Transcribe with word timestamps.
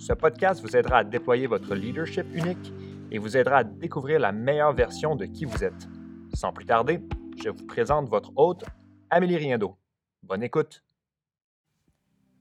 ce 0.00 0.14
podcast 0.14 0.62
vous 0.62 0.74
aidera 0.76 0.98
à 0.98 1.04
déployer 1.04 1.46
votre 1.46 1.74
leadership 1.74 2.24
unique 2.32 2.72
et 3.10 3.18
vous 3.18 3.36
aidera 3.36 3.58
à 3.58 3.64
découvrir 3.64 4.18
la 4.18 4.32
meilleure 4.32 4.72
version 4.72 5.14
de 5.14 5.26
qui 5.26 5.44
vous 5.44 5.62
êtes. 5.62 5.88
Sans 6.32 6.54
plus 6.54 6.64
tarder, 6.64 7.00
je 7.42 7.50
vous 7.50 7.66
présente 7.66 8.08
votre 8.08 8.32
hôte, 8.34 8.64
Amélie 9.10 9.36
Riendo. 9.36 9.76
Bonne 10.22 10.42
écoute! 10.42 10.82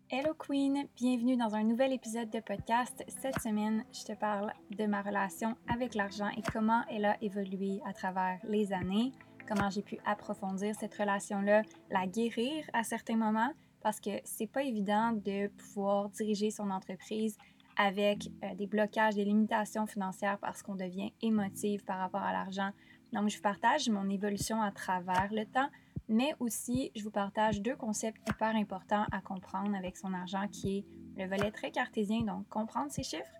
Hello 0.09 0.34
Queen, 0.34 0.88
bienvenue 0.95 1.35
dans 1.35 1.54
un 1.54 1.63
nouvel 1.63 1.91
épisode 1.91 2.30
de 2.30 2.40
podcast. 2.40 3.04
Cette 3.22 3.41
semaine, 3.41 3.84
je 3.91 4.05
te 4.05 4.18
parle 4.18 4.54
de 4.71 4.85
ma 4.85 5.02
relation 5.02 5.55
avec 5.71 5.96
l'argent 5.96 6.30
et 6.30 6.41
comment 6.41 6.84
elle 6.90 7.05
a 7.05 7.21
évolué 7.21 7.82
à 7.85 7.91
travers 7.91 8.40
les 8.46 8.71
années, 8.71 9.12
comment 9.48 9.70
j'ai 9.70 9.84
pu 9.84 9.99
approfondir 10.05 10.73
cette 10.80 10.96
relation-là, 10.96 11.63
la 11.91 12.07
guérir 12.07 12.63
à 12.71 12.84
certains 12.84 13.18
moments, 13.18 13.52
parce 13.82 14.00
que 14.00 14.10
c'est 14.24 14.48
pas 14.48 14.64
évident 14.64 15.14
de 15.14 15.48
pouvoir 15.48 16.10
diriger 16.10 16.52
son 16.52 16.70
entreprise 16.70 17.38
avec 17.77 18.30
euh, 18.44 18.55
des 18.55 18.68
blocages, 18.68 19.16
des 19.16 19.24
limitations 19.24 19.88
financières 19.88 20.38
parce 20.40 20.62
qu'on 20.62 20.76
devient 20.76 21.13
émotive 21.21 21.84
par 21.86 21.99
rapport 21.99 22.21
à 22.21 22.34
l'argent. 22.34 22.71
Donc, 23.13 23.30
je 23.30 23.38
vous 23.38 23.41
partage 23.41 23.90
mon 23.90 24.10
évolution 24.10 24.62
à 24.62 24.71
travers 24.71 25.30
le 25.32 25.46
temps, 25.46 25.70
mais 26.10 26.34
aussi 26.40 26.91
je 26.96 27.04
vous 27.04 27.12
partage 27.12 27.62
deux 27.62 27.76
concepts 27.76 28.20
hyper 28.30 28.55
importants 28.55 29.05
à 29.12 29.21
comprendre 29.21 29.76
avec 29.76 29.96
son 29.96 30.14
argent 30.14 30.48
qui 30.52 30.80
est 30.80 30.86
le 31.18 31.30
volet 31.30 31.52
très 31.52 31.71
cartésien, 31.71 32.21
donc 32.21 32.48
comprendre 32.49 32.91
ses 32.91 33.04
chiffres, 33.04 33.34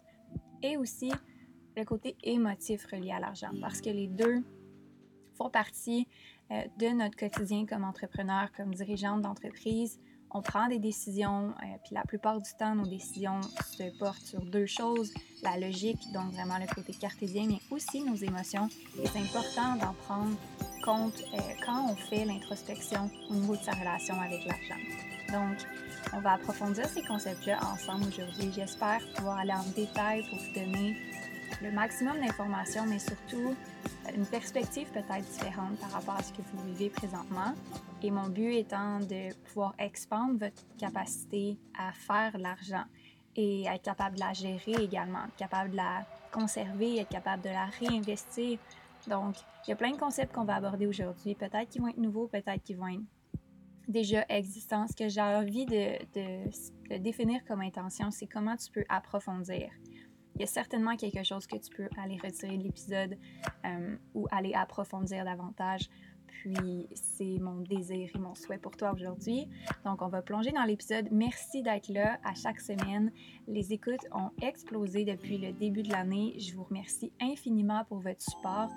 et 0.62 0.78
aussi 0.78 1.12
le 1.76 1.84
côté 1.84 2.16
émotif 2.24 2.86
relié 2.86 3.12
à 3.12 3.20
l'argent, 3.20 3.52
parce 3.62 3.82
que 3.82 3.90
les 3.90 4.08
deux 4.08 4.44
font 5.34 5.50
partie 5.50 6.08
euh, 6.52 6.64
de 6.78 6.88
notre 6.88 7.16
quotidien 7.16 7.66
comme 7.66 7.84
entrepreneur, 7.84 8.52
comme 8.54 8.74
dirigeante 8.74 9.22
d'entreprise 9.22 10.00
on 10.32 10.42
prend 10.42 10.68
des 10.68 10.80
décisions, 10.80 11.50
euh, 11.50 11.66
puis 11.84 11.96
la 11.96 12.04
plupart 12.04 12.40
du 12.40 12.52
temps, 12.58 12.76
nos 12.76 12.86
décisions 12.86 13.42
se 13.42 13.98
portent 13.98 14.22
sur 14.22 14.42
deux 14.46 14.66
choses, 14.66 15.12
la 15.42 15.58
logique, 15.58 16.00
donc 16.14 16.32
vraiment 16.34 16.58
le 16.60 16.68
côté 16.74 16.94
cartésien, 16.94 17.46
mais 17.48 17.60
aussi 17.72 18.02
nos 18.02 18.16
émotions. 18.16 18.70
Et 19.02 19.08
c'est 19.08 19.20
important 19.20 19.76
d'en 19.76 19.94
prendre 20.06 20.36
compte 20.84 21.24
euh, 21.34 21.38
quand 21.66 21.90
on 21.90 21.96
fait 21.96 22.26
l'introspection 22.26 23.10
au 23.30 23.34
niveau 23.34 23.56
de 23.56 23.62
sa 23.62 23.72
relation 23.72 24.20
avec 24.22 24.46
l'argent. 24.46 24.82
Donc, 25.32 25.58
on 26.14 26.22
va 26.22 26.34
approfondir 26.34 26.88
ces 26.88 27.04
concepts-là 27.04 27.60
ensemble 27.74 28.06
aujourd'hui. 28.08 28.52
J'espère 28.54 29.00
pouvoir 29.16 29.40
aller 29.40 29.54
en 29.54 29.64
détail 29.76 30.24
pour 30.30 30.40
vous 30.40 30.54
donner 30.54 30.98
le 31.62 31.72
maximum 31.72 32.20
d'informations, 32.20 32.86
mais 32.86 33.00
surtout 33.00 33.56
une 34.16 34.26
perspective 34.26 34.88
peut-être 34.92 35.28
différente 35.32 35.78
par 35.80 35.92
rapport 35.92 36.16
à 36.16 36.24
ce 36.24 36.32
que 36.32 36.42
vous 36.42 36.64
vivez 36.68 36.90
présentement. 36.90 37.54
Et 38.02 38.12
mon 38.12 38.30
but 38.30 38.54
étant 38.54 39.00
de 39.00 39.34
pouvoir 39.46 39.74
expandre 39.78 40.40
votre 40.40 40.64
capacité 40.78 41.58
à 41.78 41.92
faire 41.92 42.38
l'argent 42.38 42.86
et 43.36 43.66
être 43.66 43.82
capable 43.82 44.16
de 44.16 44.22
la 44.22 44.34
gérer 44.34 44.84
également, 44.84 45.26
être 45.26 45.36
capable 45.36 45.72
de 45.72 45.78
la 45.78 46.06
conserver, 46.32 47.00
être 47.00 47.10
capable 47.10 47.44
de 47.44 47.50
la 47.50 47.66
réinvestir. 47.66 48.58
Donc, 49.08 49.36
il 49.66 49.72
y 49.72 49.74
a 49.74 49.76
plein 49.76 49.92
de 49.92 49.98
concepts 49.98 50.34
qu'on 50.34 50.46
va 50.46 50.56
aborder 50.56 50.88
aujourd'hui. 50.88 51.36
Peut-être 51.36 51.70
qu'ils 51.70 51.82
vont 51.82 51.90
être 51.90 51.98
nouveaux, 51.98 52.28
peut-être 52.28 52.64
qu'ils 52.64 52.78
vont 52.78 52.88
être 52.88 53.04
déjà 53.88 54.26
existants. 54.30 54.88
Ce 54.88 54.96
que 54.96 55.10
j'ai 55.10 55.22
envie 55.22 55.66
de, 55.66 56.98
définir 56.98 57.44
comme 57.46 57.62
intention, 57.62 58.12
c'est 58.12 58.28
comment 58.28 58.56
tu 58.56 58.72
peux 58.72 58.86
approfondir 58.88 59.70
il 60.36 60.44
y 60.44 60.46
a 60.46 60.48
certainement 60.48 60.96
quelque 60.96 61.22
chose 61.22 61.46
que 61.48 61.58
tu 61.58 61.70
peux 61.76 61.90
aller 62.02 62.18
retirer 62.24 62.58
de 62.58 62.64
l'épisode 62.64 63.18
euh, 63.66 63.98
ou 64.14 64.26
aller 64.32 64.54
approfondir 64.54 65.26
davantage. 65.26 65.90
Puis 66.32 66.88
c'est 66.94 67.40
mon 67.40 67.62
désir 67.62 68.10
et 68.14 68.20
mon 68.20 68.36
souhait 68.36 68.58
pour 68.58 68.76
toi 68.76 68.92
aujourd'hui. 68.94 69.48
Donc 69.86 70.02
on 70.02 70.08
va 70.08 70.22
plonger 70.22 70.52
dans 70.52 70.64
l'épisode. 70.64 71.08
Merci 71.12 71.62
d'être 71.62 71.90
là 71.90 72.20
à 72.24 72.34
chaque 72.34 72.60
semaine. 72.60 73.12
Les 73.48 73.74
écoutes 73.74 74.06
ont 74.12 74.32
explosé 74.42 75.06
depuis 75.06 75.38
le 75.38 75.52
début 75.52 75.84
de 75.84 75.92
l'année. 75.92 76.36
Je 76.40 76.54
vous 76.56 76.64
remercie 76.64 77.12
infiniment 77.22 77.84
pour 77.88 78.00
votre 78.00 78.22
support. 78.22 78.70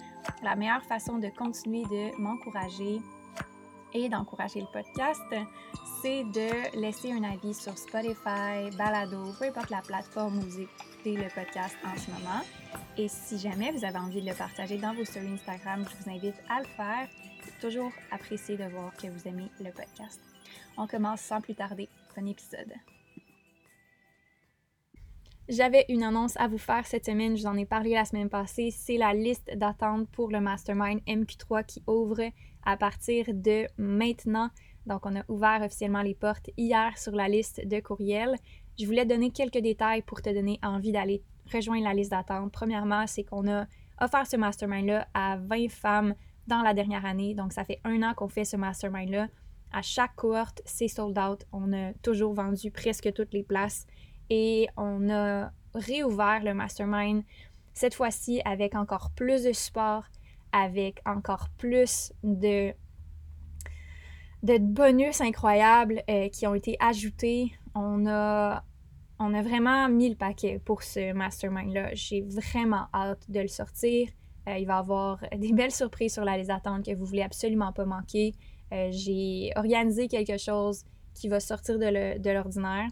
La 0.42 0.56
meilleure 0.56 0.84
façon 0.84 1.18
de 1.18 1.28
continuer 1.28 1.82
de 1.82 2.20
m'encourager 2.20 3.00
et 3.94 4.08
d'encourager 4.08 4.60
le 4.60 4.66
podcast, 4.72 5.22
c'est 6.00 6.24
de 6.24 6.80
laisser 6.80 7.12
un 7.12 7.22
avis 7.24 7.54
sur 7.54 7.76
Spotify, 7.76 8.74
Balado, 8.76 9.32
peu 9.38 9.46
importe 9.46 9.70
la 9.70 9.82
plateforme 9.82 10.38
où 10.38 10.40
vous 10.42 10.60
écoutez 10.60 11.16
le 11.16 11.28
podcast 11.34 11.76
en 11.84 11.96
ce 11.98 12.10
moment. 12.10 12.40
Et 12.96 13.08
si 13.08 13.38
jamais 13.38 13.70
vous 13.70 13.84
avez 13.84 13.98
envie 13.98 14.20
de 14.20 14.28
le 14.28 14.34
partager 14.34 14.78
dans 14.78 14.94
vos 14.94 15.04
stories 15.04 15.32
Instagram, 15.34 15.84
je 15.88 16.04
vous 16.04 16.10
invite 16.10 16.42
à 16.48 16.60
le 16.60 16.66
faire. 16.66 17.08
C'est 17.44 17.66
toujours 17.66 17.92
apprécié 18.10 18.56
de 18.56 18.64
voir 18.64 18.94
que 18.96 19.06
vous 19.06 19.28
aimez 19.28 19.50
le 19.60 19.70
podcast. 19.70 20.20
On 20.76 20.86
commence 20.86 21.20
sans 21.20 21.40
plus 21.40 21.54
tarder. 21.54 21.88
Bon 22.16 22.26
épisode. 22.26 22.72
J'avais 25.48 25.84
une 25.88 26.04
annonce 26.04 26.36
à 26.36 26.46
vous 26.46 26.58
faire 26.58 26.86
cette 26.86 27.06
semaine, 27.06 27.36
je 27.36 27.42
vous 27.42 27.48
en 27.48 27.56
ai 27.56 27.66
parlé 27.66 27.90
la 27.90 28.04
semaine 28.04 28.30
passée. 28.30 28.70
C'est 28.70 28.96
la 28.96 29.12
liste 29.12 29.50
d'attente 29.56 30.08
pour 30.10 30.30
le 30.30 30.40
Mastermind 30.40 31.00
MQ3 31.06 31.66
qui 31.66 31.82
ouvre 31.86 32.22
à 32.64 32.76
partir 32.76 33.26
de 33.28 33.66
maintenant. 33.76 34.50
Donc, 34.86 35.06
on 35.06 35.16
a 35.16 35.22
ouvert 35.28 35.62
officiellement 35.62 36.02
les 36.02 36.14
portes 36.14 36.50
hier 36.56 36.96
sur 36.98 37.12
la 37.12 37.28
liste 37.28 37.66
de 37.66 37.80
courriels. 37.80 38.36
Je 38.78 38.86
voulais 38.86 39.04
donner 39.04 39.30
quelques 39.30 39.58
détails 39.58 40.02
pour 40.02 40.22
te 40.22 40.30
donner 40.30 40.58
envie 40.62 40.92
d'aller 40.92 41.22
rejoindre 41.52 41.84
la 41.84 41.94
liste 41.94 42.10
d'attente. 42.10 42.52
Premièrement, 42.52 43.06
c'est 43.06 43.24
qu'on 43.24 43.48
a 43.48 43.66
offert 44.00 44.26
ce 44.26 44.36
mastermind-là 44.36 45.06
à 45.14 45.36
20 45.36 45.70
femmes 45.70 46.14
dans 46.46 46.62
la 46.62 46.74
dernière 46.74 47.04
année. 47.04 47.34
Donc, 47.34 47.52
ça 47.52 47.64
fait 47.64 47.80
un 47.84 48.02
an 48.02 48.14
qu'on 48.14 48.28
fait 48.28 48.44
ce 48.44 48.56
mastermind-là. 48.56 49.28
À 49.72 49.82
chaque 49.82 50.14
cohorte, 50.16 50.60
c'est 50.64 50.88
sold 50.88 51.18
out. 51.18 51.44
On 51.52 51.72
a 51.72 51.92
toujours 52.02 52.34
vendu 52.34 52.70
presque 52.70 53.12
toutes 53.12 53.32
les 53.32 53.42
places 53.42 53.86
et 54.30 54.68
on 54.76 55.10
a 55.10 55.50
réouvert 55.74 56.42
le 56.42 56.54
mastermind 56.54 57.22
cette 57.74 57.94
fois-ci 57.94 58.40
avec 58.44 58.74
encore 58.74 59.10
plus 59.16 59.44
de 59.44 59.52
support, 59.52 60.04
avec 60.52 61.00
encore 61.06 61.48
plus 61.58 62.12
de, 62.22 62.72
bonus 64.42 65.20
incroyables 65.20 66.02
euh, 66.08 66.28
qui 66.28 66.46
ont 66.46 66.54
été 66.54 66.76
ajoutés. 66.80 67.52
On 67.74 68.06
a, 68.06 68.62
vraiment 69.18 69.88
mis 69.88 70.10
le 70.10 70.16
paquet 70.16 70.60
pour 70.64 70.82
ce 70.82 71.12
mastermind-là. 71.12 71.94
J'ai 71.94 72.22
vraiment 72.22 72.86
hâte 72.92 73.30
de 73.30 73.40
le 73.40 73.48
sortir. 73.48 74.08
Euh, 74.48 74.58
il 74.58 74.66
va 74.66 74.76
y 74.76 74.78
avoir 74.78 75.20
des 75.36 75.52
belles 75.52 75.70
surprises 75.70 76.14
sur 76.14 76.24
la 76.24 76.36
liste 76.36 76.48
d'attente 76.48 76.84
que 76.84 76.94
vous 76.94 77.04
voulez 77.04 77.22
absolument 77.22 77.72
pas 77.72 77.84
manquer. 77.84 78.34
Euh, 78.72 78.88
j'ai 78.90 79.52
organisé 79.56 80.08
quelque 80.08 80.38
chose 80.38 80.84
qui 81.14 81.28
va 81.28 81.40
sortir 81.40 81.78
de 81.78 82.32
l'ordinaire. 82.32 82.88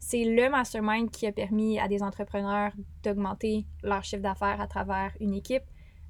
C'est 0.00 0.24
le 0.24 0.48
mastermind 0.48 1.10
qui 1.10 1.26
a 1.26 1.32
permis 1.32 1.78
à 1.78 1.88
des 1.88 2.02
entrepreneurs 2.02 2.72
d'augmenter 3.02 3.66
leur 3.82 4.04
chiffre 4.04 4.22
d'affaires 4.22 4.60
à 4.60 4.66
travers 4.66 5.12
une 5.20 5.34
équipe, 5.34 5.64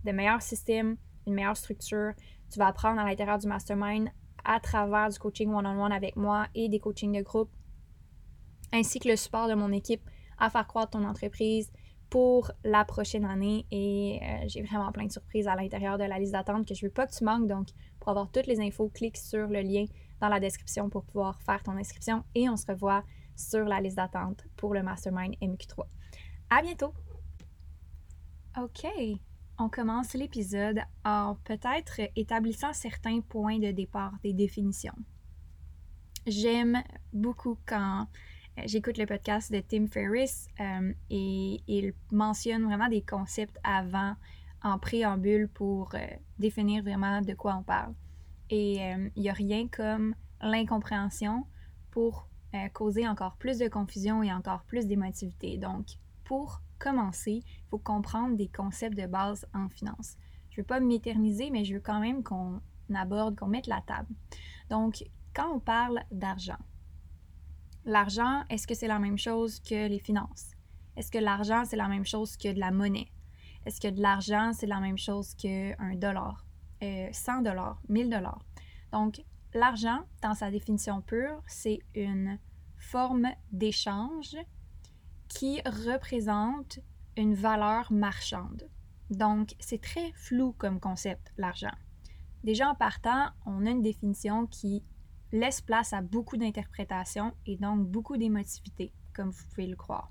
de 0.04 0.12
meilleurs 0.12 0.42
systèmes, 0.42 0.97
une 1.26 1.34
meilleure 1.34 1.56
structure. 1.56 2.12
Tu 2.50 2.59
vas 2.59 2.69
apprendre 2.69 3.00
à 3.00 3.04
l'intérieur 3.04 3.38
du 3.38 3.47
mastermind 3.47 4.09
à 4.44 4.60
travers 4.60 5.10
du 5.10 5.19
coaching 5.19 5.53
one-on-one 5.53 5.93
avec 5.93 6.17
moi 6.17 6.46
et 6.55 6.69
des 6.69 6.81
coachings 6.81 7.17
de 7.17 7.23
groupe, 7.23 7.50
ainsi 8.73 8.99
que 8.99 9.08
le 9.08 9.17
support 9.17 9.49
de 9.49 9.55
mon 9.55 9.73
équipe 9.73 10.02
à 10.38 10.50
faire 10.50 10.67
croître 10.67 10.90
ton 10.90 11.05
entreprise 11.05 11.70
pour 12.11 12.50
la 12.64 12.84
prochaine 12.84 13.25
année. 13.25 13.67
Et 13.70 14.20
euh, 14.23 14.44
j'ai 14.46 14.62
vraiment 14.62 14.90
plein 14.93 15.06
de 15.06 15.12
surprises 15.12 15.46
à 15.46 15.55
l'intérieur 15.55 15.99
de 15.99 16.05
la 16.05 16.19
liste 16.19 16.32
d'attente 16.32 16.67
que 16.67 16.75
je 16.75 16.84
ne 16.84 16.88
veux 16.88 16.94
pas 16.94 17.06
que 17.06 17.14
tu 17.14 17.25
manques. 17.25 17.46
Donc, 17.46 17.69
pour 18.00 18.11
avoir 18.11 18.31
toutes 18.31 18.46
les 18.46 18.61
infos, 18.61 18.88
clique 18.88 19.17
sur 19.17 19.46
le 19.46 19.61
lien 19.61 19.84
dans 20.20 20.28
la 20.28 20.40
description 20.40 20.88
pour 20.88 21.05
pouvoir 21.05 21.40
faire 21.43 21.62
ton 21.62 21.73
inscription 21.73 22.25
et 22.34 22.49
on 22.49 22.56
se 22.56 22.67
revoit 22.67 23.05
sur 23.37 23.64
la 23.64 23.81
liste 23.81 23.96
d'attente 23.96 24.44
pour 24.56 24.75
le 24.75 24.82
Mastermind 24.82 25.34
MQ3. 25.40 25.84
À 26.50 26.62
bientôt! 26.62 26.93
OK, 28.56 28.87
on 29.58 29.69
commence 29.69 30.14
l'épisode 30.14 30.81
en 31.05 31.37
peut-être 31.44 32.00
établissant 32.14 32.72
certains 32.72 33.20
points 33.20 33.58
de 33.58 33.72
départ 33.72 34.12
des 34.22 34.32
définitions. 34.32 34.94
J'aime 36.26 36.82
beaucoup 37.12 37.58
quand 37.66 38.06
euh, 38.58 38.62
j'écoute 38.66 38.99
le 38.99 39.06
podcast 39.06 39.52
de 39.52 39.60
Tim 39.60 39.87
Ferriss 39.87 40.49
euh, 40.60 40.93
et 41.10 41.62
il 41.66 41.93
mentionne 42.12 42.64
vraiment 42.64 42.88
des 42.88 43.02
concepts 43.02 43.58
avant, 43.64 44.14
en 44.62 44.78
préambule, 44.78 45.49
pour 45.49 45.94
euh, 45.94 46.06
définir 46.38 46.82
vraiment 46.82 47.20
de 47.22 47.34
quoi 47.34 47.56
on 47.56 47.62
parle. 47.62 47.94
Et 48.50 48.76
il 49.14 49.22
n'y 49.22 49.28
a 49.28 49.34
rien 49.34 49.69
comme 49.69 50.14
l'incompréhension 50.40 51.44
pour 51.90 52.28
causer 52.72 53.06
encore 53.06 53.37
plus 53.37 53.58
de 53.58 53.69
confusion 53.69 54.22
et 54.22 54.32
encore 54.32 54.62
plus 54.62 54.87
d'émotivité. 54.87 55.58
Donc, 55.58 55.84
pour 56.25 56.62
commencer, 56.78 57.42
il 57.44 57.69
faut 57.70 57.78
comprendre 57.78 58.36
des 58.36 58.48
concepts 58.48 58.96
de 58.96 59.06
base 59.06 59.46
en 59.54 59.69
finance. 59.69 60.16
Je 60.50 60.60
ne 60.60 60.62
veux 60.62 60.66
pas 60.66 60.80
m'éterniser, 60.80 61.50
mais 61.50 61.64
je 61.64 61.75
veux 61.75 61.80
quand 61.80 62.00
même 62.00 62.22
qu'on 62.22 62.60
aborde, 62.94 63.36
qu'on 63.36 63.46
mette 63.46 63.66
la 63.66 63.80
table. 63.82 64.14
Donc, 64.70 65.04
quand 65.34 65.54
on 65.54 65.60
parle 65.60 66.00
d'argent, 66.10 66.58
l'argent, 67.84 68.44
est-ce 68.50 68.66
que 68.66 68.75
c'est 68.75 68.88
la 68.88 68.98
même 68.98 69.19
chose 69.19 69.60
que 69.60 69.88
les 69.88 69.98
finances? 69.98 70.50
Est-ce 70.96 71.10
que 71.10 71.19
l'argent, 71.19 71.64
c'est 71.64 71.76
la 71.76 71.88
même 71.88 72.04
chose 72.04 72.36
que 72.36 72.52
de 72.52 72.58
la 72.58 72.70
monnaie? 72.70 73.12
Est-ce 73.66 73.80
que 73.80 73.88
de 73.88 74.00
l'argent, 74.00 74.52
c'est 74.52 74.66
la 74.66 74.80
même 74.80 74.98
chose 74.98 75.34
qu'un 75.34 75.94
dollar, 75.94 76.44
100 76.80 76.82
euh, 76.82 77.42
dollars, 77.42 77.80
1000 77.88 78.10
dollars? 78.10 78.44
Donc, 78.92 79.22
l'argent, 79.54 80.00
dans 80.22 80.34
sa 80.34 80.50
définition 80.50 81.02
pure, 81.02 81.42
c'est 81.46 81.80
une 81.94 82.38
forme 82.76 83.28
d'échange 83.52 84.36
qui 85.28 85.60
représente 85.62 86.80
une 87.16 87.34
valeur 87.34 87.92
marchande. 87.92 88.69
Donc, 89.10 89.54
c'est 89.58 89.80
très 89.80 90.12
flou 90.12 90.54
comme 90.58 90.80
concept, 90.80 91.32
l'argent. 91.36 91.75
Déjà 92.44 92.69
en 92.69 92.75
partant, 92.75 93.26
on 93.46 93.66
a 93.66 93.70
une 93.70 93.82
définition 93.82 94.46
qui 94.46 94.84
laisse 95.32 95.60
place 95.60 95.92
à 95.92 96.02
beaucoup 96.02 96.36
d'interprétations 96.36 97.34
et 97.46 97.56
donc 97.56 97.86
beaucoup 97.86 98.16
d'émotivité, 98.16 98.92
comme 99.14 99.30
vous 99.30 99.44
pouvez 99.48 99.66
le 99.66 99.76
croire. 99.76 100.10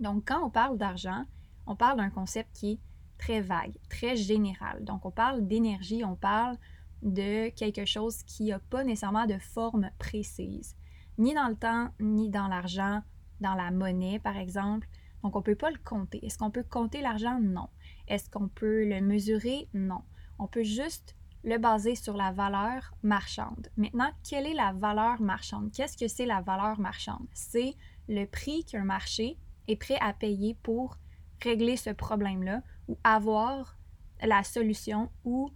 Donc, 0.00 0.28
quand 0.28 0.44
on 0.44 0.50
parle 0.50 0.78
d'argent, 0.78 1.24
on 1.66 1.76
parle 1.76 1.98
d'un 1.98 2.10
concept 2.10 2.50
qui 2.54 2.72
est 2.72 2.80
très 3.18 3.40
vague, 3.40 3.76
très 3.88 4.16
général. 4.16 4.84
Donc, 4.84 5.04
on 5.04 5.10
parle 5.10 5.46
d'énergie, 5.46 6.04
on 6.04 6.16
parle 6.16 6.56
de 7.02 7.50
quelque 7.50 7.84
chose 7.84 8.22
qui 8.24 8.46
n'a 8.46 8.58
pas 8.58 8.84
nécessairement 8.84 9.26
de 9.26 9.38
forme 9.38 9.90
précise, 9.98 10.76
ni 11.16 11.34
dans 11.34 11.48
le 11.48 11.56
temps, 11.56 11.88
ni 12.00 12.28
dans 12.28 12.48
l'argent, 12.48 13.02
dans 13.40 13.54
la 13.54 13.70
monnaie, 13.70 14.18
par 14.18 14.36
exemple. 14.36 14.88
Donc, 15.22 15.34
on 15.34 15.40
ne 15.40 15.44
peut 15.44 15.56
pas 15.56 15.70
le 15.70 15.78
compter. 15.84 16.24
Est-ce 16.24 16.38
qu'on 16.38 16.50
peut 16.50 16.62
compter 16.62 17.00
l'argent? 17.00 17.40
Non. 17.40 17.68
Est-ce 18.06 18.30
qu'on 18.30 18.48
peut 18.48 18.84
le 18.84 19.00
mesurer? 19.00 19.68
Non. 19.74 20.02
On 20.38 20.46
peut 20.46 20.62
juste 20.62 21.16
le 21.44 21.58
baser 21.58 21.94
sur 21.94 22.16
la 22.16 22.32
valeur 22.32 22.94
marchande. 23.02 23.68
Maintenant, 23.76 24.10
quelle 24.28 24.46
est 24.46 24.54
la 24.54 24.72
valeur 24.72 25.20
marchande? 25.20 25.72
Qu'est-ce 25.72 25.96
que 25.96 26.08
c'est 26.08 26.26
la 26.26 26.40
valeur 26.40 26.78
marchande? 26.80 27.26
C'est 27.32 27.74
le 28.08 28.24
prix 28.26 28.64
qu'un 28.64 28.84
marché 28.84 29.38
est 29.66 29.76
prêt 29.76 29.98
à 30.00 30.12
payer 30.12 30.56
pour 30.62 30.98
régler 31.42 31.76
ce 31.76 31.90
problème-là 31.90 32.62
ou 32.88 32.98
avoir 33.04 33.76
la 34.22 34.42
solution 34.42 35.10
ou 35.24 35.50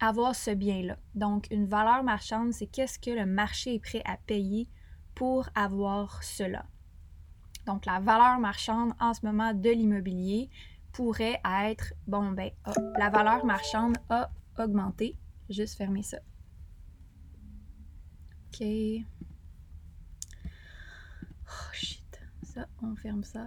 avoir 0.00 0.34
ce 0.34 0.50
bien-là. 0.50 0.98
Donc, 1.14 1.46
une 1.50 1.66
valeur 1.66 2.02
marchande, 2.02 2.52
c'est 2.52 2.66
qu'est-ce 2.66 2.98
que 2.98 3.10
le 3.10 3.24
marché 3.24 3.74
est 3.74 3.78
prêt 3.78 4.02
à 4.04 4.16
payer 4.16 4.68
pour 5.14 5.48
avoir 5.54 6.22
cela. 6.22 6.66
Donc, 7.66 7.86
la 7.86 8.00
valeur 8.00 8.38
marchande 8.38 8.92
en 8.98 9.14
ce 9.14 9.24
moment 9.24 9.54
de 9.54 9.70
l'immobilier 9.70 10.50
pourrait 10.92 11.40
être, 11.44 11.94
bon, 12.06 12.32
ben, 12.32 12.50
ah, 12.64 12.72
la 12.98 13.08
valeur 13.08 13.44
marchande 13.44 13.96
a 14.08 14.30
augmenté. 14.58 15.16
Juste 15.48 15.76
fermer 15.76 16.02
ça. 16.02 16.18
OK. 18.48 18.66
Oh, 21.46 21.72
shit. 21.72 22.20
Ça, 22.42 22.66
on 22.82 22.94
ferme 22.96 23.24
ça. 23.24 23.46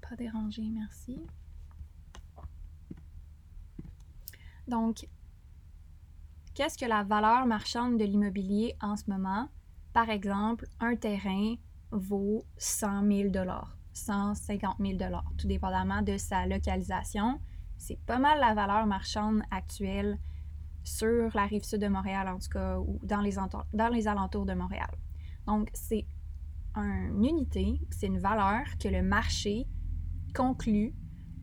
Pas 0.00 0.16
déranger, 0.16 0.68
merci. 0.70 1.20
Donc, 4.68 5.08
qu'est-ce 6.54 6.78
que 6.78 6.86
la 6.86 7.02
valeur 7.02 7.46
marchande 7.46 7.98
de 7.98 8.04
l'immobilier 8.04 8.76
en 8.80 8.96
ce 8.96 9.08
moment? 9.08 9.48
Par 9.92 10.10
exemple, 10.10 10.66
un 10.80 10.96
terrain 10.96 11.56
vaut 11.90 12.44
100 12.58 13.06
000 13.10 13.28
150 13.92 14.76
000 14.78 14.98
tout 15.38 15.46
dépendamment 15.46 16.02
de 16.02 16.16
sa 16.18 16.46
localisation. 16.46 17.40
C'est 17.78 17.98
pas 18.06 18.18
mal 18.18 18.40
la 18.40 18.54
valeur 18.54 18.86
marchande 18.86 19.42
actuelle 19.50 20.18
sur 20.84 21.30
la 21.34 21.46
rive 21.46 21.64
sud 21.64 21.80
de 21.80 21.88
Montréal, 21.88 22.28
en 22.28 22.38
tout 22.38 22.48
cas, 22.48 22.78
ou 22.78 23.00
dans 23.02 23.20
les, 23.20 23.36
dans 23.72 23.88
les 23.88 24.08
alentours 24.08 24.46
de 24.46 24.54
Montréal. 24.54 24.90
Donc, 25.46 25.68
c'est 25.74 26.06
une 26.74 27.24
unité, 27.24 27.80
c'est 27.90 28.06
une 28.06 28.18
valeur 28.18 28.64
que 28.78 28.88
le 28.88 29.02
marché 29.02 29.66
conclut 30.34 30.94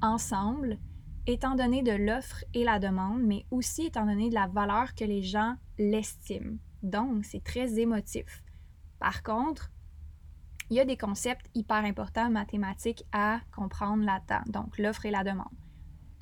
ensemble, 0.02 0.78
étant 1.26 1.56
donné 1.56 1.82
de 1.82 1.92
l'offre 1.92 2.44
et 2.54 2.64
la 2.64 2.80
demande, 2.80 3.24
mais 3.24 3.46
aussi 3.50 3.88
étant 3.88 4.06
donné 4.06 4.30
de 4.30 4.36
la 4.36 4.48
valeur 4.48 4.94
que 4.96 5.06
les 5.06 5.24
gens 5.24 5.56
l'estiment. 5.78 6.58
Donc, 6.84 7.26
c'est 7.26 7.44
très 7.44 7.80
émotif. 7.80 8.44
Par 9.00 9.24
contre, 9.24 9.72
il 10.74 10.78
y 10.78 10.80
a 10.80 10.86
des 10.86 10.98
concepts 10.98 11.52
hyper 11.54 11.86
importants 11.86 12.32
mathématiques 12.32 13.06
à 13.12 13.42
comprendre 13.56 14.04
là-dedans. 14.06 14.42
Donc, 14.48 14.80
l'offre 14.80 15.06
et 15.06 15.12
la 15.12 15.24
demande. 15.24 15.54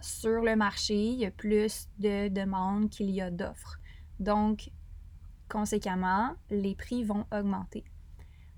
Sur 0.01 0.41
le 0.41 0.57
marché, 0.57 0.93
il 0.93 1.19
y 1.19 1.25
a 1.25 1.31
plus 1.31 1.87
de 1.99 2.27
demandes 2.27 2.89
qu'il 2.89 3.11
y 3.11 3.21
a 3.21 3.31
d'offres. 3.31 3.79
Donc, 4.19 4.69
conséquemment, 5.47 6.35
les 6.49 6.75
prix 6.75 7.05
vont 7.05 7.25
augmenter. 7.31 7.85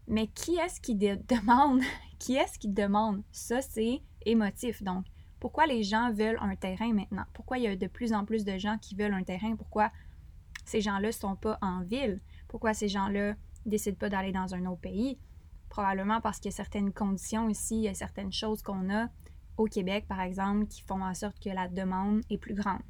Mais 0.07 0.25
qui 0.25 0.55
est-ce 0.55 0.81
qui 0.81 0.95
demande? 0.95 1.83
qui 2.17 2.37
est-ce 2.37 2.57
qui 2.57 2.69
demande? 2.69 3.21
Ça, 3.31 3.61
c'est 3.61 4.01
émotif. 4.25 4.81
Donc, 4.81 5.05
pourquoi 5.39 5.67
les 5.67 5.83
gens 5.83 6.11
veulent 6.11 6.39
un 6.41 6.55
terrain 6.55 6.91
maintenant? 6.91 7.25
Pourquoi 7.33 7.59
il 7.59 7.65
y 7.65 7.67
a 7.67 7.75
de 7.75 7.87
plus 7.87 8.13
en 8.13 8.25
plus 8.25 8.45
de 8.45 8.57
gens 8.57 8.79
qui 8.79 8.95
veulent 8.95 9.13
un 9.13 9.23
terrain? 9.23 9.55
Pourquoi 9.55 9.91
ces 10.65 10.81
gens-là 10.81 11.09
ne 11.09 11.11
sont 11.11 11.35
pas 11.35 11.59
en 11.61 11.83
ville? 11.83 12.19
Pourquoi 12.47 12.73
ces 12.73 12.87
gens-là 12.87 13.35
décident 13.67 13.97
pas 13.97 14.09
d'aller 14.09 14.31
dans 14.31 14.55
un 14.55 14.65
autre 14.65 14.81
pays? 14.81 15.19
Probablement 15.73 16.21
parce 16.21 16.39
qu'il 16.39 16.51
y 16.51 16.53
a 16.53 16.55
certaines 16.55 16.93
conditions 16.93 17.49
ici, 17.49 17.77
il 17.77 17.81
y 17.81 17.87
a 17.87 17.95
certaines 17.95 18.31
choses 18.31 18.61
qu'on 18.61 18.93
a 18.93 19.07
au 19.57 19.65
Québec, 19.65 20.05
par 20.07 20.21
exemple, 20.21 20.67
qui 20.67 20.83
font 20.83 21.01
en 21.03 21.15
sorte 21.15 21.39
que 21.39 21.49
la 21.49 21.67
demande 21.67 22.21
est 22.29 22.37
plus 22.37 22.53
grande. 22.53 22.83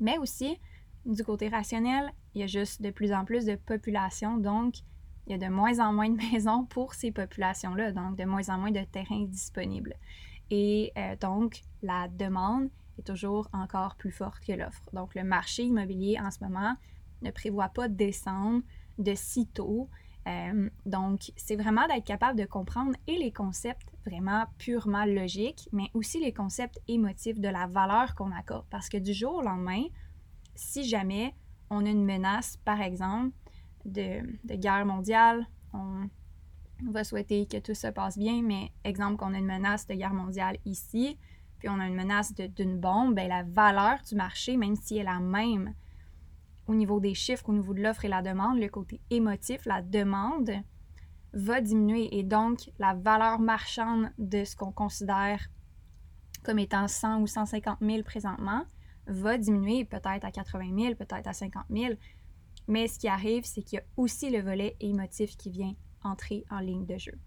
Mais 0.00 0.18
aussi, 0.18 0.58
du 1.06 1.22
côté 1.22 1.48
rationnel, 1.48 2.12
il 2.34 2.40
y 2.40 2.44
a 2.44 2.48
juste 2.48 2.82
de 2.82 2.90
plus 2.90 3.12
en 3.12 3.24
plus 3.24 3.44
de 3.44 3.54
population, 3.54 4.36
donc 4.36 4.78
il 5.26 5.30
y 5.30 5.34
a 5.36 5.38
de 5.38 5.46
moins 5.46 5.78
en 5.78 5.92
moins 5.92 6.10
de 6.10 6.16
maisons 6.32 6.64
pour 6.64 6.94
ces 6.94 7.12
populations-là, 7.12 7.92
donc 7.92 8.16
de 8.16 8.24
moins 8.24 8.48
en 8.48 8.58
moins 8.58 8.72
de 8.72 8.82
terrains 8.82 9.26
disponibles. 9.26 9.94
Et 10.50 10.90
euh, 10.96 11.14
donc, 11.20 11.62
la 11.82 12.08
demande 12.08 12.68
est 12.98 13.06
toujours 13.06 13.48
encore 13.52 13.94
plus 13.94 14.10
forte 14.10 14.44
que 14.44 14.52
l'offre. 14.52 14.82
Donc, 14.92 15.14
le 15.14 15.22
marché 15.22 15.62
immobilier 15.62 16.18
en 16.20 16.32
ce 16.32 16.42
moment 16.42 16.74
ne 17.22 17.30
prévoit 17.30 17.68
pas 17.68 17.88
de 17.88 17.94
descendre 17.94 18.62
de 18.98 19.14
sitôt 19.14 19.88
euh, 20.28 20.70
donc, 20.86 21.32
c'est 21.36 21.56
vraiment 21.56 21.86
d'être 21.88 22.04
capable 22.04 22.38
de 22.38 22.44
comprendre 22.44 22.92
et 23.06 23.16
les 23.18 23.32
concepts 23.32 23.88
vraiment 24.06 24.44
purement 24.58 25.04
logiques, 25.04 25.68
mais 25.72 25.90
aussi 25.94 26.20
les 26.20 26.32
concepts 26.32 26.80
émotifs 26.88 27.40
de 27.40 27.48
la 27.48 27.66
valeur 27.66 28.14
qu'on 28.14 28.30
accorde. 28.32 28.66
Parce 28.70 28.88
que 28.88 28.96
du 28.96 29.12
jour 29.12 29.36
au 29.36 29.42
lendemain, 29.42 29.84
si 30.54 30.84
jamais 30.84 31.34
on 31.70 31.84
a 31.84 31.88
une 31.88 32.04
menace, 32.04 32.56
par 32.64 32.80
exemple, 32.80 33.34
de, 33.84 34.22
guerre 34.56 34.86
mondiale, 34.86 35.46
on 35.72 36.06
va 36.90 37.04
souhaiter 37.04 37.46
que 37.46 37.58
tout 37.58 37.74
se 37.74 37.88
passe 37.88 38.18
bien, 38.18 38.42
mais 38.42 38.70
exemple 38.84 39.16
qu'on 39.16 39.34
a 39.34 39.38
une 39.38 39.46
menace 39.46 39.86
de 39.86 39.94
guerre 39.94 40.14
mondiale 40.14 40.56
ici, 40.64 41.18
puis 41.58 41.68
on 41.68 41.78
a 41.78 41.86
une 41.86 41.94
menace 41.94 42.34
d'une 42.34 42.78
bombe, 42.78 43.14
bien, 43.14 43.28
la 43.28 43.42
valeur 43.44 43.98
du 44.08 44.14
marché, 44.14 44.56
même 44.56 44.76
si 44.76 44.96
elle 44.96 45.02
est 45.02 45.04
la 45.04 45.20
même 45.20 45.74
au 46.66 46.74
niveau 46.74 47.00
des 47.00 47.14
chiffres, 47.14 47.48
au 47.48 47.52
niveau 47.52 47.74
de 47.74 47.82
l'offre 47.82 48.04
et 48.04 48.08
la 48.08 48.22
demande, 48.22 48.58
le 48.58 48.68
côté 48.68 49.00
émotif, 49.10 49.64
la 49.66 49.82
demande 49.82 50.52
va 51.32 51.60
diminuer 51.60 52.18
et 52.18 52.22
donc 52.22 52.70
la 52.78 52.94
valeur 52.94 53.40
marchande 53.40 54.10
de 54.18 54.44
ce 54.44 54.54
qu'on 54.54 54.72
considère 54.72 55.48
comme 56.44 56.58
étant 56.58 56.88
100 56.88 57.20
ou 57.20 57.26
150 57.26 57.78
000 57.80 58.02
présentement 58.02 58.64
va 59.06 59.38
diminuer 59.38 59.84
peut-être 59.84 60.24
à 60.24 60.30
80 60.30 60.78
000, 60.78 60.94
peut-être 60.94 61.26
à 61.26 61.32
50 61.32 61.64
000. 61.70 61.94
Mais 62.68 62.86
ce 62.86 62.98
qui 62.98 63.08
arrive, 63.08 63.44
c'est 63.44 63.62
qu'il 63.62 63.78
y 63.78 63.80
a 63.80 63.84
aussi 63.96 64.30
le 64.30 64.40
volet 64.40 64.76
émotif 64.80 65.36
qui 65.36 65.50
vient 65.50 65.74
entrer 66.02 66.44
en 66.50 66.58
ligne 66.60 66.86
de 66.86 66.98
jeu. 66.98 67.18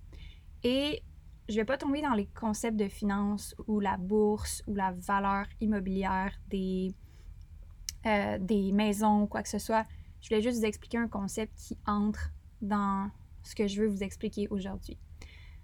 Et 0.64 1.02
je 1.48 1.54
ne 1.54 1.60
vais 1.60 1.66
pas 1.66 1.78
tomber 1.78 2.02
dans 2.02 2.14
les 2.14 2.28
concepts 2.28 2.78
de 2.78 2.88
finance 2.88 3.56
ou 3.68 3.80
la 3.80 3.98
bourse 3.98 4.64
ou 4.68 4.76
la 4.76 4.92
valeur 4.94 5.46
immobilière 5.60 6.34
des, 6.50 6.94
euh, 8.06 8.38
des 8.40 8.72
maisons 8.72 9.24
ou 9.24 9.28
quoi 9.28 9.44
que 9.44 9.50
ce 9.50 9.60
soit. 9.60 9.86
Je 10.22 10.30
voulais 10.30 10.42
juste 10.42 10.60
vous 10.60 10.66
expliquer 10.66 10.98
un 10.98 11.08
concept 11.08 11.54
qui 11.56 11.78
entre 11.86 12.32
dans 12.62 13.10
ce 13.44 13.56
que 13.56 13.68
je 13.68 13.82
veux 13.82 13.88
vous 13.88 14.04
expliquer 14.04 14.48
aujourd'hui. 14.50 14.98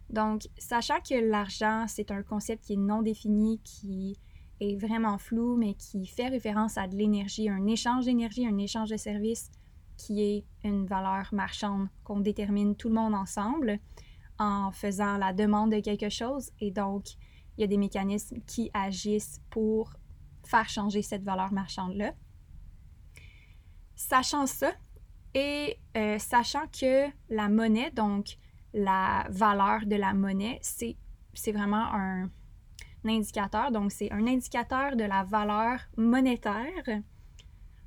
Donc, 0.09 0.47
sachant 0.57 0.99
que 0.99 1.15
l'argent, 1.15 1.85
c'est 1.87 2.11
un 2.11 2.21
concept 2.21 2.65
qui 2.65 2.73
est 2.73 2.77
non 2.77 3.01
défini, 3.01 3.59
qui 3.63 4.17
est 4.59 4.75
vraiment 4.75 5.17
flou, 5.17 5.55
mais 5.55 5.73
qui 5.73 6.05
fait 6.05 6.27
référence 6.27 6.77
à 6.77 6.87
de 6.87 6.95
l'énergie, 6.95 7.49
un 7.49 7.65
échange 7.65 8.05
d'énergie, 8.05 8.45
un 8.45 8.57
échange 8.57 8.89
de 8.89 8.97
services 8.97 9.49
qui 9.97 10.21
est 10.21 10.45
une 10.63 10.85
valeur 10.85 11.29
marchande 11.31 11.87
qu'on 12.03 12.19
détermine 12.19 12.75
tout 12.75 12.89
le 12.89 12.95
monde 12.95 13.13
ensemble 13.13 13.79
en 14.39 14.71
faisant 14.71 15.17
la 15.17 15.33
demande 15.33 15.71
de 15.71 15.79
quelque 15.79 16.09
chose. 16.09 16.51
Et 16.59 16.71
donc, 16.71 17.05
il 17.57 17.61
y 17.61 17.63
a 17.63 17.67
des 17.67 17.77
mécanismes 17.77 18.39
qui 18.47 18.71
agissent 18.73 19.41
pour 19.49 19.93
faire 20.43 20.67
changer 20.67 21.01
cette 21.01 21.23
valeur 21.23 21.53
marchande-là. 21.53 22.13
Sachant 24.09 24.47
ça 24.47 24.71
et 25.35 25.77
euh, 25.95 26.17
sachant 26.17 26.65
que 26.67 27.05
la 27.29 27.49
monnaie, 27.49 27.91
donc 27.91 28.39
la 28.73 29.27
valeur 29.29 29.85
de 29.85 29.95
la 29.95 30.15
monnaie, 30.15 30.59
c'est 30.63 31.51
vraiment 31.51 31.85
un, 31.93 32.29
indicateur. 33.05 33.71
Donc, 33.71 33.91
c'est 33.91 34.11
un 34.11 34.25
indicateur 34.25 34.95
de 34.95 35.03
la 35.03 35.23
valeur 35.23 35.79
monétaire 35.97 37.01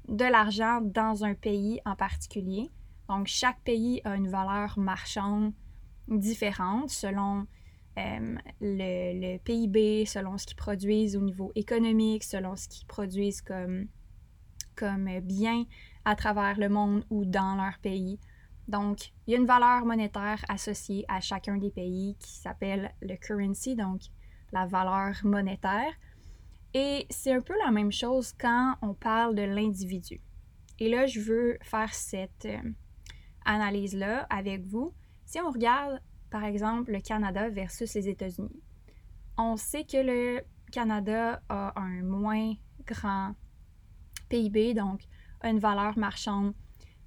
de 0.09 0.25
l'argent 0.25 0.81
dans 0.83 1.25
un 1.25 1.35
pays 1.35 1.81
en 1.85 1.97
particulier. 1.97 2.71
Donc, 3.09 3.27
chaque 3.27 3.61
pays 3.63 4.01
a 4.05 4.15
une 4.15 4.29
valeur 4.29 4.79
marchande 4.79 5.53
différente 6.07 6.91
selon 6.91 7.45
euh, 7.99 8.37
le, 8.61 9.39
PIB, 9.39 10.07
selon 10.07 10.39
ce 10.39 10.47
qu'ils 10.47 10.57
produisent 10.57 11.17
au 11.17 11.23
niveau 11.23 11.51
économique, 11.57 12.23
selon 12.23 12.55
ce 12.55 12.69
qu'ils 12.69 12.87
produisent 12.87 13.43
comme, 13.43 13.89
comme 14.77 15.11
bien 15.21 15.65
à 16.05 16.17
travers 16.17 16.59
le 16.59 16.69
monde 16.69 17.05
ou 17.11 17.25
dans 17.25 17.57
leur 17.57 17.79
pays. 17.79 18.19
Donc, 18.69 19.13
il 19.27 19.33
y 19.33 19.37
a 19.37 19.39
une 19.39 19.47
valeur 19.47 19.85
monétaire 19.85 20.43
associée 20.49 21.05
à 21.09 21.21
chacun 21.21 21.59
des 21.59 21.71
pays 21.71 22.17
qui 22.19 22.33
s'appelle 22.33 22.95
le 23.03 23.17
currency, 23.17 23.77
donc 23.77 24.01
la 24.53 24.67
valeur 24.67 25.15
monétaire. 25.25 25.93
Et 26.73 27.07
c'est 27.11 27.33
un 27.33 27.41
peu 27.41 27.55
la 27.65 27.71
même 27.71 27.93
chose 27.93 28.33
quand 28.33 28.75
on 28.83 28.95
parle 28.95 29.35
de 29.35 29.43
l'individu. 29.43 30.21
Et 30.81 30.89
là, 30.89 31.07
je 31.07 31.21
veux 31.21 31.59
faire 31.63 31.95
cette 31.95 32.47
euh, 32.47 32.71
analyse-là 33.45 34.27
avec 34.31 34.63
vous. 34.67 34.93
Si 35.25 35.41
on 35.41 35.51
regarde, 35.51 36.01
par 36.31 36.45
exemple, 36.45 36.91
le 36.91 37.01
Canada 37.01 37.49
versus 37.49 37.95
les 37.95 38.09
États-Unis, 38.09 38.63
on 39.39 39.57
sait 39.57 39.85
que 39.85 39.99
le 39.99 40.43
Canada 40.73 41.41
a 41.49 41.79
un 41.79 42.03
moins 42.03 42.55
grand 42.87 43.35
PIB, 44.29 44.75
donc 44.75 45.03
une 45.45 45.59
valeur 45.59 45.97
marchande 45.99 46.55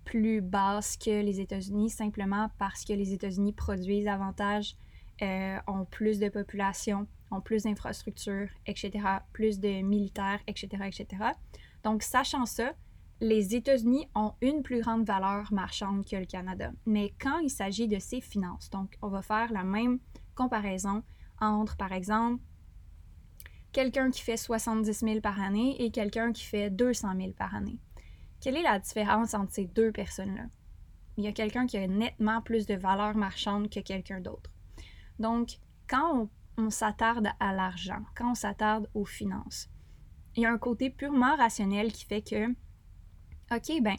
plus 0.06 0.41
basse 0.41 0.96
que 0.96 1.22
les 1.22 1.41
États-Unis, 1.41 1.89
simplement 1.89 2.50
parce 2.58 2.86
que 2.86 2.94
les 2.94 3.13
États-Unis 3.13 3.51
produisent 3.51 4.06
davantage, 4.06 4.75
euh, 5.22 5.58
ont 5.67 5.84
plus 5.84 6.20
de 6.20 6.29
population, 6.29 7.08
ont 7.32 7.41
plus 7.41 7.63
d'infrastructures, 7.63 8.50
etc., 8.65 8.91
plus 9.34 9.60
de 9.60 9.82
militaires, 9.82 10.39
etc., 10.48 10.67
etc. 10.86 11.24
Donc, 11.84 12.03
sachant 12.03 12.46
ça, 12.46 12.72
les 13.20 13.56
États-Unis 13.56 14.08
ont 14.15 14.34
une 14.41 14.62
plus 14.62 14.82
grande 14.82 15.06
valeur 15.06 15.51
marchande 15.51 16.06
que 16.06 16.15
le 16.15 16.25
Canada. 16.25 16.72
Mais 16.86 17.13
quand 17.20 17.39
il 17.39 17.50
s'agit 17.50 17.88
de 17.88 18.00
ses 18.00 18.22
finances, 18.22 18.70
donc 18.70 18.96
on 19.01 19.10
va 19.10 19.22
faire 19.22 19.51
la 19.51 19.63
même 19.63 20.00
comparaison 20.36 21.03
entre, 21.41 21.75
par 21.75 21.91
exemple, 21.91 22.41
quelqu'un 23.72 24.10
qui 24.10 24.22
fait 24.22 24.38
70 24.38 25.00
000 25.00 25.22
par 25.22 25.41
année 25.41 25.82
et 25.84 25.91
quelqu'un 25.91 26.32
qui 26.32 26.46
fait 26.46 26.70
200 26.70 27.13
000 27.17 27.32
par 27.32 27.56
année. 27.56 27.79
Quelle 28.39 28.58
est 28.58 28.63
la 28.63 28.79
différence 28.79 29.34
entre 29.34 29.51
ces 29.51 29.65
deux 29.65 29.91
personnes-là? 29.91 30.46
Il 31.17 31.24
y 31.24 31.27
a 31.27 31.32
quelqu'un 31.32 31.65
qui 31.65 31.77
a 31.77 31.88
nettement 31.88 32.41
plus 32.41 32.67
de 32.67 32.75
valeur 32.75 33.15
marchande 33.15 33.70
que 33.70 33.79
quelqu'un 33.79 34.22
d'autre. 34.22 34.51
Donc, 35.20 35.58
quand 35.88 36.29
on, 36.58 36.70
s'attarde 36.70 37.27
à 37.39 37.53
l'argent, 37.53 38.03
quand 38.15 38.32
on 38.32 38.36
s'attarde 38.36 38.89
aux 38.94 39.06
finances, 39.06 39.70
il 40.36 40.44
y 40.44 40.46
a 40.46 40.51
un 40.51 40.58
côté 40.58 40.89
purement 40.89 41.36
rationnel 41.36 41.91
qui 41.91 42.06
fait 42.06 42.22
que, 42.22 42.50
OK, 43.51 43.82
ben, 43.82 43.96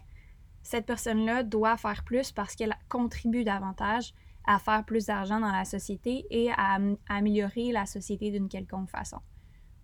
cette 0.63 0.87
personne-là 0.87 1.43
doit 1.43 1.77
faire 1.77 2.05
plus 2.05 2.31
parce 2.31 2.55
qu'elle 2.55 2.77
contribue 2.89 3.45
davantage 3.45 4.13
à 4.47 4.59
faire 4.59 4.85
plus 4.85 5.07
d'argent 5.07 5.41
dans 5.41 5.53
la 5.53 5.65
société 5.65 6.27
et 6.31 6.51
à, 6.53 6.79
améliorer 7.09 7.73
la 7.73 7.87
société 7.87 8.31
d'une 8.31 8.49
quelconque 8.49 8.91
façon. 8.91 9.19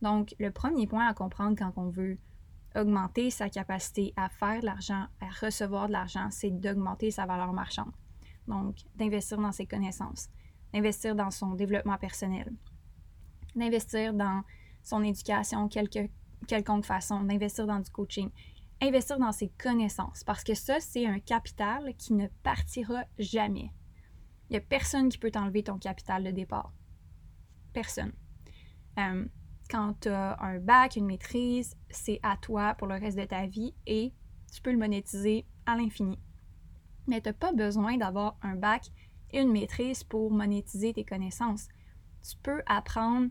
Donc, 0.02 0.34
le 0.38 0.50
premier 0.50 0.87
point 0.87 1.06
à 1.06 1.14
comprendre 1.14 1.56
quand 1.58 1.73
on 1.76 1.90
veut 1.90 2.18
augmenter 2.75 3.31
sa 3.31 3.49
capacité 3.49 4.12
à 4.16 4.28
faire 4.28 4.61
de 4.61 4.66
l'argent, 4.66 5.07
à 5.21 5.28
recevoir 5.45 5.87
de 5.87 5.93
l'argent, 5.93 6.28
c'est 6.31 6.50
d'augmenter 6.50 7.11
sa 7.11 7.26
valeur 7.26 7.52
marchande. 7.52 7.93
Donc, 8.49 8.76
d'investir 8.97 9.38
dans 9.38 9.52
ses 9.52 9.66
connaissances, 9.66 10.28
d'investir 10.73 11.14
dans 11.14 11.31
son 11.31 11.54
développement 11.54 11.99
personnel, 11.99 12.52
d'investir 13.54 14.12
dans 14.12 14.43
son 14.83 15.02
éducation 15.02 15.69
quelque, 15.69 16.11
quelconque 16.47 16.85
façon, 16.85 17.23
d'investir 17.23 17.66
dans 17.66 17.81
du 17.81 17.90
coaching, 17.90 18.31
investir 18.83 19.19
dans 19.19 19.33
ses 19.33 19.49
connaissances, 19.49 20.25
parce 20.25 20.45
que 20.45 20.54
ça, 20.54 20.81
c'est 20.81 21.07
un 21.07 21.21
capital 21.21 21.95
qui 21.97 22.12
ne 22.12 22.26
partira 22.43 23.04
jamais. 23.19 23.71
Il 24.50 24.52
n'y 24.52 24.57
a 24.57 24.61
personne 24.61 25.09
qui 25.09 25.19
peut 25.19 25.31
t'enlever 25.31 25.62
ton 25.62 25.78
capital 25.78 26.23
de 26.23 26.31
départ. 26.31 26.73
Personne. 27.73 28.12
Euh, 28.99 29.25
quand 29.71 30.00
tu 30.00 30.09
as 30.09 30.37
un 30.42 30.59
bac, 30.59 30.97
une 30.97 31.06
maîtrise, 31.06 31.76
c'est 31.90 32.21
à 32.23 32.37
toi 32.37 32.75
pour 32.75 32.87
le 32.87 32.94
reste 32.94 33.18
de 33.18 33.25
ta 33.25 33.47
vie 33.47 33.75
et 33.87 34.12
tu 34.52 34.61
peux 34.61 34.73
le 34.73 34.78
monétiser 34.78 35.47
à 35.66 35.76
l'infini. 35.76 36.18
Mais 37.06 37.21
tu 37.21 37.28
n'as 37.28 37.35
pas 37.35 37.52
besoin 37.52 37.97
d'avoir 37.97 38.37
un 38.42 38.56
bac 38.56 38.87
et 39.30 39.40
une 39.40 39.52
maîtrise 39.52 40.04
pour 40.04 40.30
monétiser 40.30 40.92
tes 40.92 41.04
connaissances. 41.04 41.68
Tu 42.23 42.37
peux 42.42 42.62
apprendre 42.66 43.30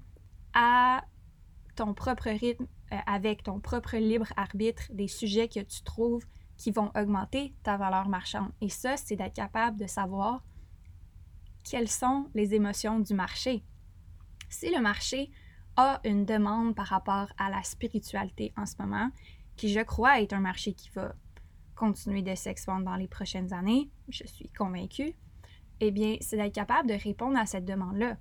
à 0.54 1.06
ton 1.76 1.94
propre 1.94 2.30
rythme, 2.30 2.68
euh, 2.92 2.98
avec 3.08 3.44
ton 3.44 3.60
propre 3.60 3.98
libre 3.98 4.28
arbitre, 4.38 4.84
des 4.92 5.08
sujets 5.08 5.48
que 5.48 5.62
tu 5.62 5.82
trouves 5.84 6.26
qui 6.58 6.72
vont 6.72 6.92
augmenter 6.96 7.56
ta 7.64 7.78
valeur 7.78 8.08
marchande. 8.10 8.52
Et 8.62 8.70
ça, 8.70 8.98
c'est 8.98 9.16
d'être 9.16 9.34
capable 9.34 9.78
de 9.78 9.88
savoir 9.88 10.44
quelles 11.64 11.90
sont 11.90 12.30
les 12.36 12.54
émotions 12.54 13.00
du 13.00 13.14
marché. 13.14 13.64
Si 14.50 14.70
le 14.70 14.82
marché 14.82 15.32
a 15.78 16.00
une 16.04 16.26
demande 16.26 16.76
par 16.76 16.88
rapport 16.88 17.28
à 17.38 17.50
la 17.50 17.64
spiritualité 17.64 18.54
en 18.58 18.66
ce 18.66 18.76
moment, 18.80 19.10
qui 19.56 19.70
je 19.70 19.80
crois 19.80 20.22
est 20.22 20.34
un 20.34 20.40
marché 20.40 20.74
qui 20.74 20.90
va 20.90 21.14
continuer 21.76 22.22
de 22.22 22.36
s'expandre 22.36 22.86
dans 22.86 22.96
les 22.96 23.08
prochaines 23.08 23.54
années, 23.54 23.90
je 24.08 24.26
suis 24.26 24.50
convaincue, 24.50 25.16
eh 25.80 25.92
bien, 25.92 26.18
c'est 26.22 26.38
d'être 26.38 26.54
capable 26.54 26.88
de 26.88 26.94
répondre 26.94 27.38
à 27.38 27.46
cette 27.46 27.66
demande-là. 27.66 28.18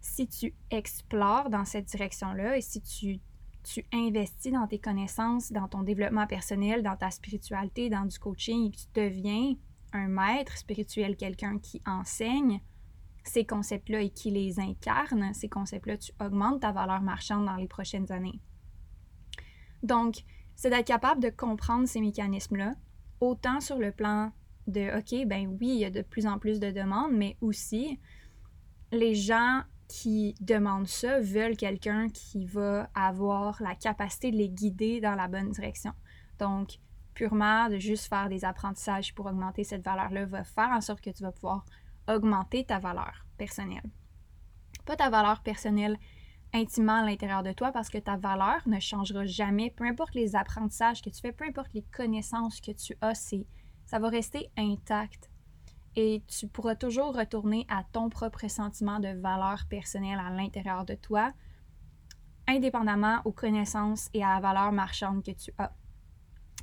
Si 0.00 0.28
tu 0.28 0.54
explores 0.70 1.50
dans 1.50 1.64
cette 1.64 1.86
direction-là 1.86 2.56
et 2.56 2.60
si 2.60 2.80
tu, 2.80 3.20
tu 3.64 3.84
investis 3.92 4.52
dans 4.52 4.66
tes 4.66 4.78
connaissances, 4.78 5.52
dans 5.52 5.68
ton 5.68 5.82
développement 5.82 6.26
personnel, 6.26 6.82
dans 6.82 6.96
ta 6.96 7.10
spiritualité, 7.10 7.90
dans 7.90 8.06
du 8.06 8.18
coaching, 8.18 8.68
et 8.68 8.70
que 8.70 8.76
tu 8.76 8.86
deviens 8.94 9.54
un 9.92 10.08
maître 10.08 10.56
spirituel, 10.56 11.16
quelqu'un 11.16 11.58
qui 11.58 11.82
enseigne, 11.84 12.60
ces 13.24 13.44
concepts-là 13.44 14.00
et 14.00 14.10
qui 14.10 14.30
les 14.30 14.60
incarnent, 14.60 15.32
ces 15.34 15.48
concepts-là, 15.48 15.98
tu 15.98 16.12
augmentes 16.20 16.60
ta 16.60 16.72
valeur 16.72 17.02
marchande 17.02 17.46
dans 17.46 17.56
les 17.56 17.68
prochaines 17.68 18.10
années. 18.12 18.40
Donc, 19.82 20.24
c'est 20.56 20.70
d'être 20.70 20.86
capable 20.86 21.22
de 21.22 21.30
comprendre 21.30 21.86
ces 21.86 22.00
mécanismes-là, 22.00 22.74
autant 23.20 23.60
sur 23.60 23.78
le 23.78 23.92
plan 23.92 24.32
de, 24.66 24.98
OK, 24.98 25.26
ben 25.26 25.46
oui, 25.60 25.68
il 25.68 25.78
y 25.78 25.84
a 25.84 25.90
de 25.90 26.02
plus 26.02 26.26
en 26.26 26.38
plus 26.38 26.60
de 26.60 26.70
demandes, 26.70 27.12
mais 27.12 27.36
aussi, 27.40 27.98
les 28.92 29.14
gens 29.14 29.62
qui 29.88 30.34
demandent 30.40 30.86
ça 30.86 31.18
veulent 31.18 31.56
quelqu'un 31.56 32.08
qui 32.08 32.44
va 32.44 32.88
avoir 32.94 33.60
la 33.60 33.74
capacité 33.74 34.30
de 34.30 34.36
les 34.36 34.48
guider 34.48 35.00
dans 35.00 35.14
la 35.14 35.26
bonne 35.26 35.50
direction. 35.50 35.92
Donc, 36.38 36.78
purement 37.14 37.68
de 37.68 37.78
juste 37.78 38.08
faire 38.08 38.28
des 38.28 38.44
apprentissages 38.44 39.14
pour 39.14 39.26
augmenter 39.26 39.64
cette 39.64 39.84
valeur-là 39.84 40.26
va 40.26 40.44
faire 40.44 40.70
en 40.70 40.80
sorte 40.80 41.00
que 41.00 41.10
tu 41.10 41.22
vas 41.22 41.32
pouvoir 41.32 41.64
augmenter 42.08 42.64
ta 42.64 42.78
valeur 42.78 43.26
personnelle. 43.36 43.90
Pas 44.86 44.96
ta 44.96 45.10
valeur 45.10 45.42
personnelle 45.42 45.98
intimement 46.52 47.00
à 47.00 47.04
l'intérieur 47.04 47.42
de 47.42 47.52
toi 47.52 47.72
parce 47.72 47.88
que 47.88 47.98
ta 47.98 48.16
valeur 48.16 48.60
ne 48.66 48.80
changera 48.80 49.24
jamais, 49.24 49.70
peu 49.70 49.84
importe 49.84 50.14
les 50.14 50.34
apprentissages 50.34 51.02
que 51.02 51.10
tu 51.10 51.20
fais, 51.20 51.32
peu 51.32 51.44
importe 51.44 51.72
les 51.74 51.84
connaissances 51.94 52.60
que 52.60 52.72
tu 52.72 52.96
as, 53.00 53.14
ça 53.86 53.98
va 53.98 54.08
rester 54.08 54.50
intact. 54.56 55.30
Et 55.96 56.22
tu 56.28 56.46
pourras 56.46 56.76
toujours 56.76 57.16
retourner 57.16 57.66
à 57.68 57.82
ton 57.92 58.08
propre 58.08 58.48
sentiment 58.48 59.00
de 59.00 59.08
valeur 59.08 59.66
personnelle 59.68 60.20
à 60.20 60.30
l'intérieur 60.30 60.84
de 60.84 60.94
toi, 60.94 61.32
indépendamment 62.46 63.20
aux 63.24 63.32
connaissances 63.32 64.08
et 64.14 64.22
à 64.22 64.34
la 64.34 64.40
valeur 64.40 64.72
marchande 64.72 65.24
que 65.24 65.32
tu 65.32 65.52
as. 65.58 65.72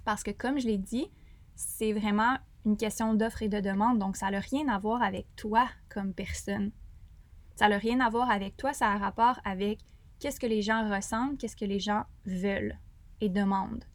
Parce 0.06 0.24
que 0.24 0.32
comme 0.32 0.60
je 0.60 0.68
l'ai 0.68 0.78
dit, 0.78 1.12
c'est 1.56 1.92
vraiment 1.92 2.38
une 2.68 2.76
question 2.76 3.14
d'offre 3.14 3.44
et 3.44 3.48
de 3.48 3.62
demande, 3.62 3.98
donc 3.98 4.18
ça 4.18 4.30
n'a 4.30 4.42
rien 4.42 4.68
à 4.68 4.78
voir 4.78 5.02
avec 5.02 5.26
toi 5.38 5.70
comme 5.88 6.14
personne. 6.14 6.72
Ça 7.56 7.70
n'a 7.70 7.78
rien 7.78 8.02
à 8.02 8.10
voir 8.10 8.30
avec 8.30 8.58
toi, 8.58 8.74
ça 8.74 8.92
a 8.92 8.98
rapport 8.98 9.40
avec 9.46 9.80
qu'est-ce 10.20 10.40
que 10.40 10.48
les 10.48 10.62
gens 10.62 10.94
ressentent, 10.94 11.38
qu'est-ce 11.38 11.56
que 11.56 11.66
les 11.66 11.80
gens 11.80 12.04
veulent 12.26 12.78
et 13.22 13.30
demandent. 13.30 13.86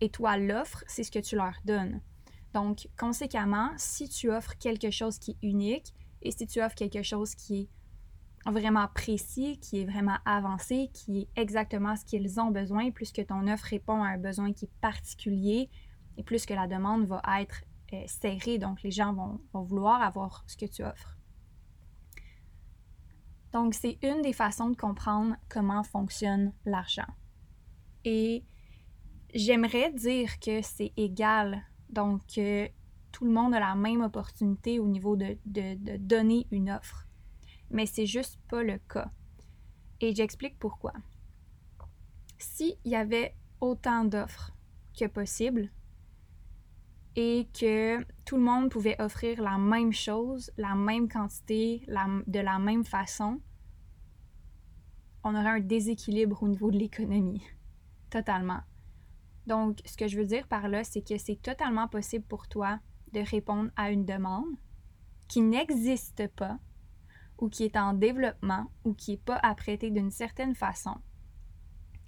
Et 0.00 0.08
toi, 0.08 0.36
l'offre, 0.36 0.82
c'est 0.88 1.04
ce 1.04 1.12
que 1.12 1.20
tu 1.20 1.36
leur 1.36 1.54
donnes. 1.64 2.00
Donc, 2.54 2.88
conséquemment, 2.98 3.70
si 3.76 4.08
tu 4.08 4.32
offres 4.32 4.58
quelque 4.58 4.90
chose 4.90 5.20
qui 5.20 5.30
est 5.30 5.46
unique 5.46 5.94
et 6.22 6.32
si 6.32 6.46
tu 6.48 6.60
offres 6.60 6.74
quelque 6.74 7.04
chose 7.04 7.36
qui 7.36 7.70
est 8.44 8.50
vraiment 8.50 8.88
précis, 8.92 9.60
qui 9.60 9.80
est 9.80 9.84
vraiment 9.84 10.18
avancé, 10.24 10.90
qui 10.92 11.20
est 11.20 11.40
exactement 11.40 11.94
ce 11.94 12.04
qu'ils 12.04 12.40
ont 12.40 12.50
besoin, 12.50 12.90
plus 12.90 13.12
que 13.12 13.22
ton 13.22 13.46
offre 13.46 13.66
répond 13.66 14.02
à 14.02 14.08
un 14.08 14.18
besoin 14.18 14.52
qui 14.52 14.64
est 14.64 14.80
particulier 14.80 15.70
et 16.16 16.24
plus 16.24 16.44
que 16.46 16.52
la 16.52 16.66
demande 16.66 17.06
va 17.06 17.22
être 17.40 17.62
euh, 17.92 18.04
serré, 18.06 18.58
donc 18.58 18.82
les 18.82 18.90
gens 18.90 19.12
vont, 19.12 19.40
vouloir 19.52 20.02
avoir 20.02 20.44
ce 20.46 20.56
que 20.56 20.66
tu 20.66 20.82
offres. 20.84 21.16
Donc, 23.52 23.74
c'est 23.74 23.98
une 24.02 24.22
des 24.22 24.32
façons 24.32 24.70
de 24.70 24.76
comprendre 24.76 25.36
comment 25.48 25.82
fonctionne 25.82 26.52
l'argent. 26.64 27.06
Et 28.04 28.44
j'aimerais 29.34 29.92
dire 29.92 30.40
que 30.40 30.62
c'est 30.62 30.92
égal, 30.96 31.62
donc 31.90 32.26
que 32.34 32.68
tout 33.12 33.26
le 33.26 33.32
monde 33.32 33.54
a 33.54 33.60
la 33.60 33.74
même 33.74 34.00
opportunité 34.00 34.78
au 34.78 34.86
niveau 34.86 35.16
de, 35.16 35.36
de, 35.44 35.96
donner 35.98 36.46
une 36.50 36.70
offre. 36.70 37.06
mais 37.70 37.86
c'est 37.86 38.06
juste 38.06 38.38
pas 38.48 38.62
le 38.62 38.78
cas. 38.78 39.10
Et 40.00 40.14
j'explique 40.14 40.58
pourquoi. 40.58 40.92
S'il 42.38 42.76
y 42.84 42.96
avait 42.96 43.34
autant 43.60 44.04
d'offres 44.04 44.52
que 44.98 45.06
possible 45.06 45.70
et 47.16 47.48
que 47.58 48.02
tout 48.24 48.36
le 48.36 48.42
monde 48.42 48.70
pouvait 48.70 49.00
offrir 49.00 49.42
la 49.42 49.58
même 49.58 49.92
chose, 49.92 50.50
la 50.56 50.74
même 50.74 51.08
quantité, 51.08 51.84
de 51.88 52.40
la 52.40 52.58
même 52.58 52.84
façon, 52.84 53.40
on 55.24 55.34
aurait 55.34 55.50
un 55.50 55.60
déséquilibre 55.60 56.42
au 56.42 56.48
niveau 56.48 56.70
de 56.70 56.78
l'économie. 56.78 57.42
Totalement. 58.10 58.60
Donc, 59.46 59.80
ce 59.84 59.96
que 59.96 60.08
je 60.08 60.18
veux 60.18 60.24
dire 60.24 60.46
par 60.48 60.68
là, 60.68 60.84
c'est 60.84 61.02
que 61.02 61.18
c'est 61.18 61.40
totalement 61.40 61.88
possible 61.88 62.24
pour 62.24 62.48
toi 62.48 62.78
de 63.12 63.20
répondre 63.20 63.70
à 63.76 63.90
une 63.90 64.04
demande 64.04 64.56
qui 65.28 65.40
n'existe 65.40 66.28
pas 66.28 66.58
ou 67.38 67.48
qui 67.48 67.64
est 67.64 67.76
en 67.76 67.92
développement 67.92 68.70
ou 68.84 68.94
qui 68.94 69.12
n'est 69.12 69.16
pas 69.18 69.38
apprêtée 69.42 69.90
d'une 69.90 70.10
certaine 70.10 70.54
façon 70.54 70.96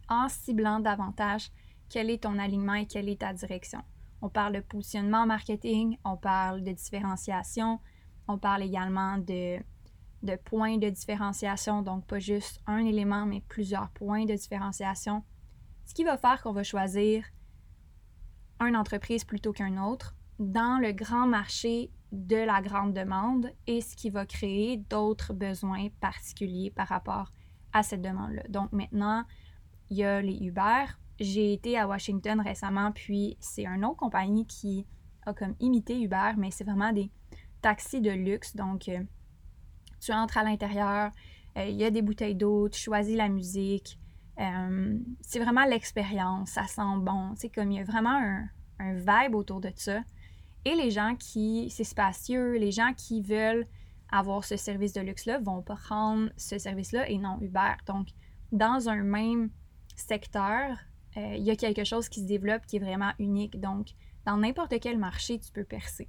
en 0.09 0.29
ciblant 0.29 0.81
davantage 0.81 1.51
quel 1.89 2.11
est 2.11 2.23
ton 2.23 2.39
alignement 2.39 2.75
et 2.75 2.87
quelle 2.87 3.09
est 3.09 3.21
ta 3.21 3.33
direction. 3.33 3.83
On 4.25 4.31
parle 4.31 4.54
de 4.54 4.61
positionnement 4.61 5.26
marketing, 5.26 5.99
on 6.02 6.16
parle 6.16 6.62
de 6.62 6.73
différenciation, 6.73 7.78
on 8.26 8.38
parle 8.38 8.62
également 8.62 9.19
de, 9.19 9.59
points 10.47 10.78
de 10.78 10.88
différenciation, 10.88 11.83
donc 11.83 12.07
pas 12.07 12.21
juste 12.21 12.59
un 12.66 12.78
élément, 12.78 13.26
mais 13.26 13.43
plusieurs 13.49 13.90
points 13.90 14.25
de 14.25 14.33
différenciation. 14.33 15.23
Ce 15.85 15.93
qui 15.93 16.04
va 16.04 16.16
faire 16.16 16.43
qu'on 16.43 16.54
va 16.54 16.62
choisir 16.62 17.23
une 18.61 18.76
entreprise 18.76 19.25
plutôt 19.25 19.52
qu'un 19.52 19.76
autre 19.76 20.16
dans 20.38 20.81
le 20.81 20.93
grand 20.93 21.26
marché 21.26 21.90
de 22.11 22.37
la 22.37 22.62
grande 22.62 22.95
demande 22.95 23.50
et 23.66 23.83
ce 23.83 23.95
qui 23.95 24.09
va 24.09 24.25
créer 24.25 24.78
d'autres 24.78 25.35
besoins 25.35 25.88
particuliers 26.00 26.71
par 26.71 26.88
rapport 26.88 27.31
à 27.75 27.83
cette 27.83 28.00
demande-là. 28.00 28.45
Donc 28.49 28.73
maintenant, 28.73 29.26
il 29.90 29.99
y 29.99 30.04
a 30.04 30.23
les 30.23 30.38
Uber. 30.38 30.87
J'ai 31.21 31.52
été 31.52 31.78
à 31.78 31.87
Washington 31.87 32.40
récemment, 32.40 32.92
puis 32.92 33.37
c'est 33.40 33.66
une 33.66 33.85
autre 33.85 33.97
compagnie 33.97 34.47
qui 34.47 34.87
a 35.26 35.33
comme 35.33 35.54
imité 35.61 36.00
Uber, 36.00 36.33
mais 36.37 36.50
c'est 36.50 36.64
vraiment 36.64 36.92
des 36.92 37.11
taxis 37.62 38.00
de 38.00 38.11
luxe. 38.11 38.56
Donc, 38.56 38.88
euh, 38.88 39.02
tu 40.00 40.12
entres 40.12 40.38
à 40.38 40.44
l'intérieur, 40.44 41.12
euh, 41.56 41.66
il 41.66 41.76
y 41.76 41.85
a 41.85 41.90
des 41.90 42.02
bouteilles 42.02 42.35
d'eau, 42.35 42.68
tu 42.68 42.80
choisis 42.80 43.16
la 43.16 43.28
musique. 43.28 43.99
Euh, 44.40 44.99
c'est 45.21 45.38
vraiment 45.38 45.64
l'expérience, 45.64 46.50
ça 46.50 46.66
sent 46.66 46.99
bon. 46.99 47.33
C'est 47.37 47.49
comme 47.49 47.71
il 47.71 47.78
y 47.78 47.80
a 47.80 47.85
vraiment 47.85 48.18
un, 48.18 48.49
un 48.80 48.94
vibe 48.94 49.35
autour 49.35 49.61
de 49.61 49.71
ça. 49.76 50.02
Et 50.64 50.75
les 50.75 50.90
gens 50.90 51.14
qui, 51.16 51.71
c'est 51.71 51.85
spacieux, 51.85 52.54
les 52.54 52.73
gens 52.73 52.92
qui 52.97 53.23
veulent 53.23 53.66
avoir 54.11 54.44
ce 54.44 54.56
service 54.56 54.92
de 54.92 55.00
luxe-là 55.00 55.38
vont 55.38 55.62
prendre 55.62 56.30
ce 56.37 56.59
service-là 56.59 57.09
et 57.09 57.18
non 57.18 57.38
Uber. 57.40 57.75
Donc, 57.87 58.09
dans 58.52 58.88
un 58.88 59.02
même 59.02 59.50
secteur, 59.97 60.78
il 61.16 61.42
y 61.42 61.50
a 61.50 61.56
quelque 61.56 61.85
chose 61.85 62.09
qui 62.09 62.21
se 62.21 62.26
développe 62.26 62.66
qui 62.66 62.76
est 62.76 62.80
vraiment 62.80 63.12
unique. 63.18 63.61
Donc, 63.61 63.90
dans 64.25 64.37
n'importe 64.37 64.80
quel 64.80 64.99
marché, 64.99 65.38
tu 65.38 65.52
peux 65.52 65.64
percer. 65.64 66.09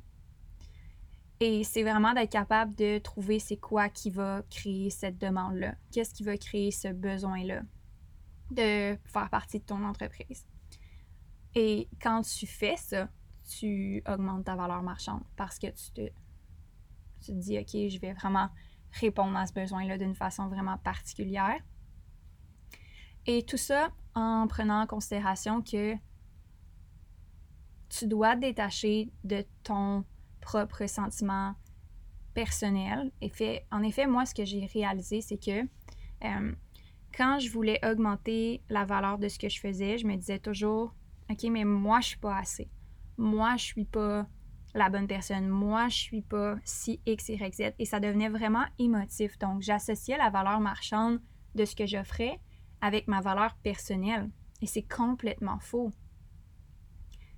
Et 1.39 1.63
c'est 1.63 1.83
vraiment 1.83 2.13
d'être 2.13 2.31
capable 2.31 2.73
de 2.75 2.97
trouver 2.99 3.39
c'est 3.39 3.57
quoi 3.57 3.89
qui 3.89 4.09
va 4.09 4.41
créer 4.49 4.89
cette 4.89 5.17
demande-là. 5.17 5.75
Qu'est-ce 5.91 6.13
qui 6.13 6.23
va 6.23 6.37
créer 6.37 6.71
ce 6.71 6.87
besoin-là 6.87 7.61
de 8.51 8.97
faire 9.05 9.29
partie 9.29 9.59
de 9.59 9.65
ton 9.65 9.83
entreprise. 9.83 10.47
Et 11.55 11.87
quand 12.01 12.21
tu 12.21 12.45
fais 12.47 12.75
ça, 12.75 13.09
tu 13.47 14.03
augmentes 14.07 14.45
ta 14.45 14.55
valeur 14.55 14.83
marchande 14.83 15.23
parce 15.35 15.57
que 15.59 15.67
tu 15.67 15.91
te, 15.91 16.07
tu 17.21 17.27
te 17.27 17.31
dis, 17.31 17.57
OK, 17.57 17.89
je 17.89 17.99
vais 17.99 18.13
vraiment 18.13 18.49
répondre 18.91 19.37
à 19.37 19.45
ce 19.45 19.53
besoin-là 19.53 19.97
d'une 19.97 20.15
façon 20.15 20.47
vraiment 20.47 20.77
particulière. 20.77 21.59
Et 23.25 23.43
tout 23.43 23.57
ça 23.57 23.89
en 24.15 24.47
prenant 24.47 24.81
en 24.81 24.87
considération 24.87 25.61
que 25.61 25.95
tu 27.89 28.07
dois 28.07 28.35
te 28.35 28.41
détacher 28.41 29.11
de 29.23 29.45
ton 29.63 30.03
propre 30.41 30.87
sentiment 30.87 31.55
personnel. 32.33 33.11
En 33.71 33.83
effet, 33.83 34.07
moi, 34.07 34.25
ce 34.25 34.33
que 34.33 34.45
j'ai 34.45 34.65
réalisé, 34.65 35.21
c'est 35.21 35.37
que 35.37 35.61
euh, 36.23 36.55
quand 37.15 37.39
je 37.39 37.49
voulais 37.49 37.79
augmenter 37.85 38.61
la 38.69 38.85
valeur 38.85 39.17
de 39.17 39.27
ce 39.27 39.39
que 39.39 39.49
je 39.49 39.59
faisais, 39.59 39.97
je 39.97 40.05
me 40.05 40.15
disais 40.15 40.39
toujours, 40.39 40.93
OK, 41.29 41.43
mais 41.49 41.63
moi, 41.63 42.01
je 42.01 42.09
suis 42.09 42.17
pas 42.17 42.37
assez. 42.37 42.69
Moi, 43.17 43.55
je 43.57 43.63
suis 43.63 43.85
pas 43.85 44.27
la 44.73 44.89
bonne 44.89 45.07
personne. 45.07 45.47
Moi, 45.47 45.87
je 45.87 45.95
suis 45.95 46.21
pas 46.21 46.57
si 46.65 46.99
X, 47.05 47.29
Y, 47.29 47.53
Z. 47.53 47.61
Et 47.79 47.85
ça 47.85 47.99
devenait 47.99 48.29
vraiment 48.29 48.65
émotif. 48.77 49.39
Donc, 49.39 49.61
j'associais 49.61 50.17
la 50.17 50.29
valeur 50.29 50.59
marchande 50.59 51.21
de 51.55 51.63
ce 51.63 51.75
que 51.75 51.85
j'offrais 51.85 52.39
avec 52.81 53.07
ma 53.07 53.21
valeur 53.21 53.55
personnelle. 53.63 54.29
Et 54.61 54.67
c'est 54.67 54.83
complètement 54.83 55.59
faux. 55.59 55.91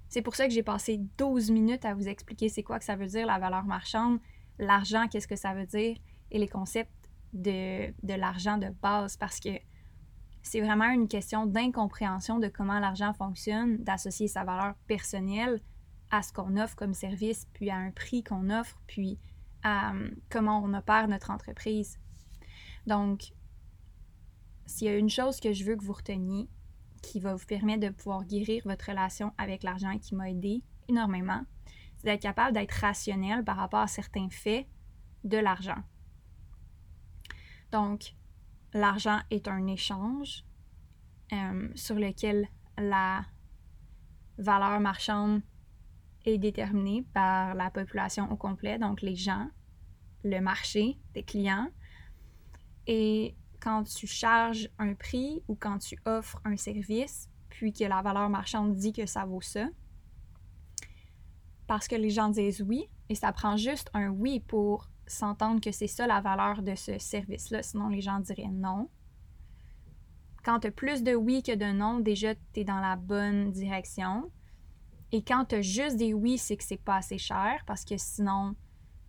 C'est 0.09 0.21
pour 0.21 0.35
ça 0.35 0.47
que 0.47 0.53
j'ai 0.53 0.63
passé 0.63 0.99
12 1.17 1.51
minutes 1.51 1.85
à 1.85 1.93
vous 1.93 2.07
expliquer 2.07 2.49
c'est 2.49 2.63
quoi 2.63 2.79
que 2.79 2.85
ça 2.85 2.95
veut 2.95 3.07
dire 3.07 3.25
la 3.25 3.39
valeur 3.39 3.65
marchande, 3.65 4.19
l'argent, 4.57 5.07
qu'est-ce 5.07 5.27
que 5.27 5.35
ça 5.35 5.53
veut 5.53 5.65
dire, 5.65 5.97
et 6.31 6.39
les 6.39 6.47
concepts 6.47 6.91
de, 7.33 7.93
de 8.03 8.13
l'argent 8.13 8.57
de 8.57 8.69
base, 8.81 9.17
parce 9.17 9.39
que 9.39 9.49
c'est 10.41 10.61
vraiment 10.61 10.89
une 10.89 11.09
question 11.09 11.45
d'incompréhension 11.45 12.39
de 12.39 12.47
comment 12.47 12.79
l'argent 12.79 13.13
fonctionne, 13.13 13.77
d'associer 13.83 14.29
sa 14.29 14.45
valeur 14.45 14.75
personnelle 14.87 15.59
à 16.09 16.21
ce 16.21 16.31
qu'on 16.31 16.55
offre 16.55 16.75
comme 16.75 16.93
service, 16.93 17.47
puis 17.53 17.69
à 17.69 17.75
un 17.75 17.91
prix 17.91 18.23
qu'on 18.23 18.49
offre, 18.49 18.81
puis 18.87 19.19
à 19.63 19.91
hum, 19.91 20.15
comment 20.29 20.63
on 20.63 20.73
opère 20.73 21.07
notre 21.09 21.31
entreprise. 21.31 21.99
Donc, 22.85 23.33
s'il 24.67 24.87
y 24.87 24.89
a 24.89 24.97
une 24.97 25.09
chose 25.09 25.39
que 25.39 25.53
je 25.53 25.63
veux 25.63 25.75
que 25.75 25.83
vous 25.83 25.93
reteniez, 25.93 26.49
qui 27.01 27.19
va 27.19 27.33
vous 27.35 27.45
permettre 27.45 27.87
de 27.87 27.89
pouvoir 27.89 28.25
guérir 28.25 28.61
votre 28.65 28.89
relation 28.89 29.31
avec 29.37 29.63
l'argent 29.63 29.91
et 29.91 29.99
qui 29.99 30.13
m'a 30.13 30.29
aidé 30.29 30.61
énormément, 30.87 31.41
c'est 31.97 32.05
d'être 32.05 32.21
capable 32.21 32.53
d'être 32.53 32.71
rationnel 32.71 33.43
par 33.43 33.57
rapport 33.57 33.79
à 33.79 33.87
certains 33.87 34.29
faits 34.29 34.67
de 35.23 35.37
l'argent. 35.37 35.81
Donc, 37.71 38.15
l'argent 38.73 39.19
est 39.29 39.47
un 39.47 39.67
échange 39.67 40.43
euh, 41.33 41.69
sur 41.75 41.95
lequel 41.95 42.47
la 42.77 43.25
valeur 44.37 44.79
marchande 44.79 45.41
est 46.25 46.37
déterminée 46.37 47.05
par 47.13 47.55
la 47.55 47.71
population 47.71 48.31
au 48.31 48.35
complet, 48.35 48.77
donc 48.77 49.01
les 49.01 49.15
gens, 49.15 49.49
le 50.23 50.39
marché, 50.39 50.97
tes 51.13 51.23
clients. 51.23 51.69
Et 52.85 53.35
quand 53.67 53.83
tu 53.83 54.07
charges 54.07 54.69
un 54.79 54.93
prix 54.93 55.43
ou 55.49 55.55
quand 55.55 55.77
tu 55.79 55.99
offres 56.05 56.39
un 56.45 56.55
service, 56.55 57.29
puis 57.49 57.73
que 57.73 57.83
la 57.83 58.01
valeur 58.01 58.29
marchande 58.29 58.73
dit 58.77 58.93
que 58.93 59.05
ça 59.05 59.25
vaut 59.25 59.41
ça, 59.41 59.67
parce 61.67 61.89
que 61.89 61.95
les 61.97 62.09
gens 62.09 62.29
disent 62.29 62.61
oui, 62.61 62.87
et 63.09 63.15
ça 63.15 63.33
prend 63.33 63.57
juste 63.57 63.89
un 63.93 64.07
oui 64.07 64.39
pour 64.39 64.89
s'entendre 65.05 65.59
que 65.59 65.73
c'est 65.73 65.87
ça 65.87 66.07
la 66.07 66.21
valeur 66.21 66.61
de 66.61 66.75
ce 66.75 66.97
service-là, 66.97 67.61
sinon 67.61 67.89
les 67.89 67.99
gens 67.99 68.21
diraient 68.21 68.47
non. 68.47 68.89
Quand 70.45 70.61
tu 70.61 70.67
as 70.67 70.71
plus 70.71 71.03
de 71.03 71.13
oui 71.13 71.43
que 71.43 71.53
de 71.53 71.73
non, 71.73 71.99
déjà 71.99 72.35
tu 72.35 72.61
es 72.61 72.63
dans 72.63 72.79
la 72.79 72.95
bonne 72.95 73.51
direction. 73.51 74.31
Et 75.11 75.23
quand 75.23 75.43
tu 75.43 75.55
as 75.55 75.61
juste 75.61 75.97
des 75.97 76.13
oui, 76.13 76.37
c'est 76.37 76.55
que 76.55 76.63
c'est 76.63 76.81
pas 76.81 76.95
assez 76.95 77.17
cher 77.17 77.61
parce 77.65 77.83
que 77.83 77.97
sinon, 77.97 78.55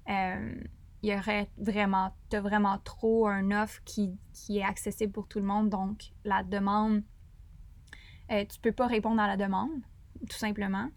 euh, 0.09 0.61
il 1.03 1.11
y 1.11 1.15
aurait 1.15 1.49
vraiment, 1.59 2.13
as 2.33 2.41
vraiment 2.41 2.79
trop 2.79 3.29
un 3.29 3.51
offre 3.63 3.81
qui, 3.85 4.19
est 4.49 4.63
accessible 4.63 5.13
pour 5.13 5.29
tout 5.29 5.39
le 5.39 5.45
monde. 5.45 5.69
Donc, 5.69 6.13
la 6.25 6.43
demande, 6.43 7.03
euh, 8.31 8.45
tu 8.45 8.61
peux 8.61 8.73
pas 8.73 8.87
répondre 8.87 9.21
à 9.21 9.27
la 9.27 9.37
demande, 9.37 9.71
tout 10.29 10.37
simplement. 10.37 10.91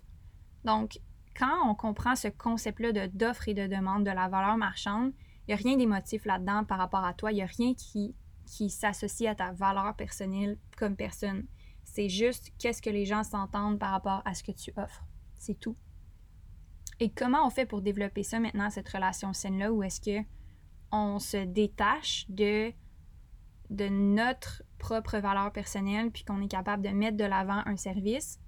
Donc, 0.66 1.00
quand 1.38 1.70
on 1.70 1.76
comprend 1.76 2.16
ce 2.16 2.28
concept-là 2.28 3.08
d'offre 3.10 3.48
et 3.48 3.54
de 3.54 3.68
demande 3.68 4.06
de 4.06 4.12
la 4.12 4.28
valeur 4.28 4.58
marchande, 4.58 5.14
il 5.48 5.54
n'y 5.54 5.54
a 5.54 5.58
rien 5.58 5.78
d'émotif 5.78 6.26
là-dedans 6.26 6.66
par 6.66 6.78
rapport 6.78 7.06
à 7.06 7.14
toi. 7.14 7.32
Il 7.32 7.36
n'y 7.36 7.44
a 7.44 7.48
rien 7.48 7.74
qui, 7.74 8.16
qui 8.46 8.70
s'associe 8.70 9.30
à 9.30 9.36
ta 9.36 9.52
valeur 9.52 9.96
personnelle 9.96 10.58
comme 10.78 10.96
personne. 10.96 11.46
C'est 11.84 12.10
juste 12.10 12.52
qu'est-ce 12.58 12.82
que 12.82 12.90
les 12.90 13.06
gens 13.06 13.24
s'entendent 13.24 13.80
par 13.80 13.92
rapport 13.92 14.22
à 14.26 14.34
ce 14.34 14.44
que 14.44 14.52
tu 14.52 14.72
offres. 14.78 15.04
C'est 15.38 15.60
tout. 15.60 15.76
Et 17.02 17.10
comment 17.10 17.48
on 17.48 17.50
fait 17.50 17.66
pour 17.66 17.82
développer 17.82 18.22
ça 18.22 18.40
maintenant, 18.40 18.70
cette 18.70 18.88
relation 18.88 19.34
saine-là, 19.34 19.74
où 19.74 19.82
est-ce 19.82 20.00
que 20.00 20.24
on 20.92 21.18
se 21.18 21.38
détache 21.46 22.28
de, 22.30 22.72
de 23.72 23.88
notre 23.90 24.62
propre 24.78 25.18
valeur 25.18 25.52
personnelle, 25.52 26.12
puis 26.12 26.24
qu'on 26.24 26.40
est 26.44 26.48
capable 26.48 26.84
de 26.84 26.90
mettre 26.90 27.18
de 27.18 27.24
l'avant 27.24 27.64
un 27.66 27.76
service? 27.76 28.40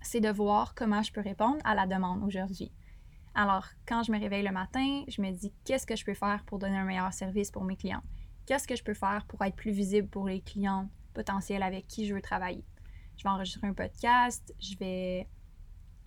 C'est 0.00 0.20
de 0.20 0.30
voir 0.30 0.74
comment 0.74 1.02
je 1.02 1.12
peux 1.12 1.20
répondre 1.20 1.58
à 1.64 1.74
la 1.74 1.86
demande 1.86 2.24
aujourd'hui. 2.24 2.72
Alors, 3.34 3.66
quand 3.86 4.04
je 4.04 4.10
me 4.10 4.18
réveille 4.18 4.42
le 4.42 4.52
matin, 4.52 5.04
je 5.08 5.20
me 5.20 5.30
dis 5.30 5.52
qu'est-ce 5.66 5.86
que 5.86 5.96
je 5.96 6.04
peux 6.06 6.14
faire 6.14 6.42
pour 6.46 6.58
donner 6.58 6.78
un 6.78 6.84
meilleur 6.84 7.12
service 7.12 7.50
pour 7.50 7.64
mes 7.64 7.76
clients? 7.76 8.02
Qu'est-ce 8.46 8.66
que 8.66 8.74
je 8.74 8.82
peux 8.82 8.94
faire 8.94 9.26
pour 9.28 9.44
être 9.44 9.54
plus 9.54 9.72
visible 9.72 10.08
pour 10.08 10.26
les 10.26 10.40
clients 10.40 10.88
potentiels 11.12 11.62
avec 11.62 11.86
qui 11.86 12.06
je 12.06 12.14
veux 12.14 12.22
travailler? 12.22 12.64
Je 13.18 13.24
vais 13.24 13.28
enregistrer 13.28 13.66
un 13.66 13.74
podcast, 13.74 14.54
je 14.58 14.78
vais 14.78 15.28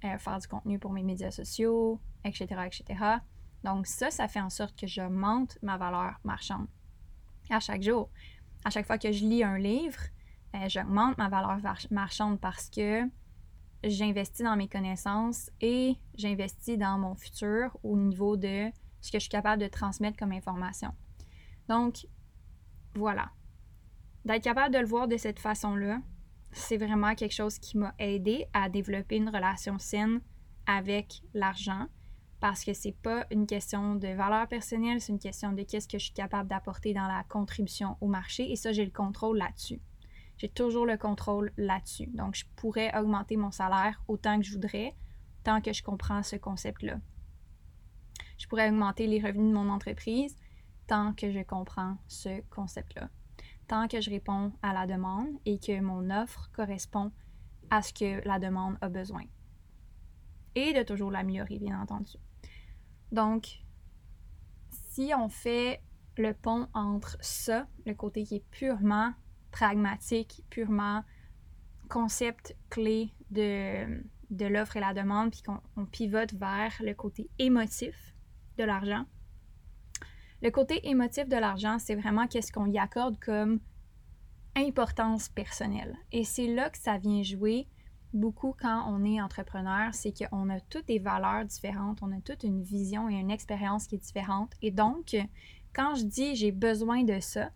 euh, 0.05 0.17
faire 0.17 0.39
du 0.39 0.47
contenu 0.47 0.79
pour 0.79 0.91
mes 0.91 1.03
médias 1.03 1.31
sociaux, 1.31 1.99
etc., 2.23 2.47
etc. 2.65 3.03
Donc 3.63 3.87
ça, 3.87 4.11
ça 4.11 4.27
fait 4.27 4.41
en 4.41 4.49
sorte 4.49 4.77
que 4.79 4.87
j'augmente 4.87 5.57
ma 5.61 5.77
valeur 5.77 6.19
marchande 6.23 6.67
à 7.49 7.59
chaque 7.59 7.83
jour. 7.83 8.09
À 8.65 8.69
chaque 8.69 8.85
fois 8.85 8.97
que 8.97 9.11
je 9.11 9.25
lis 9.25 9.43
un 9.43 9.57
livre, 9.57 9.99
ben, 10.51 10.69
j'augmente 10.69 11.17
ma 11.17 11.29
valeur 11.29 11.57
marchande 11.91 12.39
parce 12.39 12.69
que 12.69 13.03
j'investis 13.83 14.43
dans 14.43 14.55
mes 14.55 14.67
connaissances 14.67 15.49
et 15.61 15.95
j'investis 16.15 16.77
dans 16.77 16.97
mon 16.97 17.15
futur 17.15 17.77
au 17.83 17.97
niveau 17.97 18.37
de 18.37 18.69
ce 19.01 19.11
que 19.11 19.17
je 19.17 19.23
suis 19.23 19.29
capable 19.29 19.61
de 19.61 19.67
transmettre 19.67 20.17
comme 20.17 20.31
information. 20.31 20.93
Donc, 21.67 22.07
voilà. 22.95 23.31
D'être 24.25 24.43
capable 24.43 24.73
de 24.73 24.79
le 24.79 24.85
voir 24.85 25.07
de 25.07 25.17
cette 25.17 25.39
façon-là, 25.39 25.99
c'est 26.53 26.77
vraiment 26.77 27.15
quelque 27.15 27.33
chose 27.33 27.59
qui 27.59 27.77
m'a 27.77 27.93
aidé 27.99 28.45
à 28.53 28.69
développer 28.69 29.17
une 29.17 29.29
relation 29.29 29.79
saine 29.79 30.21
avec 30.65 31.21
l'argent 31.33 31.87
parce 32.39 32.65
que 32.65 32.73
c'est 32.73 32.95
pas 33.01 33.25
une 33.31 33.47
question 33.47 33.95
de 33.95 34.09
valeur 34.09 34.47
personnelle, 34.47 34.99
c'est 34.99 35.13
une 35.13 35.19
question 35.19 35.53
de 35.53 35.63
qu'est-ce 35.63 35.87
que 35.87 35.97
je 35.97 36.05
suis 36.05 36.13
capable 36.13 36.49
d'apporter 36.49 36.93
dans 36.93 37.07
la 37.07 37.23
contribution 37.29 37.97
au 38.01 38.07
marché 38.07 38.51
et 38.51 38.55
ça, 38.55 38.73
j'ai 38.73 38.83
le 38.83 38.91
contrôle 38.91 39.37
là-dessus. 39.37 39.81
J'ai 40.37 40.49
toujours 40.49 40.85
le 40.85 40.97
contrôle 40.97 41.53
là-dessus. 41.57 42.07
Donc, 42.07 42.35
je 42.35 42.43
pourrais 42.57 42.93
augmenter 42.97 43.37
mon 43.37 43.51
salaire 43.51 44.03
autant 44.07 44.37
que 44.39 44.45
je 44.45 44.51
voudrais 44.51 44.93
tant 45.43 45.61
que 45.61 45.71
je 45.71 45.83
comprends 45.83 46.23
ce 46.23 46.35
concept-là. 46.35 46.99
Je 48.37 48.47
pourrais 48.47 48.69
augmenter 48.69 49.07
les 49.07 49.21
revenus 49.21 49.49
de 49.49 49.57
mon 49.57 49.69
entreprise 49.69 50.35
tant 50.87 51.13
que 51.13 51.31
je 51.31 51.43
comprends 51.43 51.97
ce 52.07 52.41
concept-là. 52.49 53.09
Tant 53.67 53.87
que 53.87 54.01
je 54.01 54.09
réponds 54.09 54.53
à 54.61 54.73
la 54.73 54.87
demande 54.87 55.29
et 55.45 55.59
que 55.59 55.79
mon 55.79 56.09
offre 56.09 56.49
correspond 56.53 57.11
à 57.69 57.81
ce 57.81 57.93
que 57.93 58.27
la 58.27 58.39
demande 58.39 58.77
a 58.81 58.89
besoin. 58.89 59.23
Et 60.55 60.73
de 60.73 60.83
toujours 60.83 61.11
l'améliorer, 61.11 61.57
bien 61.59 61.81
entendu. 61.81 62.17
Donc, 63.11 63.63
si 64.69 65.11
on 65.17 65.29
fait 65.29 65.81
le 66.17 66.33
pont 66.33 66.67
entre 66.73 67.17
ça, 67.21 67.67
le 67.85 67.93
côté 67.93 68.23
qui 68.23 68.35
est 68.35 68.49
purement 68.51 69.13
pragmatique, 69.51 70.43
purement 70.49 71.03
concept 71.89 72.55
clé 72.69 73.11
de, 73.31 74.03
de 74.29 74.45
l'offre 74.45 74.77
et 74.77 74.79
la 74.79 74.93
demande, 74.93 75.31
puis 75.31 75.41
qu'on 75.41 75.85
pivote 75.85 76.33
vers 76.33 76.73
le 76.81 76.93
côté 76.93 77.29
émotif 77.39 78.15
de 78.57 78.63
l'argent. 78.63 79.05
Le 80.43 80.51
côté 80.51 80.85
émotif 80.89 81.29
de 81.29 81.37
l'argent, 81.37 81.79
c'est 81.79 81.95
vraiment 81.95 82.27
qu'est-ce 82.27 82.51
qu'on 82.51 82.69
y 82.69 82.77
accorde 82.77 83.17
comme 83.17 83.61
importance 84.57 85.29
personnelle. 85.29 85.95
Et 86.11 86.25
c'est 86.25 86.47
là 86.47 86.69
que 86.69 86.77
ça 86.77 86.97
vient 86.97 87.23
jouer 87.23 87.65
beaucoup 88.13 88.53
quand 88.59 88.83
on 88.89 89.05
est 89.05 89.21
entrepreneur, 89.21 89.93
c'est 89.93 90.11
qu'on 90.11 90.49
a 90.49 90.59
toutes 90.59 90.87
des 90.87 90.99
valeurs 90.99 91.45
différentes, 91.45 91.99
on 92.01 92.11
a 92.11 92.19
toute 92.19 92.43
une 92.43 92.61
vision 92.61 93.09
et 93.09 93.13
une 93.13 93.31
expérience 93.31 93.87
qui 93.87 93.95
est 93.95 93.99
différente. 94.03 94.51
Et 94.61 94.69
donc, 94.69 95.15
quand 95.73 95.95
je 95.95 96.03
dis 96.03 96.35
j'ai 96.35 96.51
besoin 96.51 97.03
de 97.03 97.21
ça, 97.21 97.49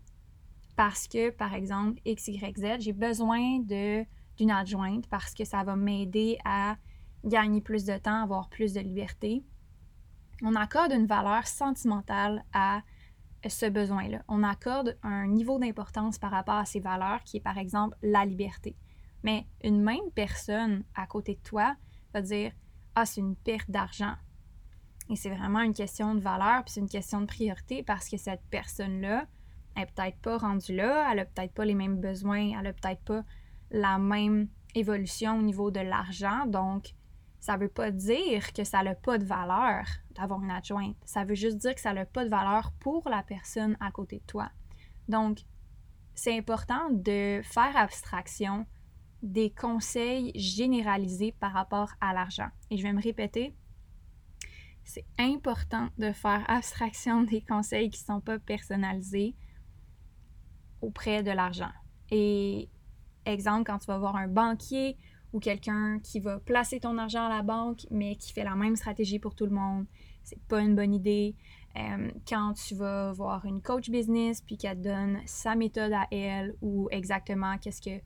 parce 0.78 1.10
que, 1.10 1.30
par 1.32 1.54
exemple, 1.56 2.00
X, 2.06 2.30
Y, 2.30 2.58
Z, 2.58 2.66
j'ai 2.80 2.94
besoin 2.94 3.60
d'une 3.60 4.52
adjointe 4.52 5.08
parce 5.08 5.34
que 5.34 5.44
ça 5.44 5.62
va 5.66 5.76
m'aider 5.76 6.38
à 6.46 6.78
gagner 7.26 7.60
plus 7.60 7.84
de 7.84 7.98
temps, 7.98 8.24
avoir 8.24 8.48
plus 8.48 8.74
de 8.74 8.80
liberté. 8.80 9.44
On 10.44 10.56
accorde 10.56 10.92
une 10.92 11.08
valeur 11.08 11.48
sentimentale 11.48 12.44
à 12.54 12.82
ce 13.48 13.66
besoin-là. 13.68 14.24
On 14.28 14.44
accorde 14.44 14.98
un 15.04 15.28
niveau 15.28 15.60
d'importance 15.60 16.18
par 16.18 16.32
rapport 16.32 16.56
à 16.56 16.66
ces 16.66 16.80
valeurs 16.80 17.24
qui 17.24 17.38
est, 17.38 17.42
par 17.42 17.58
exemple, 17.58 17.96
la 18.02 18.26
liberté. 18.26 18.76
Mais 19.24 19.48
une 19.64 19.82
même 19.82 20.12
personne 20.14 20.84
à 20.96 21.08
côté 21.08 21.36
de 21.36 21.42
toi 21.42 21.76
va 22.14 22.22
dire 22.22 22.52
Ah, 22.96 23.06
c'est 23.06 23.22
une 23.22 23.36
perte 23.36 23.70
d'argent. 23.72 24.14
Et 25.10 25.16
c'est 25.16 25.30
vraiment 25.30 25.62
une 25.62 25.74
question 25.74 26.16
de 26.16 26.20
valeur, 26.20 26.64
puis 26.64 26.74
c'est 26.74 26.82
une 26.82 26.90
question 26.90 27.22
de 27.22 27.26
priorité 27.26 27.82
parce 27.82 28.10
que 28.10 28.18
cette 28.18 28.44
personne-là 28.50 29.26
n'est 29.76 29.86
peut-être 29.86 30.18
pas 30.20 30.38
rendue 30.38 30.76
là, 30.76 31.08
elle 31.10 31.18
n'a 31.18 31.26
peut-être 31.26 31.54
pas 31.54 31.66
les 31.66 31.76
mêmes 31.76 32.00
besoins, 32.00 32.58
elle 32.58 32.64
n'a 32.64 32.74
peut-être 32.74 33.04
pas 33.04 33.24
la 33.72 33.98
même 33.98 34.50
évolution 34.76 35.40
au 35.40 35.42
niveau 35.42 35.72
de 35.72 35.80
l'argent. 35.80 36.46
Donc, 36.46 36.94
ça 37.48 37.56
ne 37.56 37.62
veut 37.62 37.70
pas 37.70 37.92
dire 37.92 38.52
que 38.52 38.66
ça 38.66 38.84
n'a 38.84 38.94
pas 38.94 39.18
de 39.18 39.24
valeur 39.24 39.86
d'avoir 40.16 40.44
une 40.44 40.52
adjointe. 40.52 40.98
Ça 41.06 41.24
veut 41.24 41.34
juste 41.34 41.56
dire 41.56 41.74
que 41.74 41.80
ça 41.80 41.94
n'a 41.94 42.06
pas 42.06 42.26
de 42.26 42.30
valeur 42.30 42.74
pour 42.82 43.08
la 43.08 43.24
personne 43.24 43.78
à 43.80 43.90
côté 43.90 44.18
de 44.18 44.26
toi. 44.26 44.52
Donc, 45.08 45.40
c'est 46.14 46.38
important 46.38 46.90
de 46.90 47.40
faire 47.46 47.78
abstraction 47.78 48.66
des 49.24 49.50
conseils 49.50 50.34
généralisés 50.36 51.34
par 51.40 51.54
rapport 51.54 51.90
à 52.02 52.14
l'argent. 52.14 52.50
Et 52.70 52.76
je 52.76 52.84
vais 52.84 52.92
me 52.92 53.02
répéter, 53.02 53.56
c'est 54.84 55.06
important 55.18 55.88
de 55.98 56.12
faire 56.12 56.44
abstraction 56.50 57.24
des 57.24 57.40
conseils 57.40 57.90
qui 57.90 58.02
ne 58.02 58.16
sont 58.16 58.20
pas 58.20 58.40
personnalisés 58.40 59.38
auprès 60.82 61.24
de 61.24 61.32
l'argent. 61.32 61.72
Et 62.12 62.70
exemple, 63.26 63.72
quand 63.72 63.78
tu 63.78 63.88
vas 63.88 64.00
voir 64.00 64.18
un 64.18 64.28
banquier 64.28 64.98
quelqu'un 65.40 66.00
qui 66.00 66.20
va 66.20 66.40
placer 66.40 66.80
ton 66.80 66.98
argent 66.98 67.26
à 67.26 67.30
la 67.30 67.44
banque, 67.44 67.86
mais 67.92 68.16
qui 68.16 68.34
fait 68.34 68.44
la 68.44 68.56
même 68.56 68.76
stratégie 68.76 69.20
pour 69.20 69.36
tout 69.36 69.46
le 69.46 69.52
monde, 69.52 69.86
c'est 70.24 70.42
pas 70.48 70.62
une 70.62 70.76
bonne 70.76 70.94
idée. 70.94 71.36
Euh, 71.78 72.12
quand 72.28 72.54
tu 72.54 72.76
vas 72.76 73.12
voir 73.12 73.46
une 73.46 73.62
coach 73.62 73.90
business 73.90 74.42
puis 74.42 74.58
qu'elle 74.58 74.82
donne 74.82 75.20
sa 75.26 75.56
méthode 75.56 75.94
à 75.94 76.08
elle 76.12 76.56
ou 76.62 76.88
exactement 76.92 77.58
qu'est-ce 77.60 77.82
que 77.82 78.02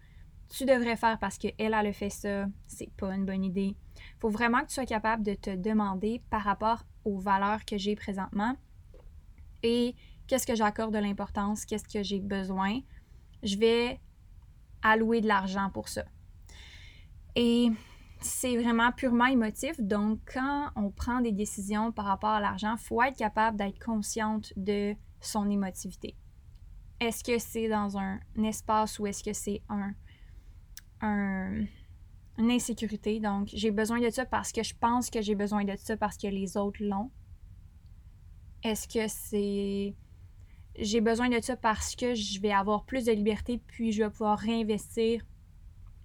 tu 0.50 0.66
devrais 0.66 0.98
faire 0.98 1.18
parce 1.20 1.38
qu'elle, 1.38 1.54
elle 1.58 1.74
a 1.74 1.94
fait 1.94 2.10
ça, 2.10 2.48
c'est 2.68 2.92
pas 2.98 3.16
une 3.16 3.26
bonne 3.26 3.46
idée. 3.46 3.76
Faut 4.20 4.30
vraiment 4.30 4.62
que 4.62 4.68
tu 4.68 4.74
sois 4.74 4.86
capable 4.86 5.24
de 5.24 5.34
te 5.36 5.56
demander 5.56 6.22
par 6.30 6.42
rapport 6.42 6.84
aux 7.06 7.18
valeurs 7.18 7.64
que 7.66 7.78
j'ai 7.78 7.96
présentement 7.96 8.56
et 9.64 9.96
qu'est-ce 10.28 10.46
que 10.46 10.56
j'accorde 10.56 10.94
de 10.94 11.00
l'importance, 11.00 11.66
qu'est-ce 11.66 11.88
que 11.88 12.04
j'ai 12.04 12.20
besoin, 12.20 12.80
je 13.44 13.58
vais 13.58 14.00
allouer 14.82 15.22
de 15.22 15.28
l'argent 15.28 15.70
pour 15.74 15.88
ça. 15.88 16.04
Et 17.36 17.70
c'est 18.22 18.58
vraiment 18.58 18.92
purement 18.92 19.26
émotif. 19.26 19.80
Donc, 19.80 20.20
quand 20.34 20.70
on 20.76 20.92
prend 20.92 21.22
des 21.22 21.32
décisions 21.32 21.92
par 21.92 22.06
rapport 22.06 22.30
à 22.30 22.40
l'argent, 22.40 22.76
il 22.78 22.84
faut 22.84 23.02
être 23.02 23.18
capable 23.18 23.58
d'être 23.58 23.84
consciente 23.84 24.54
de 24.56 24.96
son 25.20 25.50
émotivité. 25.50 26.16
Est-ce 27.00 27.24
que 27.24 27.40
c'est 27.40 27.68
dans 27.68 27.98
un, 27.98 28.20
espace 28.44 29.00
ou 29.00 29.08
est-ce 29.08 29.24
que 29.24 29.34
c'est 29.34 29.62
un, 29.70 29.94
un, 31.02 31.66
une 32.38 32.52
insécurité? 32.52 33.20
Donc, 33.20 33.50
j'ai 33.52 33.72
besoin 33.72 34.00
de 34.00 34.10
ça 34.10 34.26
parce 34.26 34.52
que 34.52 34.62
je 34.62 34.76
pense 34.76 35.10
que 35.10 35.22
j'ai 35.22 35.36
besoin 35.36 35.64
de 35.64 35.76
ça 35.78 35.98
parce 35.98 36.18
que 36.18 36.28
les 36.28 36.58
autres 36.58 36.84
l'ont. 36.84 37.10
Est-ce 38.64 38.88
que 38.88 39.08
c'est 39.08 39.96
j'ai 40.78 41.02
besoin 41.02 41.28
de 41.30 41.42
ça 41.42 41.58
parce 41.58 41.96
que 41.96 42.14
je 42.14 42.40
vais 42.40 42.52
avoir 42.52 42.86
plus 42.86 43.06
de 43.06 43.12
liberté, 43.12 43.60
puis 43.68 43.92
je 43.92 44.04
vais 44.04 44.10
pouvoir 44.10 44.40
réinvestir 44.40 45.22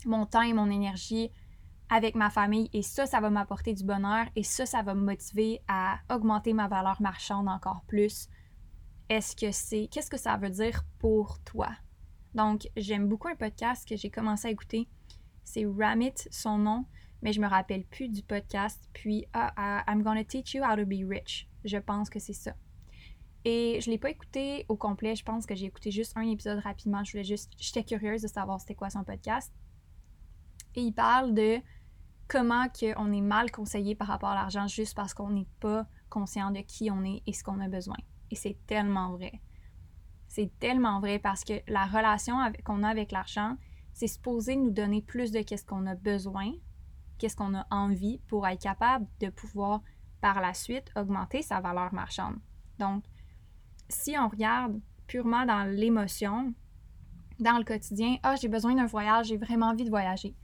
mon 0.05 0.27
temps 0.27 0.43
et 0.43 0.53
mon 0.53 0.71
énergie 0.71 1.31
avec 1.89 2.15
ma 2.15 2.31
famille. 2.31 2.69
Et 2.73 2.83
ça, 2.83 3.07
ça 3.07 3.21
va 3.21 3.31
m'apporter 3.31 3.75
du 3.75 3.85
bonheur 3.85 4.27
et 4.35 4.43
ça, 4.43 4.67
ça 4.67 4.83
va 4.83 4.95
me 4.95 5.05
motiver 5.05 5.61
à 5.69 5.99
augmenter 6.11 6.53
ma 6.53 6.69
valeur 6.69 7.01
marchande 7.01 7.49
encore 7.49 7.83
plus. 7.87 8.29
Est-ce 9.09 9.37
que 9.37 9.53
c'est. 9.53 9.89
Qu'est-ce 9.91 10.11
que 10.11 10.19
ça 10.19 10.37
veut 10.37 10.51
dire 10.51 10.85
pour 10.99 11.39
toi? 11.45 11.69
Donc, 12.35 12.69
j'aime 12.77 13.09
beaucoup 13.09 13.29
un 13.29 13.37
podcast 13.37 13.89
que 13.89 13.97
j'ai 13.97 14.11
commencé 14.11 14.49
à 14.49 14.51
écouter. 14.51 14.89
C'est 15.45 15.65
Ramit, 15.65 16.15
son 16.31 16.59
nom, 16.59 16.85
mais 17.23 17.33
je 17.33 17.41
me 17.41 17.47
rappelle 17.47 17.85
plus 17.85 18.09
du 18.09 18.23
podcast. 18.23 18.91
Puis, 18.93 19.25
ah, 19.33 19.53
ah, 19.57 19.85
I'm 19.89 20.03
gonna 20.03 20.25
teach 20.25 20.55
you 20.55 20.63
how 20.65 20.77
to 20.77 20.85
be 20.85 21.09
rich. 21.09 21.49
Je 21.65 21.79
pense 21.79 22.11
que 22.11 22.19
c'est 22.19 22.33
ça. 22.33 22.53
Et 23.45 23.81
je 23.81 23.91
l'ai 23.91 23.99
pas 23.99 24.11
écouté 24.11 24.67
au 24.69 24.77
complet. 24.77 25.15
Je 25.15 25.23
pense 25.23 25.47
que 25.47 25.55
j'ai 25.55 25.67
écouté 25.67 25.93
juste 25.93 26.17
un 26.17 26.29
épisode 26.29 26.59
rapidement. 26.59 27.05
Je 27.05 27.13
voulais 27.13 27.25
juste. 27.25 27.53
J'étais 27.59 27.85
curieuse 27.85 28.23
de 28.23 28.27
savoir 28.27 28.61
c'était 28.61 28.75
quoi 28.75 28.91
son 28.91 29.05
podcast. 29.05 29.53
Et 30.77 30.83
il 30.83 30.93
parle 30.93 31.35
de 31.35 31.59
comment 32.29 32.67
on 32.97 33.13
est 33.13 33.21
mal 33.21 33.51
conseillé 33.51 33.95
par 33.95 34.09
rapport 34.09 34.31
à 34.31 34.35
l'argent 34.35 34.67
juste 34.67 34.95
parce 34.95 35.15
qu'on 35.15 35.31
n'est 35.31 35.49
pas 35.61 35.87
conscient 36.11 36.51
de 36.51 36.61
qui 36.61 36.91
on 36.91 37.03
est 37.05 37.23
et 37.27 37.33
ce 37.33 37.43
qu'on 37.43 37.61
a 37.61 37.69
besoin. 37.69 37.97
Et 38.31 38.37
c'est 38.37 38.59
tellement 38.67 39.11
vrai. 39.13 39.41
C'est 40.29 40.51
tellement 40.59 41.01
vrai 41.01 41.19
parce 41.19 41.45
que 41.45 41.55
la 41.69 41.87
relation 41.87 42.37
qu'on 42.65 42.83
a 42.83 42.89
avec 42.89 43.11
l'argent, 43.11 43.57
c'est 43.93 44.09
supposé 44.09 44.57
nous 44.57 44.71
donner 44.71 45.01
plus 45.01 45.31
de 45.31 45.41
qu'est-ce 45.41 45.65
qu'on 45.65 45.87
a 45.87 45.95
besoin, 45.95 46.53
qu'est-ce 47.19 47.37
qu'on 47.37 47.55
a 47.55 47.67
envie 47.71 48.19
pour 48.27 48.47
être 48.47 48.61
capable 48.61 49.07
de 49.21 49.31
pouvoir 49.31 49.81
par 50.21 50.41
la 50.41 50.53
suite 50.53 50.91
augmenter 50.97 51.43
sa 51.43 51.61
valeur 51.61 51.95
marchande. 51.95 52.37
Donc, 52.79 53.05
si 53.89 54.17
on 54.19 54.29
regarde 54.29 54.81
purement 55.07 55.47
dans 55.47 55.65
l'émotion, 55.65 56.53
dans 57.39 57.59
le 57.59 57.65
quotidien, 57.65 58.17
ah, 58.23 58.35
j'ai 58.37 58.49
besoin 58.49 58.75
d'un 58.75 58.87
voyage, 58.87 59.29
j'ai 59.29 59.37
vraiment 59.37 59.69
envie 59.69 59.85
de 59.85 59.91
voyager. 59.91 60.35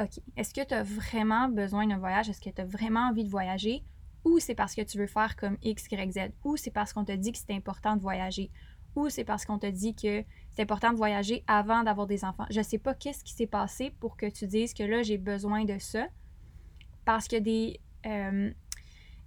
OK. 0.00 0.20
Est-ce 0.36 0.52
que 0.52 0.64
tu 0.64 0.74
as 0.74 0.82
vraiment 0.82 1.48
besoin 1.48 1.86
d'un 1.86 1.98
voyage? 1.98 2.28
Est-ce 2.28 2.40
que 2.40 2.50
tu 2.50 2.60
as 2.60 2.64
vraiment 2.64 3.08
envie 3.08 3.24
de 3.24 3.30
voyager? 3.30 3.84
Ou 4.24 4.38
c'est 4.38 4.54
parce 4.54 4.74
que 4.74 4.82
tu 4.82 4.98
veux 4.98 5.06
faire 5.06 5.36
comme 5.36 5.56
X, 5.62 5.86
Y, 5.90 6.12
Z? 6.12 6.32
Ou 6.44 6.56
c'est 6.56 6.70
parce 6.70 6.92
qu'on 6.92 7.04
te 7.04 7.12
dit 7.12 7.32
que 7.32 7.38
c'est 7.38 7.54
important 7.54 7.96
de 7.96 8.00
voyager? 8.00 8.50
Ou 8.96 9.08
c'est 9.08 9.24
parce 9.24 9.44
qu'on 9.44 9.58
te 9.58 9.66
dit 9.66 9.94
que 9.94 10.24
c'est 10.50 10.62
important 10.62 10.92
de 10.92 10.96
voyager 10.96 11.44
avant 11.46 11.82
d'avoir 11.82 12.06
des 12.06 12.24
enfants? 12.24 12.46
Je 12.50 12.58
ne 12.58 12.64
sais 12.64 12.78
pas 12.78 12.94
qu'est-ce 12.94 13.22
qui 13.22 13.32
s'est 13.32 13.46
passé 13.46 13.90
pour 14.00 14.16
que 14.16 14.26
tu 14.26 14.46
dises 14.46 14.72
que 14.74 14.82
là, 14.82 15.02
j'ai 15.02 15.18
besoin 15.18 15.64
de 15.64 15.78
ça. 15.78 16.06
Parce 17.04 17.28
que 17.28 17.36
des, 17.36 17.80
euh, 18.06 18.50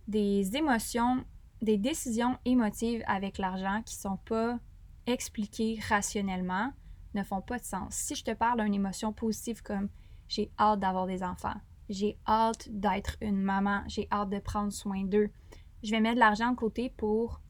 des 0.08 0.56
émotions 0.58 1.24
des 1.62 1.78
décisions 1.78 2.38
émotives 2.46 3.04
avec 3.08 3.38
l'argent 3.38 3.82
qui 3.84 3.96
sont 3.96 4.18
pas 4.18 4.60
expliquées 5.06 5.80
rationnellement 5.88 6.72
ne 7.14 7.24
font 7.24 7.42
pas 7.42 7.58
de 7.58 7.64
sens. 7.64 7.96
Si 7.96 8.16
je 8.16 8.24
te 8.24 8.32
parle 8.32 8.64
d'une 8.64 8.74
émotion 8.74 9.14
positive 9.14 9.64
comme 9.64 9.90
j'ai 10.28 10.52
hâte 10.60 10.80
d'avoir 10.80 11.08
des 11.08 11.24
enfants, 11.24 11.56
j'ai 11.90 12.18
hâte 12.28 12.68
d'être 12.70 13.18
une 13.22 13.42
maman, 13.42 13.84
j'ai 13.88 14.08
hâte 14.12 14.30
de 14.30 14.40
prendre 14.40 14.72
soin 14.72 15.04
d'eux, 15.04 15.30
je 15.84 15.92
vais 15.92 16.00
mettre 16.00 16.16
de 16.16 16.20
l'argent 16.20 16.52
de 16.52 16.56
côté 16.56 16.90
pour, 16.90 17.42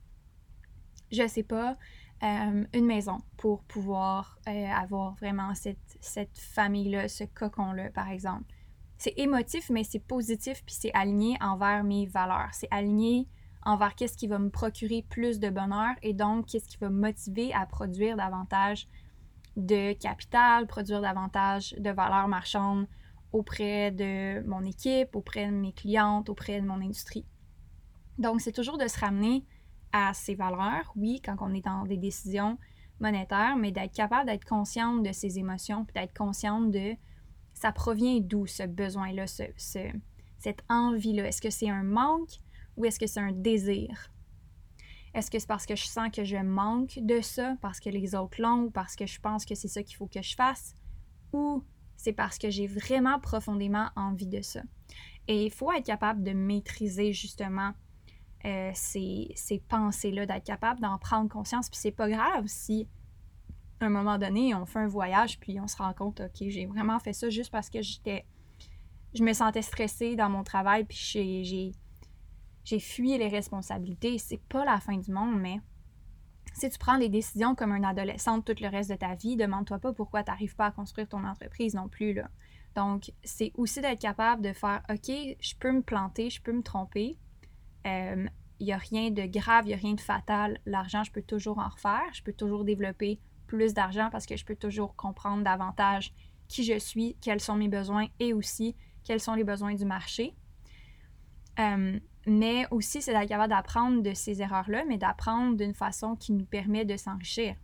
je 1.12 1.28
sais 1.28 1.44
pas, 1.44 1.76
euh, 2.24 2.66
une 2.74 2.86
maison 2.86 3.20
pour 3.38 3.62
pouvoir 3.63 4.40
euh, 4.48 4.68
avoir 4.72 5.13
vraiment 5.16 5.54
cette, 5.54 5.78
famille-là, 6.34 7.08
ce 7.08 7.24
cocon-là, 7.26 7.92
par 7.92 8.10
exemple. 8.10 8.46
C'est 8.98 9.13
émotif, 9.18 9.70
mais 9.70 9.84
c'est 9.84 10.00
positif, 10.00 10.63
puis 10.66 10.74
c'est 10.74 10.94
aligné 10.96 11.38
envers 11.42 11.84
mes 11.84 12.08
valeurs. 12.08 12.50
C'est 12.54 12.68
aligné 12.72 13.28
envers 13.63 13.94
qu'est-ce 13.94 14.18
qui 14.18 14.28
va 14.28 14.40
me 14.40 14.50
procurer 14.50 15.06
plus 15.08 15.40
de 15.40 15.50
bonheur 15.50 15.94
et 16.02 16.13
donc 16.13 16.48
qu'est-ce 16.48 16.68
qui 16.68 16.78
va 16.78 16.90
me 16.90 17.00
motiver 17.00 17.54
à 17.54 17.68
produire 17.68 18.18
davantage 18.18 18.88
de 19.58 19.93
capital, 19.93 20.67
produire 20.67 21.02
davantage 21.02 21.74
de 21.78 21.89
valeurs 21.89 22.28
marchandes 22.28 22.88
auprès 23.34 23.91
de 23.91 24.41
mon 24.48 24.63
équipe, 24.63 25.15
auprès 25.15 25.48
de 25.48 25.52
mes 25.52 25.74
clientes, 25.74 26.30
auprès 26.30 26.62
de 26.62 26.65
mon 26.65 26.82
industrie. 26.82 27.26
Donc, 28.17 28.39
c'est 28.39 28.52
toujours 28.52 28.78
de 28.78 28.88
se 28.88 29.00
ramener 29.00 29.46
à 29.91 30.13
ses 30.13 30.36
valeurs, 30.36 30.93
oui, 30.96 31.22
quand 31.24 31.36
on 31.41 31.54
est 31.54 31.65
dans 31.65 31.86
des 31.86 31.98
décisions 31.98 32.58
monétaires, 33.00 33.58
mais 33.58 33.72
d'être 33.72 33.93
capable 33.93 34.28
d'être 34.28 34.46
consciente 34.46 35.04
de 35.04 35.12
ses 35.12 35.39
émotions, 35.39 35.86
puis 35.86 35.93
d'être 35.93 36.15
consciente 36.15 36.72
de 36.72 36.96
ça 37.54 37.72
provient 37.72 38.20
d'où 38.20 38.46
ce 38.46 38.63
besoin-là, 38.63 39.26
ce, 39.26 39.43
cette 40.38 40.63
envie-là. 40.70 41.28
Est-ce 41.28 41.41
que 41.41 41.50
c'est 41.50 41.70
un 41.70 41.84
manque 41.84 42.38
ou 42.76 42.86
est-ce 42.86 43.00
que 43.00 43.08
c'est 43.08 43.20
un 43.20 43.32
désir? 43.32 44.12
Est-ce 45.17 45.32
que 45.32 45.39
c'est 45.39 45.47
parce 45.47 45.65
que 45.65 45.75
je 45.75 45.86
sens 45.88 46.10
que 46.15 46.23
je 46.23 46.38
manque 46.38 46.99
de 47.01 47.21
ça, 47.21 47.56
parce 47.60 47.80
que 47.80 47.89
les 47.89 48.13
autres 48.13 48.39
l'ont, 48.39 48.65
ou 48.65 48.69
parce 48.69 48.95
que 48.95 49.08
je 49.08 49.19
pense 49.19 49.45
que 49.45 49.56
c'est 49.56 49.67
ça 49.67 49.82
qu'il 49.82 49.95
faut 49.95 50.06
que 50.06 50.21
je 50.21 50.36
fasse, 50.36 50.75
ou 51.34 51.63
c'est 51.95 52.13
parce 52.13 52.38
que 52.38 52.51
j'ai 52.51 52.67
vraiment 52.67 53.19
profondément 53.19 53.89
envie 53.95 54.27
de 54.27 54.43
ça? 54.43 54.62
Et 55.27 55.45
il 55.45 55.49
faut 55.51 55.71
être 55.71 55.88
capable 55.88 56.21
de 56.21 56.34
maîtriser 56.34 57.13
justement 57.13 57.73
euh, 58.45 58.69
ces, 58.75 59.34
pensées-là, 59.67 60.27
d'être 60.27 60.43
capable 60.43 60.82
d'en 60.82 60.99
prendre 60.99 61.30
conscience. 61.30 61.67
Puis 61.67 61.80
c'est 61.82 61.91
pas 61.91 62.08
grave 62.08 62.43
si, 62.45 62.88
à 63.80 63.88
un 63.88 63.89
moment 63.89 64.19
donné, 64.19 64.53
on 64.53 64.67
fait 64.67 64.80
un 64.80 64.88
voyage, 64.88 65.39
puis 65.39 65.60
on 65.60 65.65
se 65.67 65.77
rend 65.77 65.93
compte, 65.93 66.21
OK, 66.21 66.47
j'ai 66.47 66.67
vraiment 66.67 66.99
fait 66.99 67.13
ça 67.13 67.32
juste 67.32 67.49
parce 67.49 67.71
que 67.71 67.82
j'étais. 67.82 68.23
Je 69.15 69.23
me 69.23 69.34
sentais 69.34 69.63
stressée 69.63 70.15
dans 70.15 70.30
mon 70.30 70.43
travail, 70.43 70.84
puis 70.84 70.97
j'ai, 71.43 71.71
j'ai 72.67 72.80
fui 72.80 73.17
les 73.17 73.30
responsabilités. 73.30 74.17
C'est 74.17 74.41
pas 74.41 74.65
la 74.65 74.82
fin 74.82 74.97
du 74.97 75.10
monde, 75.10 75.39
mais 75.39 75.62
si 76.53 76.69
tu 76.69 76.77
prends 76.77 76.97
des 76.97 77.08
décisions 77.08 77.56
comme 77.56 77.71
un 77.71 77.84
adolescent 77.84 78.41
tout 78.41 78.56
le 78.60 78.67
reste 78.67 78.89
de 78.91 78.95
ta 78.95 79.15
vie, 79.15 79.38
demande-toi 79.38 79.80
pas 79.80 79.93
pourquoi 79.93 80.21
tu 80.21 80.32
n'arrives 80.32 80.56
pas 80.56 80.65
à 80.65 80.71
construire 80.71 81.08
ton 81.08 81.23
entreprise 81.23 81.75
non 81.75 81.88
plus. 81.88 82.13
Là. 82.13 82.30
Donc, 82.75 83.13
c'est 83.23 83.53
aussi 83.56 83.80
d'être 83.80 84.01
capable 84.01 84.41
de 84.41 84.51
faire 84.51 84.84
OK, 84.89 85.08
je 85.08 85.56
peux 85.58 85.71
me 85.71 85.82
planter, 85.82 86.30
je 86.30 86.41
peux 86.41 86.51
me 86.51 86.62
tromper, 86.62 87.17
il 87.86 87.89
euh, 87.89 88.25
n'y 88.60 88.73
a 88.73 88.77
rien 88.77 89.12
de 89.12 89.25
grave, 89.25 89.63
il 89.63 89.69
n'y 89.69 89.73
a 89.73 89.77
rien 89.77 89.93
de 89.93 90.01
fatal. 90.01 90.60
L'argent, 90.65 91.06
je 91.06 91.12
peux 91.13 91.21
toujours 91.21 91.60
en 91.60 91.69
refaire. 91.69 92.10
Je 92.12 92.21
peux 92.21 92.34
toujours 92.34 92.65
développer 92.65 93.21
plus 93.47 93.73
d'argent 93.73 94.10
parce 94.12 94.25
que 94.25 94.36
je 94.36 94.43
peux 94.43 94.58
toujours 94.58 94.93
comprendre 94.97 95.41
davantage 95.41 96.13
qui 96.49 96.65
je 96.65 96.77
suis, 96.80 97.15
quels 97.21 97.39
sont 97.39 97.56
mes 97.56 97.69
besoins 97.69 98.08
et 98.19 98.34
aussi 98.34 98.75
quels 99.06 99.21
sont 99.21 99.36
les 99.36 99.45
besoins 99.45 99.73
du 99.73 99.86
marché. 99.86 100.36
Euh, 101.60 101.97
mais 102.28 102.68
aussi, 102.72 103.02
c'est 103.02 103.13
d'être 103.13 103.30
capable 103.30 103.50
d'apprendre 103.50 104.04
de 104.04 104.13
ces 104.13 104.42
erreurs-là, 104.42 104.84
mais 104.86 104.98
d'apprendre 104.98 105.56
d'une 105.56 105.74
façon 105.74 106.16
qui 106.16 106.34
nous 106.34 106.46
permet 106.46 106.86
de 106.86 106.98
s'enrichir. 106.98 107.56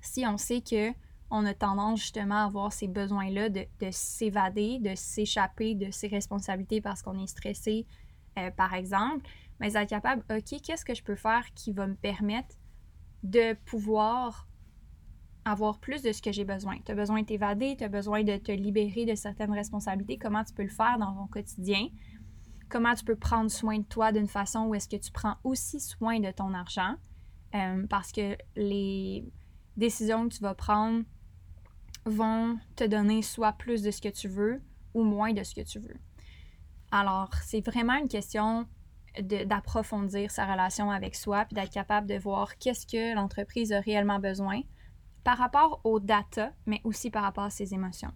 Si 0.00 0.26
on 0.26 0.36
sait 0.36 0.60
que 0.60 0.92
on 1.30 1.46
a 1.46 1.54
tendance 1.54 2.00
justement 2.00 2.42
à 2.42 2.44
avoir 2.44 2.72
ces 2.72 2.88
besoins-là 2.88 3.48
de, 3.48 3.64
de 3.80 3.90
s'évader, 3.90 4.78
de 4.78 4.94
s'échapper 4.94 5.74
de 5.74 5.90
ses 5.90 6.08
responsabilités 6.08 6.82
parce 6.82 7.00
qu'on 7.00 7.18
est 7.18 7.26
stressé, 7.26 7.86
euh, 8.38 8.50
par 8.50 8.74
exemple, 8.74 9.26
mais 9.58 9.74
être 9.74 9.88
capable, 9.88 10.22
OK, 10.30 10.60
qu'est-ce 10.62 10.84
que 10.84 10.94
je 10.94 11.02
peux 11.02 11.14
faire 11.14 11.44
qui 11.54 11.72
va 11.72 11.86
me 11.86 11.94
permettre 11.94 12.54
de 13.22 13.54
pouvoir 13.64 14.46
avoir 15.44 15.78
plus 15.78 16.02
de 16.02 16.12
ce 16.12 16.20
que 16.20 16.32
j'ai 16.32 16.44
besoin? 16.44 16.76
Tu 16.84 16.92
as 16.92 16.94
besoin 16.94 17.22
de 17.22 17.26
t'évader, 17.26 17.76
tu 17.78 17.84
as 17.84 17.88
besoin 17.88 18.24
de 18.24 18.36
te 18.36 18.52
libérer 18.52 19.06
de 19.06 19.14
certaines 19.14 19.52
responsabilités. 19.52 20.18
Comment 20.18 20.44
tu 20.44 20.52
peux 20.52 20.64
le 20.64 20.68
faire 20.68 20.98
dans 20.98 21.14
ton 21.14 21.26
quotidien? 21.28 21.88
Comment 22.72 22.94
tu 22.94 23.04
peux 23.04 23.16
prendre 23.16 23.50
soin 23.50 23.80
de 23.80 23.84
toi 23.84 24.12
d'une 24.12 24.26
façon 24.26 24.60
où 24.60 24.74
est-ce 24.74 24.88
que 24.88 24.96
tu 24.96 25.12
prends 25.12 25.36
aussi 25.44 25.78
soin 25.78 26.20
de 26.20 26.30
ton 26.30 26.54
argent? 26.54 26.94
Euh, 27.54 27.86
parce 27.86 28.12
que 28.12 28.34
les 28.56 29.30
décisions 29.76 30.26
que 30.26 30.34
tu 30.34 30.40
vas 30.40 30.54
prendre 30.54 31.04
vont 32.06 32.56
te 32.74 32.84
donner 32.84 33.20
soit 33.20 33.52
plus 33.52 33.82
de 33.82 33.90
ce 33.90 34.00
que 34.00 34.08
tu 34.08 34.26
veux 34.26 34.62
ou 34.94 35.04
moins 35.04 35.34
de 35.34 35.42
ce 35.42 35.54
que 35.54 35.60
tu 35.60 35.80
veux. 35.80 35.98
Alors, 36.90 37.28
c'est 37.42 37.60
vraiment 37.60 37.98
une 37.98 38.08
question 38.08 38.66
d'approfondir 39.20 40.30
sa 40.30 40.50
relation 40.50 40.90
avec 40.90 41.14
soi, 41.14 41.44
puis 41.44 41.54
d'être 41.54 41.70
capable 41.70 42.06
de 42.06 42.16
voir 42.16 42.56
qu'est-ce 42.56 42.86
que 42.86 43.14
l'entreprise 43.14 43.70
a 43.74 43.80
réellement 43.80 44.18
besoin 44.18 44.62
par 45.24 45.36
rapport 45.36 45.82
aux 45.84 46.00
data, 46.00 46.54
mais 46.64 46.80
aussi 46.84 47.10
par 47.10 47.22
rapport 47.22 47.44
à 47.44 47.50
ses 47.50 47.74
émotions. 47.74 48.12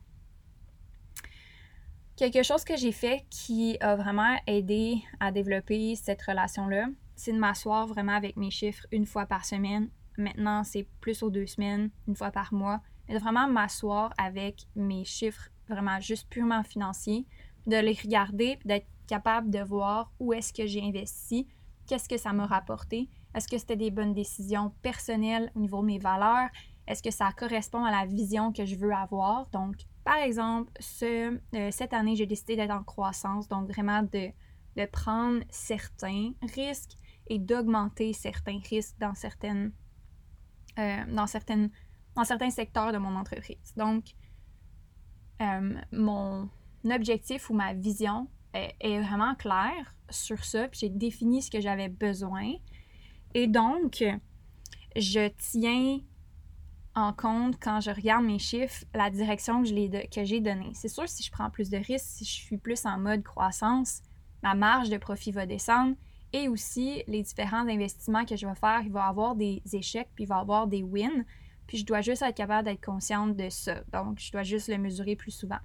Quelque 2.16 2.42
chose 2.42 2.64
que 2.64 2.76
j'ai 2.76 2.92
fait 2.92 3.26
qui 3.28 3.76
a 3.80 3.94
vraiment 3.94 4.38
aidé 4.46 5.02
à 5.20 5.30
développer 5.30 5.94
cette 5.96 6.22
relation-là, 6.22 6.86
c'est 7.14 7.32
de 7.32 7.38
m'asseoir 7.38 7.86
vraiment 7.86 8.14
avec 8.14 8.38
mes 8.38 8.50
chiffres 8.50 8.86
une 8.90 9.04
fois 9.04 9.26
par 9.26 9.44
semaine. 9.44 9.90
Maintenant, 10.16 10.64
c'est 10.64 10.88
plus 11.02 11.22
aux 11.22 11.28
deux 11.28 11.46
semaines, 11.46 11.90
une 12.08 12.16
fois 12.16 12.30
par 12.30 12.54
mois. 12.54 12.80
Mais 13.06 13.14
de 13.16 13.20
vraiment 13.20 13.46
m'asseoir 13.46 14.14
avec 14.16 14.62
mes 14.74 15.04
chiffres 15.04 15.50
vraiment 15.68 16.00
juste 16.00 16.26
purement 16.30 16.62
financiers, 16.62 17.26
de 17.66 17.76
les 17.76 17.92
regarder 17.92 18.58
d'être 18.64 18.86
capable 19.06 19.50
de 19.50 19.58
voir 19.58 20.10
où 20.18 20.32
est-ce 20.32 20.54
que 20.54 20.66
j'ai 20.66 20.82
investi, 20.82 21.46
qu'est-ce 21.86 22.08
que 22.08 22.16
ça 22.16 22.32
m'a 22.32 22.46
rapporté, 22.46 23.10
est-ce 23.34 23.46
que 23.46 23.58
c'était 23.58 23.76
des 23.76 23.90
bonnes 23.90 24.14
décisions 24.14 24.72
personnelles 24.80 25.52
au 25.54 25.60
niveau 25.60 25.82
de 25.82 25.86
mes 25.86 25.98
valeurs, 25.98 26.48
est-ce 26.86 27.02
que 27.02 27.10
ça 27.10 27.30
correspond 27.36 27.84
à 27.84 27.90
la 27.90 28.06
vision 28.06 28.54
que 28.54 28.64
je 28.64 28.76
veux 28.76 28.94
avoir? 28.94 29.48
Donc, 29.50 29.76
par 30.06 30.18
exemple, 30.18 30.72
euh, 31.02 31.38
cette 31.72 31.92
année, 31.92 32.14
j'ai 32.14 32.26
décidé 32.26 32.54
d'être 32.54 32.70
en 32.70 32.84
croissance, 32.84 33.48
donc 33.48 33.68
vraiment 33.68 34.04
de, 34.04 34.30
prendre 34.92 35.42
certains 35.50 36.30
risques 36.54 36.92
et 37.26 37.40
d'augmenter 37.40 38.12
certains 38.12 38.60
risques 38.70 38.94
dans 39.00 39.14
certaines, 39.14 39.72
euh, 40.78 41.04
dans 41.08 41.26
certains 41.26 42.50
secteurs 42.50 42.92
de 42.92 42.98
mon 42.98 43.16
entreprise. 43.16 43.74
Donc, 43.76 44.04
euh, 45.42 45.74
mon, 45.90 46.48
objectif 46.84 47.50
ou 47.50 47.54
ma 47.54 47.74
vision 47.74 48.28
est, 48.54 49.00
vraiment 49.00 49.34
claire 49.34 49.96
sur 50.08 50.44
ça, 50.44 50.68
puis 50.68 50.78
j'ai 50.80 50.88
défini 50.88 51.42
ce 51.42 51.50
que 51.50 51.60
j'avais 51.60 51.88
besoin. 51.88 52.52
Et 53.34 53.48
donc, 53.48 54.04
je 54.94 55.28
tiens 55.50 55.98
en 56.96 57.12
compte 57.12 57.56
quand 57.60 57.80
je 57.80 57.90
regarde 57.90 58.24
mes 58.24 58.38
chiffres 58.38 58.84
la 58.94 59.10
direction 59.10 59.62
que, 59.62 60.24
j'ai 60.24 60.40
donnée. 60.40 60.70
C'est 60.72 60.88
sûr, 60.88 61.06
si 61.08 61.22
je 61.22 61.30
prends 61.30 61.50
plus 61.50 61.68
de 61.68 61.76
risques, 61.76 62.06
si 62.06 62.24
je 62.24 62.32
suis 62.32 62.56
plus 62.56 62.86
en 62.86 62.98
mode 62.98 63.22
croissance, 63.22 64.00
ma 64.42 64.54
marge 64.54 64.88
de 64.88 64.96
profit 64.96 65.30
va 65.30 65.44
descendre 65.44 65.94
et 66.32 66.48
aussi 66.48 67.02
les 67.06 67.22
différents 67.22 67.68
investissements 67.68 68.24
que 68.24 68.36
je 68.36 68.46
vais 68.46 68.54
faire, 68.54 68.80
il 68.82 68.90
va 68.90 69.06
y 69.06 69.08
avoir 69.08 69.36
des 69.36 69.62
échecs 69.72 70.08
puis 70.14 70.24
il 70.24 70.26
va 70.26 70.38
y 70.38 70.40
avoir 70.40 70.66
des 70.66 70.82
wins. 70.82 71.24
Puis 71.66 71.78
je 71.78 71.84
dois 71.84 72.00
juste 72.00 72.22
être 72.22 72.34
capable 72.34 72.66
d'être 72.66 72.84
consciente 72.84 73.36
de 73.36 73.50
ça. 73.50 73.82
Donc, 73.92 74.18
je 74.18 74.32
dois 74.32 74.42
juste 74.42 74.68
le 74.68 74.78
mesurer 74.78 75.16
plus 75.16 75.32
souvent. 75.32 75.58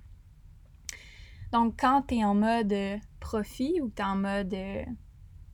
Donc, 1.51 1.79
quand 1.79 2.03
tu 2.07 2.15
es 2.15 2.23
en 2.25 2.35
mode 2.35 2.73
euh, 2.73 2.97
profit 3.19 3.81
ou 3.81 3.89
tu 3.89 4.01
es 4.01 4.05
en 4.05 4.15
mode 4.15 4.53
euh, 4.53 4.83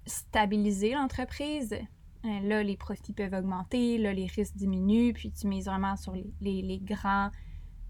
stabiliser 0.05 0.93
l'entreprise, 0.93 1.77
là, 2.43 2.63
les 2.63 2.77
profits 2.77 3.13
peuvent 3.13 3.33
augmenter, 3.33 3.97
là, 3.97 4.13
les 4.13 4.27
risques 4.27 4.55
diminuent, 4.55 5.13
puis 5.13 5.31
tu 5.31 5.47
mises 5.47 5.65
vraiment 5.65 5.95
sur 5.95 6.13
les, 6.41 6.79
grands 6.83 7.29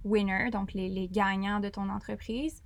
winners, 0.03 0.49
donc 0.51 0.73
les, 0.73 1.07
gagnants 1.09 1.59
de 1.59 1.69
ton 1.69 1.89
entreprise. 1.89 2.63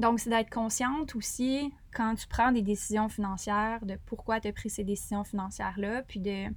Donc, 0.00 0.18
c'est 0.18 0.30
d'être 0.30 0.50
consciente 0.50 1.14
aussi 1.14 1.72
quand 1.92 2.14
tu 2.16 2.26
prends 2.26 2.50
des 2.50 2.62
décisions 2.62 3.08
financières 3.08 3.84
de 3.86 3.96
pourquoi 4.06 4.40
tu 4.40 4.48
as 4.48 4.52
pris 4.52 4.68
ces 4.68 4.84
décisions 4.84 5.22
financières-là, 5.22 6.02
puis 6.02 6.20
de, 6.20 6.48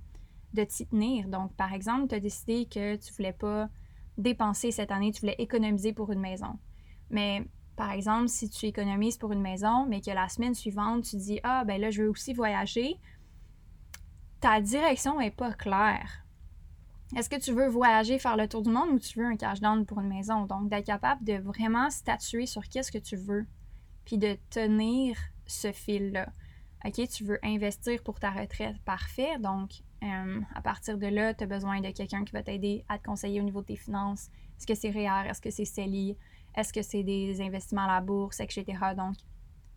de 0.54 0.64
t'y 0.64 0.88
tenir. 0.88 1.28
Donc, 1.28 1.54
par 1.56 1.74
exemple, 1.74 2.08
tu 2.08 2.16
as 2.16 2.20
décidé 2.20 2.66
que 2.66 2.96
tu 2.96 3.14
voulais 3.14 3.34
pas 3.34 3.70
dépenser 4.18 4.72
cette 4.72 4.92
année, 4.92 5.12
tu 5.12 5.22
voulais 5.22 5.36
économiser 5.38 5.94
pour 5.94 6.12
une 6.12 6.20
maison. 6.20 6.58
Mais 7.12 7.46
par 7.76 7.92
exemple, 7.92 8.28
si 8.28 8.50
tu 8.50 8.66
économises 8.66 9.18
pour 9.18 9.32
une 9.32 9.42
maison, 9.42 9.86
mais 9.86 10.02
que 10.02 10.10
la 10.10 10.28
semaine 10.28 10.56
suivante, 10.56 11.04
tu 11.04 11.16
dis 11.16 11.40
Ah, 11.44 11.64
ben 11.64 11.80
là, 11.80 11.92
je 11.92 12.02
veux 12.02 12.10
aussi 12.10 12.34
voyager, 12.34 13.00
ta 14.40 14.62
direction 14.62 15.20
n'est 15.20 15.32
pas 15.32 15.54
claire. 15.54 16.24
Est-ce 17.16 17.30
que 17.30 17.40
tu 17.40 17.54
veux 17.54 17.68
voyager, 17.68 18.20
faire 18.20 18.36
le 18.36 18.48
tour 18.48 18.62
du 18.62 18.70
monde 18.70 18.90
ou 18.90 19.00
tu 19.00 19.20
veux 19.20 19.26
un 19.26 19.38
cash 19.38 19.62
down 19.62 19.86
pour 19.86 20.02
une 20.02 20.10
maison? 20.10 20.46
Donc, 20.46 20.70
d'être 20.70 20.86
capable 20.86 21.24
de 21.24 21.34
vraiment 21.34 21.90
statuer 21.90 22.46
sur 22.46 22.68
qu'est-ce 22.68 22.92
que 22.92 22.98
tu 22.98 23.16
veux, 23.16 23.46
puis 24.04 24.18
de 24.18 24.38
tenir 24.50 25.18
ce 25.46 25.72
fil-là. 25.72 26.28
OK, 26.86 27.08
tu 27.08 27.24
veux 27.24 27.40
investir 27.44 28.04
pour 28.04 28.20
ta 28.20 28.30
retraite, 28.30 28.78
parfait. 28.84 29.40
Donc, 29.40 29.72
euh, 30.04 30.42
à 30.54 30.62
partir 30.62 30.98
de 30.98 31.08
là, 31.08 31.34
tu 31.34 31.46
as 31.46 31.48
besoin 31.48 31.80
de 31.80 31.90
quelqu'un 31.92 32.24
qui 32.26 32.34
va 32.34 32.44
t'aider 32.44 32.84
à 32.90 33.00
te 33.00 33.06
conseiller 33.06 33.40
au 33.40 33.44
niveau 33.44 33.62
de 33.62 33.68
tes 33.68 33.78
finances. 33.78 34.30
Est-ce 34.58 34.68
que 34.68 34.76
c'est 34.76 34.92
REER? 34.92 35.30
Est-ce 35.30 35.42
que 35.42 35.50
c'est 35.50 35.66
CELI? 35.66 36.18
Est-ce 36.56 36.74
que 36.74 36.82
c'est 36.82 37.04
des 37.04 37.42
investissements 37.42 37.86
à 37.86 37.96
la 37.96 38.02
bourse, 38.02 38.40
etc. 38.42 38.66
Donc, 38.96 39.16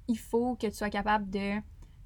il 0.09 0.19
faut 0.19 0.57
que 0.57 0.67
tu 0.67 0.75
sois 0.75 0.91
capable 0.91 1.31
de 1.31 1.61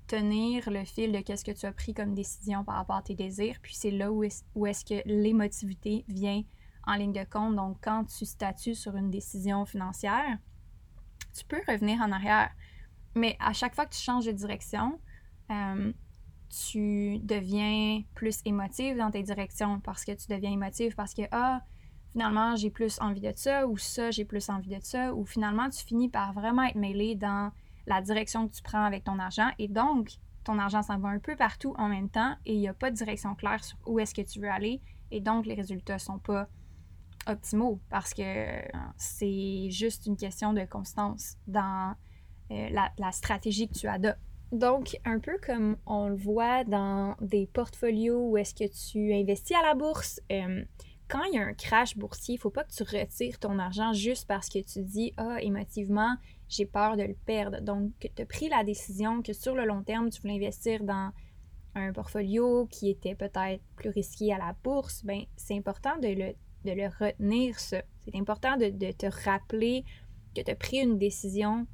tenir 0.06 0.68
le 0.70 0.84
fil 0.84 1.12
de 1.12 1.20
qu'est-ce 1.20 1.44
que 1.44 1.52
tu 1.52 1.66
as 1.66 1.72
pris 1.72 1.94
comme 1.94 2.14
décision 2.14 2.64
par 2.64 2.76
rapport 2.76 2.96
à 2.96 3.02
tes 3.02 3.14
désirs. 3.14 3.56
Puis 3.62 3.74
c'est 3.74 3.90
là 3.90 4.12
où 4.12 4.24
est-ce, 4.24 4.84
que 4.84 5.02
l'émotivité 5.06 6.04
vient 6.08 6.42
en 6.86 6.94
ligne 6.94 7.12
de 7.12 7.24
compte. 7.24 7.56
Donc, 7.56 7.78
quand 7.82 8.04
tu 8.04 8.26
statues 8.26 8.74
sur 8.74 8.96
une 8.96 9.10
décision 9.10 9.64
financière, 9.64 10.38
tu 11.32 11.44
peux 11.44 11.60
revenir 11.66 12.00
en 12.00 12.12
arrière. 12.12 12.50
Mais 13.14 13.36
à 13.40 13.52
chaque 13.52 13.74
fois 13.74 13.86
que 13.86 13.94
tu 13.94 14.00
changes 14.00 14.26
de 14.26 14.32
direction, 14.32 14.98
euh, 15.50 15.92
tu 16.68 17.18
deviens 17.20 18.02
plus 18.14 18.40
émotive 18.44 18.96
dans 18.96 19.10
tes 19.10 19.22
directions 19.22 19.80
parce 19.80 20.04
que 20.04 20.12
tu 20.12 20.26
deviens 20.28 20.52
émotive 20.52 20.94
parce 20.94 21.14
que, 21.14 21.22
ah, 21.32 21.62
finalement, 22.12 22.56
j'ai 22.56 22.70
plus 22.70 23.00
envie 23.00 23.20
de 23.20 23.32
ça 23.34 23.66
ou 23.66 23.78
ça, 23.78 24.10
j'ai 24.10 24.24
plus 24.24 24.48
envie 24.50 24.76
de 24.76 24.82
ça. 24.82 25.14
Ou 25.14 25.24
finalement, 25.24 25.70
tu 25.70 25.84
finis 25.84 26.08
par 26.08 26.32
vraiment 26.32 26.62
être 26.64 26.76
mêlé 26.76 27.14
dans 27.14 27.50
la 27.87 28.01
direction 28.01 28.49
que 28.49 28.55
tu 28.55 28.62
prends 28.62 28.85
avec 28.85 29.05
ton 29.05 29.18
argent. 29.18 29.51
Et 29.59 29.68
donc, 29.68 30.11
ton 30.44 30.59
argent 30.59 30.83
s'en 30.83 30.99
va 30.99 31.09
un 31.09 31.18
peu 31.18 31.37
partout 31.37 31.75
en 31.79 31.88
même 31.88 32.09
temps 32.09 32.37
et 32.44 32.55
il 32.55 32.61
n'y 32.61 32.68
a 32.68 32.75
pas 32.75 32.90
de 32.90 32.97
direction 32.97 33.35
claire 33.35 33.64
sur 33.64 33.79
où 33.87 33.99
est-ce 33.99 34.14
que 34.14 34.23
tu 34.23 34.40
veux 34.40 34.51
aller. 34.51 34.81
Et 35.11 35.20
donc, 35.20 35.47
les 35.47 35.55
résultats 35.55 35.94
ne 35.94 35.99
sont 35.99 36.18
pas 36.18 36.49
optimaux 37.27 37.81
parce 37.88 38.12
que 38.12 38.47
c'est 38.97 39.70
juste 39.70 40.07
une 40.07 40.16
question 40.16 40.53
de 40.53 40.64
constance 40.64 41.37
dans 41.47 41.94
euh, 42.51 42.68
la, 42.99 43.12
stratégie 43.12 43.68
que 43.68 43.75
tu 43.75 43.88
adoptes. 43.88 44.18
Donc, 44.53 44.99
un 45.05 45.18
peu 45.18 45.38
comme 45.44 45.77
on 45.87 46.09
le 46.09 46.16
voit 46.16 46.64
dans 46.64 47.16
des 47.20 47.47
portfolios 47.47 48.29
où 48.29 48.37
est-ce 48.37 48.55
que 48.55 48.70
tu 48.90 49.14
investis 49.14 49.57
à 49.57 49.62
la 49.62 49.75
bourse, 49.75 50.20
euh, 50.31 50.64
quand 51.09 51.23
il 51.25 51.35
y 51.35 51.38
a 51.38 51.42
un 51.42 51.55
crash 51.55 51.97
boursier, 51.97 52.35
il 52.35 52.38
ne 52.38 52.40
faut 52.40 52.51
pas 52.51 52.64
que 52.64 52.73
tu 52.73 52.83
retires 52.83 53.38
ton 53.38 53.59
argent 53.59 53.92
juste 53.92 54.27
parce 54.27 54.49
que 54.49 54.59
tu 54.59 54.83
dis 54.83 55.12
Ah, 55.16 55.38
émotivement, 55.40 56.16
j'ai 56.48 56.66
peur 56.66 56.96
de 56.96 57.02
le 57.02 57.14
perdre. 57.26 57.61
Donc, 57.61 57.92
tu 58.00 58.22
as 58.22 58.26
pris 58.26 58.48
la 58.48 58.64
décision 58.64 59.22
que 59.22 59.33
sur 59.33 59.54
le 59.54 59.64
long 59.64 59.83
terme, 59.83 60.11
tu 60.11 60.20
voulais 60.20 60.37
investir 60.37 60.85
dans 60.85 61.12
un 61.74 61.92
portfolio 61.92 62.66
qui 62.66 62.90
était 62.90 63.14
peut-être 63.14 63.62
plus 63.76 63.90
risqué 63.90 64.33
à 64.33 64.38
la 64.38 64.54
bourse, 64.62 65.04
ben 65.04 65.22
c'est 65.37 65.57
important 65.57 65.96
de 65.98 66.09
le, 66.09 66.35
de 66.64 66.70
le 66.70 66.87
retenir. 66.87 67.59
C'est 67.59 67.85
important 68.14 68.57
de, 68.57 68.70
de, 68.70 68.92
te 68.92 69.07
rappeler 69.24 69.85
que 70.35 70.40
tu 70.40 70.50
as 70.50 70.54
pris 70.54 70.78
une 70.78 70.98
décision 70.98 71.66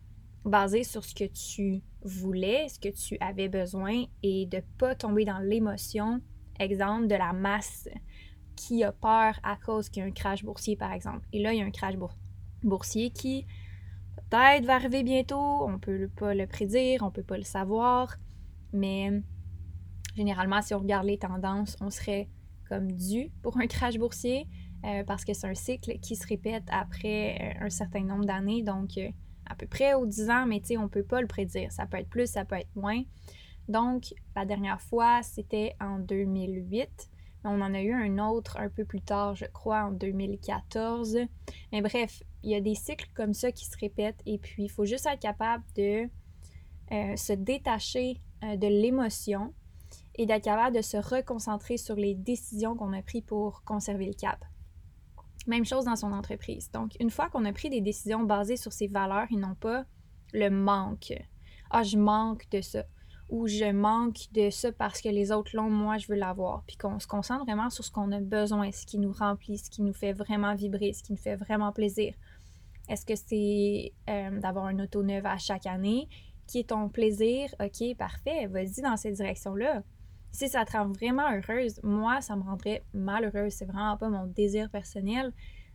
basée 0.44 0.84
sur 0.84 1.04
ce 1.04 1.14
que 1.14 1.24
tu 1.24 1.82
voulais, 2.02 2.68
ce 2.68 2.78
que 2.78 2.88
tu 2.88 3.18
avais 3.20 3.48
besoin 3.48 4.04
et 4.22 4.46
de 4.46 4.56
ne 4.56 4.62
pas 4.78 4.94
tomber 4.94 5.24
dans 5.24 5.38
l'émotion, 5.38 6.20
exemple, 6.58 7.06
de 7.08 7.14
la 7.14 7.32
masse 7.32 7.88
qui 8.56 8.84
a 8.84 8.92
peur 8.92 9.38
à 9.42 9.56
cause 9.56 9.88
qu'il 9.88 10.02
y 10.02 10.06
a 10.06 10.08
un 10.08 10.12
crash 10.12 10.44
boursier, 10.44 10.76
par 10.76 10.92
exemple. 10.92 11.26
Et 11.32 11.42
là, 11.42 11.52
il 11.52 11.58
y 11.58 11.62
a 11.62 11.64
un 11.64 11.70
crash 11.70 11.94
boursier 12.62 13.10
qui 13.10 13.46
peut-être 14.30 14.64
va 14.64 14.74
arriver 14.76 15.02
bientôt, 15.02 15.68
on 15.68 15.78
peut 15.78 16.08
pas 16.16 16.34
le 16.34 16.46
prédire, 16.46 17.02
on 17.02 17.10
peut 17.10 17.22
pas 17.22 17.36
le 17.36 17.44
savoir, 17.44 18.16
mais 18.72 19.22
généralement, 20.16 20.62
si 20.62 20.74
on 20.74 20.78
regarde 20.78 21.06
les 21.06 21.18
tendances, 21.18 21.76
on 21.80 21.90
serait 21.90 22.28
comme 22.68 22.92
dû 22.92 23.30
pour 23.42 23.58
un 23.58 23.66
crash 23.66 23.98
boursier 23.98 24.46
euh, 24.84 25.04
parce 25.04 25.24
que 25.24 25.34
c'est 25.34 25.46
un 25.46 25.54
cycle 25.54 25.98
qui 25.98 26.16
se 26.16 26.26
répète 26.26 26.64
après 26.70 27.36
euh, 27.60 27.66
un 27.66 27.70
certain 27.70 28.02
nombre 28.02 28.24
d'années, 28.24 28.62
donc 28.62 28.96
euh, 28.96 29.10
à 29.46 29.54
peu 29.54 29.66
près 29.66 29.94
aux 29.94 30.06
10 30.06 30.30
ans, 30.30 30.46
mais 30.46 30.60
tu 30.60 30.68
sais, 30.68 30.76
on 30.78 30.88
peut 30.88 31.02
pas 31.02 31.20
le 31.20 31.26
prédire. 31.26 31.70
Ça 31.72 31.84
peut 31.86 31.98
être 31.98 32.08
plus, 32.08 32.30
ça 32.30 32.44
peut 32.44 32.56
être 32.56 32.74
moins. 32.74 33.02
Donc, 33.68 34.14
la 34.34 34.46
dernière 34.46 34.80
fois, 34.80 35.22
c'était 35.22 35.74
en 35.80 35.98
2008. 35.98 37.09
On 37.44 37.60
en 37.60 37.72
a 37.72 37.80
eu 37.80 37.92
un 37.92 38.18
autre 38.18 38.58
un 38.58 38.68
peu 38.68 38.84
plus 38.84 39.00
tard, 39.00 39.34
je 39.34 39.46
crois, 39.46 39.84
en 39.84 39.92
2014. 39.92 41.18
Mais 41.72 41.80
bref, 41.80 42.22
il 42.42 42.50
y 42.50 42.54
a 42.54 42.60
des 42.60 42.74
cycles 42.74 43.08
comme 43.14 43.32
ça 43.32 43.50
qui 43.52 43.64
se 43.64 43.76
répètent 43.78 44.20
et 44.26 44.38
puis 44.38 44.64
il 44.64 44.68
faut 44.68 44.84
juste 44.84 45.06
être 45.06 45.20
capable 45.20 45.64
de 45.76 46.08
euh, 46.92 47.16
se 47.16 47.32
détacher 47.32 48.20
euh, 48.44 48.56
de 48.56 48.66
l'émotion 48.66 49.54
et 50.16 50.26
d'être 50.26 50.44
capable 50.44 50.76
de 50.76 50.82
se 50.82 50.96
reconcentrer 50.96 51.76
sur 51.76 51.96
les 51.96 52.14
décisions 52.14 52.76
qu'on 52.76 52.92
a 52.92 53.02
prises 53.02 53.24
pour 53.26 53.62
conserver 53.64 54.06
le 54.06 54.14
cap. 54.14 54.44
Même 55.46 55.64
chose 55.64 55.86
dans 55.86 55.96
son 55.96 56.12
entreprise. 56.12 56.70
Donc, 56.70 56.92
une 57.00 57.10
fois 57.10 57.30
qu'on 57.30 57.44
a 57.46 57.52
pris 57.52 57.70
des 57.70 57.80
décisions 57.80 58.22
basées 58.22 58.56
sur 58.56 58.72
ses 58.72 58.86
valeurs 58.86 59.26
et 59.30 59.36
non 59.36 59.54
pas 59.54 59.86
le 60.34 60.50
manque. 60.50 61.14
Ah, 61.70 61.82
je 61.82 61.96
manque 61.96 62.48
de 62.50 62.60
ça 62.60 62.84
ou 63.30 63.46
je 63.46 63.70
manque 63.72 64.26
de 64.32 64.50
ça 64.50 64.72
parce 64.72 65.00
que 65.00 65.08
les 65.08 65.32
autres 65.32 65.52
l'ont, 65.54 65.70
moi 65.70 65.98
je 65.98 66.08
veux 66.08 66.16
l'avoir. 66.16 66.62
Puis 66.66 66.76
qu'on 66.76 66.98
se 66.98 67.06
concentre 67.06 67.44
vraiment 67.44 67.70
sur 67.70 67.84
ce 67.84 67.90
qu'on 67.90 68.12
a 68.12 68.20
besoin, 68.20 68.70
ce 68.72 68.84
qui 68.84 68.98
nous 68.98 69.12
remplit, 69.12 69.58
ce 69.58 69.70
qui 69.70 69.82
nous 69.82 69.92
fait 69.92 70.12
vraiment 70.12 70.54
vibrer, 70.54 70.92
ce 70.92 71.02
qui 71.02 71.12
nous 71.12 71.18
fait 71.18 71.36
vraiment 71.36 71.72
plaisir. 71.72 72.14
Est-ce 72.88 73.06
que 73.06 73.14
c'est 73.14 73.92
euh, 74.08 74.40
d'avoir 74.40 74.66
un 74.66 74.78
auto 74.80 75.02
neuve 75.02 75.24
à 75.26 75.38
chaque 75.38 75.66
année 75.66 76.08
qui 76.46 76.58
est 76.58 76.70
ton 76.70 76.88
plaisir? 76.88 77.54
Ok, 77.60 77.96
parfait, 77.96 78.46
vas-y 78.48 78.82
dans 78.82 78.96
cette 78.96 79.14
direction-là. 79.14 79.84
Si 80.32 80.48
ça 80.48 80.64
te 80.64 80.72
rend 80.72 80.88
vraiment 80.88 81.30
heureuse, 81.32 81.80
moi, 81.82 82.20
ça 82.20 82.36
me 82.36 82.42
rendrait 82.42 82.84
malheureuse. 82.92 83.52
C'est 83.52 83.64
vraiment 83.64 83.96
pas 83.96 84.08
mon 84.08 84.26
désir 84.26 84.70
personnel. 84.70 85.32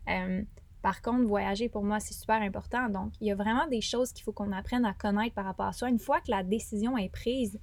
Euh, 0.10 0.44
par 0.86 1.02
contre, 1.02 1.26
voyager 1.26 1.68
pour 1.68 1.84
moi, 1.84 2.00
c'est 2.00 2.14
super 2.14 2.40
important. 2.44 2.90
Donc, 2.90 3.14
il 3.20 3.26
y 3.26 3.32
a 3.32 3.36
vraiment 3.36 3.66
des 3.66 3.82
choses 3.82 4.14
qu'il 4.14 4.24
faut 4.24 4.34
qu'on 4.34 4.52
apprenne 4.52 4.86
à 4.86 4.94
connaître 4.94 5.34
par 5.34 5.46
rapport 5.46 5.66
à 5.66 5.74
ça. 5.74 5.90
Une 5.90 5.98
fois 5.98 6.22
que 6.22 6.30
la 6.30 6.44
décision 6.44 6.96
est 6.96 7.10
prise, 7.10 7.60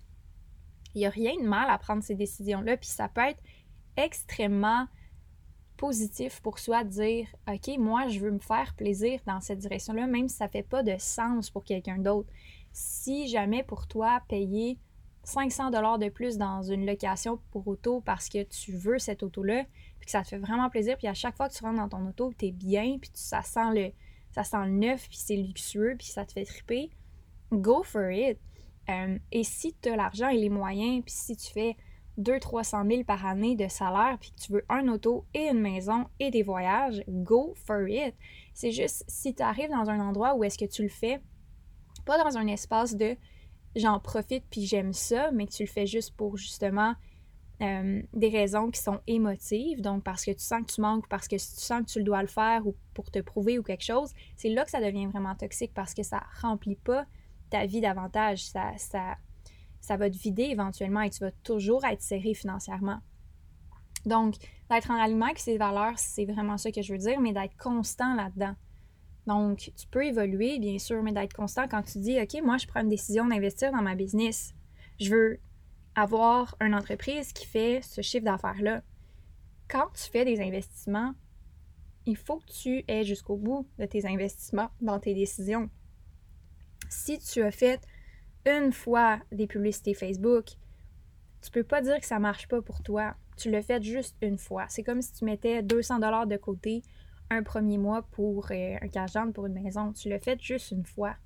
il 0.93 0.99
n'y 0.99 1.07
a 1.07 1.11
rien 1.11 1.37
de 1.41 1.47
mal 1.47 1.71
à 1.71 1.79
prendre 1.79 2.03
ces 2.03 2.17
décisions-là. 2.17 2.77
Puis 2.79 2.89
ça 2.89 3.09
peut 3.09 3.21
être 3.21 3.41
extrêmement 3.97 4.89
positif 5.77 6.41
pour 6.41 6.59
soi 6.59 6.83
de 6.83 6.89
dire 6.89 7.29
OK, 7.49 7.79
moi, 7.79 8.09
je 8.09 8.19
veux 8.19 8.33
me 8.33 8.41
faire 8.41 8.75
plaisir 8.75 9.21
dans 9.25 9.41
cette 9.41 9.61
direction-là, 9.61 10.09
même 10.09 10.29
si 10.29 10.39
ça 10.39 10.47
ne 10.47 10.51
fait 10.51 10.65
pas 10.65 10.83
de 10.83 10.97
sens 10.99 11.49
pour 11.49 11.63
quelqu'un 11.63 11.99
d'autre. 11.99 12.29
Si 12.73 13.29
jamais 13.29 13.63
pour 13.63 13.87
toi, 13.87 14.21
payer 14.29 14.81
500 15.23 15.71
dollars 15.71 16.01
de 16.01 16.09
plus 16.09 16.39
dans 16.39 16.65
une 16.65 16.85
location 16.87 17.39
pour 17.53 17.69
auto 17.69 18.01
parce 18.01 18.29
que 18.29 18.43
tu 18.43 18.73
veux 18.73 18.99
cette 18.99 19.23
auto-là, 19.23 19.63
puis 20.03 20.07
que 20.07 20.11
ça 20.11 20.23
te 20.23 20.29
fait 20.29 20.39
vraiment 20.39 20.69
plaisir, 20.69 20.97
puis 20.99 21.07
à 21.07 21.15
chaque 21.15 21.37
fois 21.37 21.49
que 21.49 21.55
tu 21.55 21.63
rentres 21.63 21.79
dans 21.79 21.89
ton 21.89 22.05
auto, 22.09 22.33
tu 22.37 22.47
es 22.47 22.51
bien, 22.51 22.99
puis 23.01 23.09
ça 23.15 23.43
sent 23.43 23.73
le 23.73 23.93
ça 24.33 24.43
sent 24.43 24.67
neuf, 24.67 25.09
puis 25.09 25.19
c'est 25.19 25.37
luxueux, 25.37 25.95
puis 25.97 26.09
ça 26.09 26.25
te 26.25 26.33
fait 26.33 26.45
triper, 26.45 26.91
go 27.53 27.85
for 27.85 28.11
it. 28.11 28.39
Euh, 28.89 29.17
et 29.31 29.45
si 29.45 29.77
tu 29.81 29.91
as 29.91 29.97
l'argent 29.97 30.29
et 30.29 30.39
les 30.39 30.49
moyens, 30.49 31.05
puis 31.05 31.15
si 31.15 31.37
tu 31.37 31.53
fais 31.53 31.77
200-300 32.19 32.91
000 32.91 33.05
par 33.05 33.25
année 33.25 33.55
de 33.55 33.69
salaire, 33.69 34.17
puis 34.19 34.33
que 34.33 34.41
tu 34.41 34.53
veux 34.53 34.65
un 34.69 34.89
auto 34.89 35.27
et 35.35 35.49
une 35.49 35.61
maison 35.61 36.07
et 36.19 36.31
des 36.31 36.43
voyages, 36.43 37.05
go 37.07 37.55
for 37.55 37.87
it. 37.87 38.15
C'est 38.55 38.73
juste 38.73 39.05
si 39.07 39.35
tu 39.35 39.43
arrives 39.43 39.71
dans 39.71 39.89
un 39.89 40.01
endroit 40.01 40.35
où 40.35 40.43
est-ce 40.43 40.59
que 40.59 40.65
tu 40.65 40.83
le 40.83 40.89
fais, 40.89 41.21
pas 42.05 42.19
dans 42.19 42.37
un 42.37 42.47
espace 42.49 42.97
de 42.97 43.17
j'en 43.77 44.01
profite 44.01 44.45
puis 44.51 44.67
j'aime 44.67 44.93
ça, 44.93 45.31
mais 45.31 45.47
tu 45.47 45.63
le 45.63 45.69
fais 45.69 45.87
juste 45.87 46.17
pour 46.17 46.37
justement 46.37 46.95
euh, 47.63 48.03
des 48.13 48.29
raisons 48.29 48.71
qui 48.71 48.81
sont 48.81 49.01
émotives, 49.07 49.81
donc 49.81 50.03
parce 50.03 50.25
que 50.25 50.33
tu 50.33 50.41
sens 50.43 50.63
que 50.67 50.73
tu 50.73 50.81
manques, 50.81 51.09
parce 51.09 51.29
que 51.29 51.37
tu 51.37 51.39
sens 51.39 51.83
que 51.83 51.93
tu 51.93 52.03
dois 52.03 52.21
le 52.21 52.29
faire 52.29 52.67
ou 52.67 52.75
pour 52.93 53.11
te 53.11 53.21
prouver 53.21 53.59
ou 53.59 53.63
quelque 53.63 53.85
chose, 53.85 54.11
c'est 54.37 54.49
là 54.49 54.65
que 54.65 54.71
ça 54.71 54.81
devient 54.81 55.07
vraiment 55.07 55.35
toxique 55.37 55.73
parce 55.73 55.95
que 55.95 56.03
ça 56.03 56.25
remplit 56.41 56.77
pas 56.77 57.07
ta 57.51 57.67
vie 57.67 57.81
davantage. 57.81 58.45
Ça, 58.45 58.73
ça, 58.79 59.17
ça 59.81 59.97
va 59.97 60.11
te 60.11 60.17
vider 60.17 60.45
éventuellement 60.45 61.03
et 61.03 61.11
tu 61.11 61.21
vas 61.21 61.31
toujours 61.45 61.85
être 61.85 62.03
serré 62.03 62.35
financièrement. 62.35 62.99
Donc, 64.07 64.35
d'être 64.69 64.91
en 64.91 65.01
alignement 65.01 65.27
avec 65.27 65.39
ses 65.39 65.57
valeurs, 65.57 65.99
c'est 65.99 66.25
vraiment 66.25 66.59
ça 66.59 66.73
que 66.73 66.83
je 66.83 66.93
veux 66.93 66.99
dire, 66.99 67.21
mais 67.21 67.33
d'être 67.33 67.57
constant 67.57 68.15
là-dedans. 68.15 68.57
Donc, 69.27 69.71
tu 69.77 69.87
peux 69.87 70.05
évoluer, 70.05 70.59
bien 70.59 70.79
sûr, 70.79 71.01
mais 71.03 71.13
d'être 71.13 71.35
constant 71.35 71.69
quand 71.69 71.83
tu 71.83 71.99
dis, 71.99 72.21
OK, 72.21 72.43
moi, 72.43 72.57
je 72.57 72.67
prends 72.67 72.81
une 72.81 72.89
décision 72.89 73.25
d'investir 73.27 73.71
dans 73.71 73.83
ma 73.83 73.95
business. 73.95 74.53
Je 74.99 75.15
veux 75.15 75.41
avoir 75.95 76.57
une 76.61 76.75
entreprise 76.75 77.33
qui 77.33 77.47
fait 77.47 77.81
ce 77.83 78.01
chiffre 78.01 78.25
d'affaires-là. 78.25 78.83
Quand 79.69 79.89
tu 79.95 80.11
fais 80.11 80.25
des 80.25 80.41
investissements, 80.41 81.15
il 82.07 82.17
faut 82.17 82.39
que 82.39 82.53
tu 82.53 82.85
aies 82.89 83.05
jusqu'au 83.05 83.37
bout 83.37 83.69
de 83.79 83.87
tes 83.87 84.07
investissements 84.07 84.71
dans 84.81 84.99
tes 84.99 85.15
décisions. 85.15 85.71
Si 86.89 87.19
tu 87.19 87.43
as 87.43 87.51
fait 87.51 87.81
une 88.45 88.73
fois 88.73 89.21
des 89.31 89.47
publicités 89.47 89.95
Facebook, 89.95 90.47
tu 91.43 91.51
peux 91.51 91.65
pas 91.65 91.81
dire 91.81 91.99
que 92.01 92.07
ça 92.07 92.19
marche 92.19 92.49
pas 92.49 92.61
pour 92.61 92.83
toi. 92.83 93.15
Tu 93.37 93.51
l'as 93.51 93.63
fait 93.63 93.83
juste 93.83 94.17
une 94.21 94.39
fois. 94.39 94.67
C'est 94.69 94.83
comme 94.83 95.03
si 95.03 95.13
tu 95.13 95.25
mettais 95.25 95.63
200 95.63 96.01
dollars 96.01 96.27
de 96.27 96.37
côté 96.37 96.83
un 97.31 97.43
premier 97.43 97.79
mois 97.79 98.03
pour 98.03 98.51
euh, 98.51 98.77
un 98.81 98.89
cash 98.89 99.13
pour 99.33 99.47
une 99.47 99.55
maison. 99.55 99.93
Tu 99.93 100.09
l'as 100.09 100.19
fait 100.19 100.41
juste 100.41 100.71
une 100.71 100.85
fois. 100.85 101.17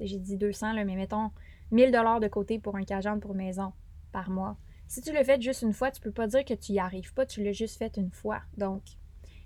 J'ai 0.00 0.18
dit 0.18 0.36
200, 0.36 0.72
là, 0.72 0.84
mais 0.84 0.96
mettons 0.96 1.30
1000 1.70 1.92
dollars 1.92 2.20
de 2.20 2.28
côté 2.28 2.58
pour 2.58 2.76
un 2.76 2.84
cash 2.84 3.04
pour 3.20 3.34
maison 3.34 3.72
par 4.12 4.30
mois. 4.30 4.56
Si 4.88 5.00
tu 5.00 5.12
l'as 5.12 5.24
fait 5.24 5.40
juste 5.40 5.62
une 5.62 5.72
fois, 5.72 5.90
tu 5.90 6.00
peux 6.00 6.10
pas 6.10 6.26
dire 6.26 6.44
que 6.44 6.54
tu 6.54 6.72
y 6.72 6.80
arrives 6.80 7.14
pas, 7.14 7.24
tu 7.24 7.42
l'as 7.44 7.52
juste 7.52 7.78
fait 7.78 7.96
une 7.96 8.10
fois. 8.10 8.40
Donc, 8.56 8.82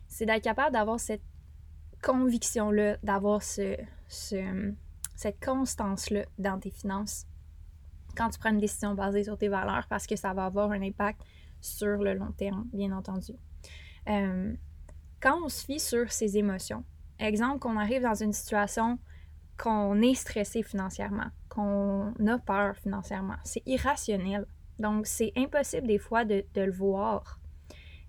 c'est 0.09 0.25
d'être 0.25 0.43
capable 0.43 0.73
d'avoir 0.73 0.99
cette 0.99 1.23
conviction-là, 2.03 2.97
d'avoir 3.03 3.43
ce, 3.43 3.77
cette 4.09 5.45
constance-là 5.45 6.25
dans 6.39 6.59
tes 6.59 6.71
finances. 6.71 7.27
quand 8.17 8.31
tu 8.31 8.39
prends 8.39 8.51
une 8.51 8.59
décision 8.59 8.95
basée 8.95 9.25
sur 9.25 9.37
tes 9.37 9.49
valeurs 9.49 9.87
parce 9.89 10.07
que 10.07 10.15
ça 10.15 10.33
va 10.33 10.45
avoir 10.47 10.71
un 10.71 10.81
impact 10.81 11.21
sur 11.61 11.97
le 11.97 12.15
long 12.15 12.31
terme, 12.33 12.69
bien 12.73 12.93
entendu. 12.93 13.33
Euh, 14.09 14.55
quand 15.21 15.43
on 15.43 15.49
se 15.49 15.65
fie 15.65 15.81
sur 15.81 16.13
ses 16.13 16.37
émotions, 16.39 16.85
exemple 17.19 17.59
qu'on 17.59 17.77
arrive 17.77 18.03
dans 18.03 18.15
une 18.15 18.33
situation 18.33 18.99
qu'on 19.57 20.01
est 20.03 20.15
stressé 20.15 20.63
financièrement, 20.63 21.31
qu'on 21.55 22.13
a 22.27 22.39
peur 22.39 22.77
financièrement, 22.77 23.37
c'est 23.45 23.63
irrationnel. 23.67 24.47
Donc, 24.79 25.07
c'est 25.07 25.33
impossible 25.37 25.87
des 25.87 25.99
fois 25.99 26.25
de, 26.25 26.45
le 26.57 26.73
voir. 26.73 27.41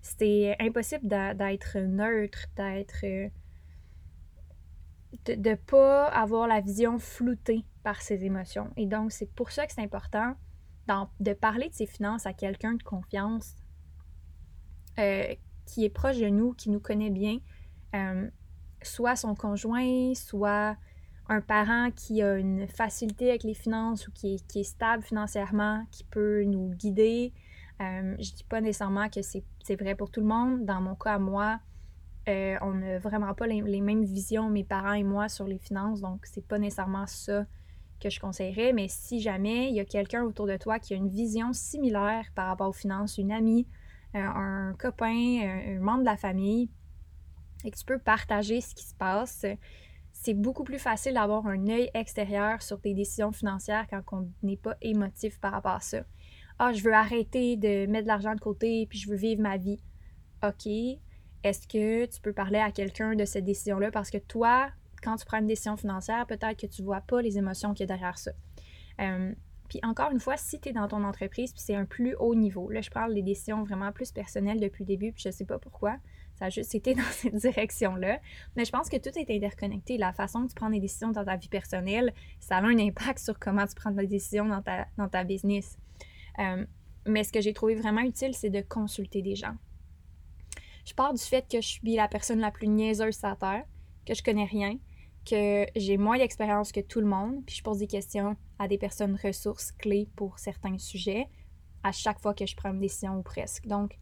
C'est 0.02 0.56
impossible 0.60 1.06
d'être 1.08 1.78
neutre, 1.78 2.46
d'être. 2.56 3.04
Euh, 3.04 3.28
de 5.24 5.50
ne 5.50 5.54
pas 5.54 6.06
avoir 6.06 6.46
la 6.46 6.60
vision 6.60 6.98
floutée 6.98 7.64
par 7.82 8.02
ses 8.02 8.24
émotions. 8.24 8.70
Et 8.76 8.86
donc, 8.86 9.12
c'est 9.12 9.30
pour 9.32 9.50
ça 9.50 9.66
que 9.66 9.72
c'est 9.72 9.82
important 9.82 10.34
de 11.20 11.32
parler 11.32 11.68
de 11.68 11.74
ses 11.74 11.86
finances 11.86 12.26
à 12.26 12.32
quelqu'un 12.32 12.74
de 12.74 12.82
confiance 12.82 13.56
euh, 14.98 15.34
qui 15.66 15.84
est 15.84 15.90
proche 15.90 16.18
de 16.18 16.28
nous, 16.28 16.52
qui 16.52 16.70
nous 16.70 16.78
connaît 16.78 17.10
bien, 17.10 17.38
euh, 17.94 18.30
soit 18.82 19.16
son 19.16 19.34
conjoint, 19.34 20.14
soit 20.14 20.76
un 21.28 21.40
parent 21.40 21.90
qui 21.90 22.22
a 22.22 22.36
une 22.36 22.66
facilité 22.68 23.30
avec 23.30 23.42
les 23.42 23.54
finances 23.54 24.06
ou 24.08 24.12
qui 24.12 24.34
est, 24.34 24.62
stable 24.62 25.02
financièrement, 25.02 25.84
qui 25.90 26.04
peut 26.04 26.44
nous 26.44 26.70
guider. 26.70 27.32
Euh, 27.80 28.14
je 28.18 28.32
dis 28.32 28.44
pas 28.44 28.60
nécessairement 28.60 29.08
que 29.08 29.20
c'est 29.22 29.76
vrai 29.76 29.94
pour 29.94 30.10
tout 30.10 30.20
le 30.20 30.26
monde. 30.26 30.64
Dans 30.64 30.80
mon 30.80 30.94
cas, 30.94 31.18
moi, 31.18 31.60
euh, 32.28 32.56
on 32.62 32.74
n'a 32.74 32.98
vraiment 32.98 33.34
pas 33.34 33.46
les, 33.46 33.80
mêmes 33.80 34.04
visions, 34.04 34.48
mes 34.48 34.64
parents 34.64 34.94
et 34.94 35.04
moi, 35.04 35.28
sur 35.28 35.46
les 35.46 35.58
finances. 35.58 36.00
Donc, 36.00 36.26
c'est 36.26 36.46
pas 36.46 36.58
nécessairement 36.58 37.06
ça 37.06 37.44
que 38.00 38.10
je 38.10 38.20
conseillerais. 38.20 38.72
Mais 38.72 38.86
si 38.88 39.20
jamais 39.20 39.68
il 39.68 39.74
y 39.74 39.80
a 39.80 39.84
quelqu'un 39.84 40.22
autour 40.22 40.46
de 40.46 40.56
toi 40.56 40.78
qui 40.78 40.94
a 40.94 40.96
une 40.96 41.08
vision 41.08 41.52
similaire 41.52 42.26
par 42.34 42.48
rapport 42.48 42.68
aux 42.68 42.72
finances, 42.72 43.18
une 43.18 43.32
amie, 43.32 43.66
euh, 44.14 44.20
un 44.20 44.74
copain, 44.78 45.40
un, 45.66 45.80
membre 45.80 46.00
de 46.00 46.06
la 46.06 46.16
famille, 46.16 46.70
et 47.64 47.70
que 47.70 47.76
tu 47.76 47.84
peux 47.84 47.98
partager 47.98 48.60
ce 48.60 48.74
qui 48.74 48.84
se 48.84 48.94
passe, 48.94 49.44
c'est 50.26 50.34
beaucoup 50.34 50.64
plus 50.64 50.80
facile 50.80 51.14
d'avoir 51.14 51.46
un 51.46 51.68
œil 51.68 51.88
extérieur 51.94 52.60
sur 52.60 52.80
tes 52.80 52.94
décisions 52.94 53.30
financières 53.30 53.86
quand 53.88 54.02
on 54.10 54.28
n'est 54.42 54.56
pas 54.56 54.76
émotif 54.82 55.38
par 55.38 55.52
rapport 55.52 55.76
à 55.76 55.80
ça. 55.80 56.02
Ah, 56.58 56.72
je 56.72 56.82
veux 56.82 56.92
arrêter 56.92 57.56
de 57.56 57.86
mettre 57.86 58.02
de 58.02 58.08
l'argent 58.08 58.34
de 58.34 58.40
côté 58.40 58.88
puis 58.90 58.98
je 58.98 59.08
veux 59.08 59.14
vivre 59.14 59.40
ma 59.40 59.56
vie. 59.56 59.78
OK. 60.42 60.66
Est-ce 61.44 61.68
que 61.68 62.06
tu 62.06 62.20
peux 62.20 62.32
parler 62.32 62.58
à 62.58 62.72
quelqu'un 62.72 63.14
de 63.14 63.24
cette 63.24 63.44
décision-là? 63.44 63.92
Parce 63.92 64.10
que 64.10 64.18
toi, 64.18 64.68
quand 65.00 65.14
tu 65.14 65.24
prends 65.26 65.38
une 65.38 65.46
décision 65.46 65.76
financière, 65.76 66.26
peut-être 66.26 66.60
que 66.60 66.66
tu 66.66 66.82
vois 66.82 67.02
pas 67.02 67.22
les 67.22 67.38
émotions 67.38 67.72
qu'il 67.72 67.88
y 67.88 67.92
a 67.92 67.94
derrière 67.94 68.18
ça. 68.18 68.32
Euh, 69.00 69.32
puis 69.68 69.78
encore 69.84 70.10
une 70.10 70.18
fois, 70.18 70.36
si 70.36 70.58
tu 70.58 70.70
es 70.70 70.72
dans 70.72 70.88
ton 70.88 71.04
entreprise, 71.04 71.52
puis 71.52 71.62
c'est 71.64 71.76
un 71.76 71.84
plus 71.84 72.16
haut 72.16 72.34
niveau, 72.34 72.68
là 72.68 72.80
je 72.80 72.90
parle 72.90 73.14
des 73.14 73.22
décisions 73.22 73.62
vraiment 73.62 73.92
plus 73.92 74.10
personnelles 74.10 74.58
depuis 74.58 74.82
le 74.82 74.88
début, 74.88 75.12
puis 75.12 75.22
je 75.24 75.30
sais 75.30 75.44
pas 75.44 75.60
pourquoi, 75.60 75.98
ça 76.38 76.46
a 76.46 76.50
juste 76.50 76.74
été 76.74 76.94
dans 76.94 77.02
cette 77.10 77.34
direction-là. 77.34 78.20
Mais 78.56 78.64
je 78.64 78.70
pense 78.70 78.88
que 78.88 78.96
tout 78.96 79.16
est 79.18 79.30
interconnecté. 79.30 79.98
La 79.98 80.12
façon 80.12 80.42
que 80.44 80.48
tu 80.48 80.54
prends 80.54 80.70
des 80.70 80.80
décisions 80.80 81.10
dans 81.10 81.24
ta 81.24 81.36
vie 81.36 81.48
personnelle, 81.48 82.12
ça 82.40 82.58
a 82.58 82.62
un 82.62 82.78
impact 82.78 83.18
sur 83.18 83.38
comment 83.38 83.66
tu 83.66 83.74
prends 83.74 83.90
des 83.90 84.06
décisions 84.06 84.46
dans 84.46 84.62
ta, 84.62 84.86
dans 84.96 85.08
ta 85.08 85.24
business. 85.24 85.78
Euh, 86.38 86.64
mais 87.06 87.24
ce 87.24 87.32
que 87.32 87.40
j'ai 87.40 87.52
trouvé 87.52 87.74
vraiment 87.74 88.02
utile, 88.02 88.34
c'est 88.34 88.50
de 88.50 88.60
consulter 88.60 89.22
des 89.22 89.34
gens. 89.34 89.54
Je 90.84 90.94
pars 90.94 91.12
du 91.12 91.22
fait 91.22 91.46
que 91.50 91.60
je 91.60 91.66
suis 91.66 91.96
la 91.96 92.08
personne 92.08 92.40
la 92.40 92.50
plus 92.50 92.68
niaiseuse 92.68 93.16
sur 93.16 93.28
la 93.28 93.36
Terre, 93.36 93.64
que 94.04 94.14
je 94.14 94.22
connais 94.22 94.44
rien, 94.44 94.78
que 95.28 95.66
j'ai 95.74 95.96
moins 95.96 96.18
d'expérience 96.18 96.70
que 96.70 96.80
tout 96.80 97.00
le 97.00 97.06
monde, 97.06 97.44
puis 97.44 97.56
je 97.56 97.62
pose 97.62 97.78
des 97.78 97.88
questions 97.88 98.36
à 98.58 98.68
des 98.68 98.78
personnes 98.78 99.18
ressources 99.22 99.72
clés 99.72 100.08
pour 100.14 100.38
certains 100.38 100.78
sujets 100.78 101.26
à 101.82 101.92
chaque 101.92 102.20
fois 102.20 102.34
que 102.34 102.46
je 102.46 102.56
prends 102.56 102.72
une 102.72 102.80
décision 102.80 103.18
ou 103.18 103.22
presque. 103.22 103.66
Donc, 103.66 103.98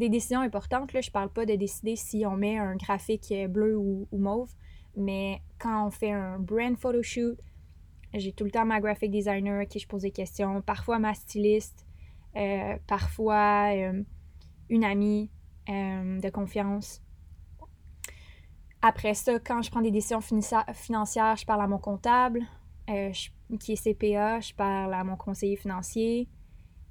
des 0.00 0.08
décisions 0.08 0.40
importantes, 0.40 0.92
là, 0.92 1.00
je 1.00 1.10
parle 1.10 1.32
pas 1.32 1.46
de 1.46 1.54
décider 1.54 1.94
si 1.94 2.24
on 2.26 2.36
met 2.36 2.58
un 2.58 2.74
graphique 2.74 3.32
bleu 3.48 3.76
ou, 3.76 4.08
mauve, 4.12 4.50
mais 4.96 5.40
quand 5.58 5.86
on 5.86 5.90
fait 5.90 6.10
un 6.10 6.38
brand 6.40 6.76
photoshoot, 6.76 7.38
j'ai 8.14 8.32
tout 8.32 8.44
le 8.44 8.50
temps 8.50 8.64
ma 8.64 8.80
graphic 8.80 9.10
designer 9.10 9.60
à 9.60 9.66
qui 9.66 9.78
je 9.78 9.86
pose 9.86 10.02
des 10.02 10.10
questions, 10.10 10.62
parfois 10.62 10.98
ma 10.98 11.14
styliste, 11.14 11.86
euh, 12.36 12.76
parfois 12.86 13.72
euh, 13.74 14.02
une 14.68 14.84
amie 14.84 15.30
euh, 15.68 16.20
de 16.20 16.30
confiance. 16.30 17.02
Après 18.82 19.14
ça, 19.14 19.38
quand 19.38 19.62
je 19.62 19.70
prends 19.70 19.82
des 19.82 19.90
décisions 19.90 20.20
financières, 20.20 21.36
je 21.36 21.44
parle 21.44 21.60
à 21.60 21.66
mon 21.66 21.78
comptable, 21.78 22.40
qui 23.60 23.72
est 23.72 23.76
CPA, 23.76 24.40
je 24.40 24.54
parle 24.54 24.94
à 24.94 25.04
mon 25.04 25.16
conseiller 25.16 25.56
financier, 25.56 26.28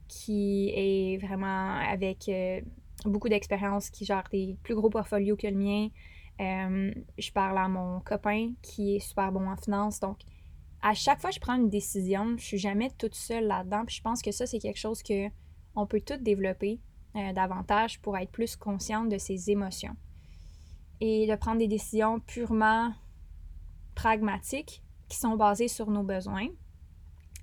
qui 0.07 0.69
est 0.69 1.17
vraiment 1.17 1.75
avec 1.79 2.29
beaucoup 3.05 3.29
d'expérience, 3.29 3.89
qui 3.89 4.05
gère 4.05 4.23
des 4.31 4.57
plus 4.63 4.75
gros 4.75 4.89
portfolios 4.89 5.35
que 5.35 5.47
le 5.47 5.55
mien. 5.55 5.89
Euh, 6.41 6.93
je 7.17 7.31
parle 7.31 7.57
à 7.57 7.67
mon 7.67 7.99
copain 7.99 8.53
qui 8.61 8.95
est 8.95 8.99
super 8.99 9.31
bon 9.31 9.49
en 9.49 9.57
finance. 9.57 9.99
Donc, 9.99 10.19
à 10.81 10.93
chaque 10.93 11.19
fois 11.19 11.29
que 11.29 11.35
je 11.35 11.41
prends 11.41 11.55
une 11.55 11.69
décision, 11.69 12.37
je 12.37 12.43
suis 12.43 12.57
jamais 12.57 12.89
toute 12.97 13.15
seule 13.15 13.45
là-dedans. 13.45 13.83
Puis 13.85 13.97
je 13.97 14.01
pense 14.01 14.21
que 14.21 14.31
ça, 14.31 14.45
c'est 14.45 14.59
quelque 14.59 14.79
chose 14.79 15.03
que 15.03 15.27
on 15.75 15.85
peut 15.85 16.01
tout 16.01 16.17
développer 16.17 16.79
euh, 17.15 17.33
davantage 17.33 17.99
pour 18.01 18.17
être 18.17 18.31
plus 18.31 18.55
consciente 18.55 19.09
de 19.09 19.17
ses 19.17 19.51
émotions. 19.51 19.95
Et 21.01 21.27
de 21.27 21.35
prendre 21.35 21.59
des 21.59 21.67
décisions 21.67 22.19
purement 22.19 22.93
pragmatiques 23.95 24.83
qui 25.07 25.17
sont 25.17 25.35
basées 25.35 25.67
sur 25.67 25.89
nos 25.89 26.03
besoins. 26.03 26.47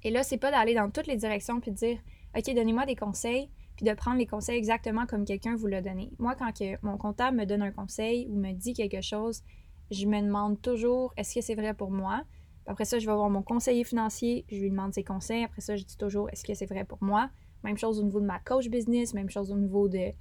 Et 0.03 0.11
là, 0.11 0.23
c'est 0.23 0.39
pas 0.39 0.51
d'aller 0.51 0.75
dans 0.75 0.91
toutes 0.91 1.07
les 1.07 1.17
directions 1.17 1.61
puis 1.61 1.71
de 1.71 1.77
dire 1.77 1.99
OK, 2.37 2.55
donnez-moi 2.55 2.87
des 2.87 2.97
conseils, 2.97 3.51
puis 3.77 3.85
de 3.85 3.93
prendre 3.95 4.18
les 4.18 4.27
conseils 4.27 4.57
exactement 4.57 5.07
comme 5.07 5.24
quelqu'un 5.24 5.55
vous 5.55 5.66
l'a 5.66 5.83
donné. 5.83 6.11
Moi, 6.18 6.35
quand 6.35 6.53
mon 6.83 6.97
comptable 6.97 7.37
me 7.37 7.45
donne 7.45 7.62
un 7.62 7.72
conseil 7.72 8.27
ou 8.29 8.37
me 8.37 8.53
dit 8.53 8.72
quelque 8.72 9.03
chose, 9.03 9.43
je 9.91 10.07
me 10.07 10.20
demande 10.20 10.61
toujours 10.61 11.12
est-ce 11.16 11.35
que 11.35 11.41
c'est 11.41 11.55
vrai 11.55 11.74
pour 11.74 11.91
moi? 11.91 12.24
après 12.66 12.85
ça, 12.85 12.99
je 12.99 13.07
vais 13.07 13.14
voir 13.14 13.31
mon 13.31 13.43
conseiller 13.43 13.85
financier, 13.85 14.45
je 14.51 14.57
lui 14.57 14.70
demande 14.70 14.93
ses 14.93 15.05
conseils. 15.05 15.45
Après 15.45 15.61
ça, 15.61 15.77
je 15.77 15.85
dis 15.85 15.97
toujours 15.97 16.29
est-ce 16.31 16.45
que 16.45 16.55
c'est 16.55 16.66
vrai 16.66 16.85
pour 16.85 16.99
moi? 17.01 17.31
Même 17.62 17.79
chose 17.79 18.01
au 18.01 18.03
niveau 18.03 18.20
de 18.20 18.27
ma 18.27 18.39
coach 18.41 18.68
business, 18.68 19.14
même 19.14 19.31
chose 19.31 19.53
au 19.53 19.57
niveau 19.57 19.89
de 19.89 20.12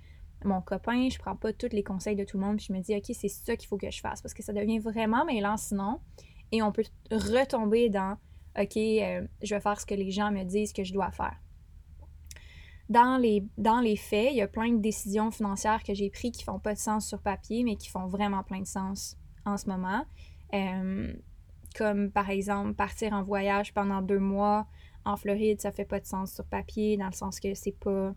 mon 0.44 0.62
copain. 0.62 1.10
Je 1.10 1.18
prends 1.18 1.36
pas 1.36 1.54
tous 1.54 1.72
les 1.72 1.84
conseils 1.84 2.16
de 2.16 2.24
tout 2.24 2.38
le 2.38 2.46
monde, 2.46 2.58
puis 2.58 2.68
je 2.70 2.74
me 2.74 2.82
dis 2.82 2.96
ok, 2.96 3.16
c'est 3.16 3.30
ça 3.30 3.56
qu'il 3.56 3.68
faut 3.68 3.78
que 3.78 3.90
je 3.90 4.00
fasse 4.00 4.22
parce 4.22 4.34
que 4.34 4.44
ça 4.44 4.54
devient 4.54 4.80
vraiment 4.80 5.26
mêlant 5.26 5.58
sinon. 5.58 6.00
Et 6.52 6.62
on 6.62 6.72
peut 6.72 6.84
retomber 7.12 7.90
dans 7.90 8.18
ok, 8.60 8.78
euh, 8.78 9.28
je 9.42 9.56
vais 9.56 9.62
faire 9.62 9.82
ce 9.82 9.86
que 9.86 9.96
les 9.96 10.12
gens 10.12 10.32
me 10.32 10.44
disent 10.44 10.72
que 10.72 10.84
je 10.84 10.94
dois 10.94 11.12
faire 11.12 11.36
dans 12.90 13.18
les, 13.18 13.44
dans 13.58 13.80
les 13.80 13.96
faits, 13.96 14.30
il 14.32 14.38
y 14.38 14.42
a 14.42 14.48
plein 14.48 14.72
de 14.72 14.80
décisions 14.80 15.32
financières 15.32 15.84
que 15.84 15.94
j'ai 15.94 16.10
prises 16.10 16.32
qui 16.32 16.44
font 16.44 16.60
pas 16.60 16.74
de 16.74 16.80
sens 16.80 17.08
sur 17.08 17.20
papier, 17.20 17.64
mais 17.64 17.76
qui 17.76 17.90
font 17.90 18.08
vraiment 18.08 18.44
plein 18.44 18.62
de 18.62 18.68
sens 18.68 19.18
en 19.46 19.58
ce 19.58 19.68
moment. 19.68 20.06
Euh, 20.54 21.14
comme 21.76 22.12
par 22.12 22.30
exemple 22.30 22.74
partir 22.74 23.14
en 23.14 23.24
voyage 23.24 23.74
pendant 23.74 24.02
deux 24.02 24.20
mois 24.20 24.68
en 25.04 25.18
Floride, 25.18 25.62
ça 25.62 25.72
fait 25.72 25.86
pas 25.86 26.00
de 26.00 26.06
sens 26.06 26.34
sur 26.34 26.46
papier, 26.46 26.98
dans 26.98 27.08
le 27.08 27.14
sens 27.14 27.40
que 27.40 27.54
c'est 27.54 27.78
pas 27.78 28.14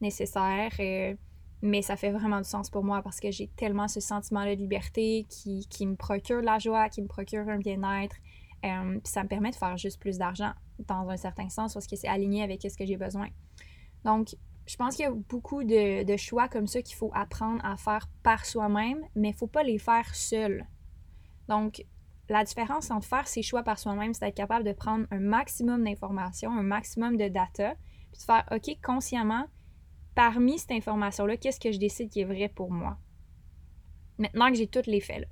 nécessaire. 0.00 0.72
Euh, 0.78 1.14
mais 1.62 1.82
ça 1.82 1.96
fait 1.96 2.10
vraiment 2.10 2.38
du 2.38 2.48
sens 2.48 2.70
pour 2.70 2.84
moi 2.84 3.02
parce 3.02 3.18
que 3.18 3.30
j'ai 3.30 3.48
tellement 3.48 3.88
ce 3.88 4.00
sentiment 4.00 4.44
de 4.44 4.50
liberté 4.50 5.26
qui, 5.28 5.66
qui, 5.68 5.86
me 5.86 5.96
procure 5.96 6.42
la 6.42 6.58
joie, 6.58 6.88
qui 6.90 7.02
me 7.02 7.08
procure 7.08 7.48
un 7.48 7.58
bien-être. 7.58 8.16
Euh, 8.64 8.98
puis 9.02 9.12
ça 9.12 9.22
me 9.22 9.28
permet 9.28 9.50
de 9.50 9.56
faire 9.56 9.76
juste 9.76 10.00
plus 10.00 10.18
d'argent 10.18 10.52
dans 10.86 11.08
un 11.08 11.16
certain 11.16 11.48
sens 11.48 11.74
parce 11.74 11.86
que 11.86 11.96
c'est 11.96 12.08
aligné 12.08 12.42
avec 12.42 12.62
ce 12.62 12.76
que 12.76 12.84
j'ai 12.84 12.96
besoin. 12.96 13.28
Donc, 14.06 14.36
je 14.66 14.76
pense 14.76 14.94
qu'il 14.94 15.04
y 15.04 15.08
a 15.08 15.10
beaucoup 15.10 15.64
de, 15.64 16.16
choix 16.16 16.48
comme 16.48 16.68
ça 16.68 16.80
qu'il 16.80 16.94
faut 16.96 17.10
apprendre 17.12 17.60
à 17.64 17.76
faire 17.76 18.08
par 18.22 18.46
soi-même, 18.46 19.00
mais 19.16 19.30
il 19.30 19.32
ne 19.32 19.36
faut 19.36 19.48
pas 19.48 19.64
les 19.64 19.78
faire 19.78 20.14
seul. 20.14 20.64
Donc, 21.48 21.84
la 22.28 22.44
différence 22.44 22.92
entre 22.92 23.06
faire 23.06 23.26
ses 23.26 23.42
choix 23.42 23.64
par 23.64 23.80
soi-même, 23.80 24.14
c'est 24.14 24.28
être 24.28 24.36
capable 24.36 24.64
de 24.64 24.72
prendre 24.72 25.06
un 25.10 25.18
maximum 25.18 25.82
d'informations, 25.82 26.52
un 26.52 26.62
maximum 26.62 27.16
de 27.16 27.26
data, 27.26 27.74
puis 28.12 28.20
de 28.20 28.24
faire, 28.24 28.44
OK, 28.52 28.76
consciemment, 28.80 29.46
parmi 30.14 30.56
cette 30.60 30.70
information-là, 30.70 31.36
qu'est-ce 31.36 31.60
que 31.60 31.72
je 31.72 31.78
décide 31.78 32.08
qui 32.08 32.20
est 32.20 32.24
vrai 32.24 32.48
pour 32.48 32.70
moi? 32.70 32.98
Maintenant 34.18 34.50
que 34.50 34.54
j'ai 34.54 34.68
tous 34.68 34.86
les 34.86 35.00
faits 35.00 35.20
là. 35.20 35.26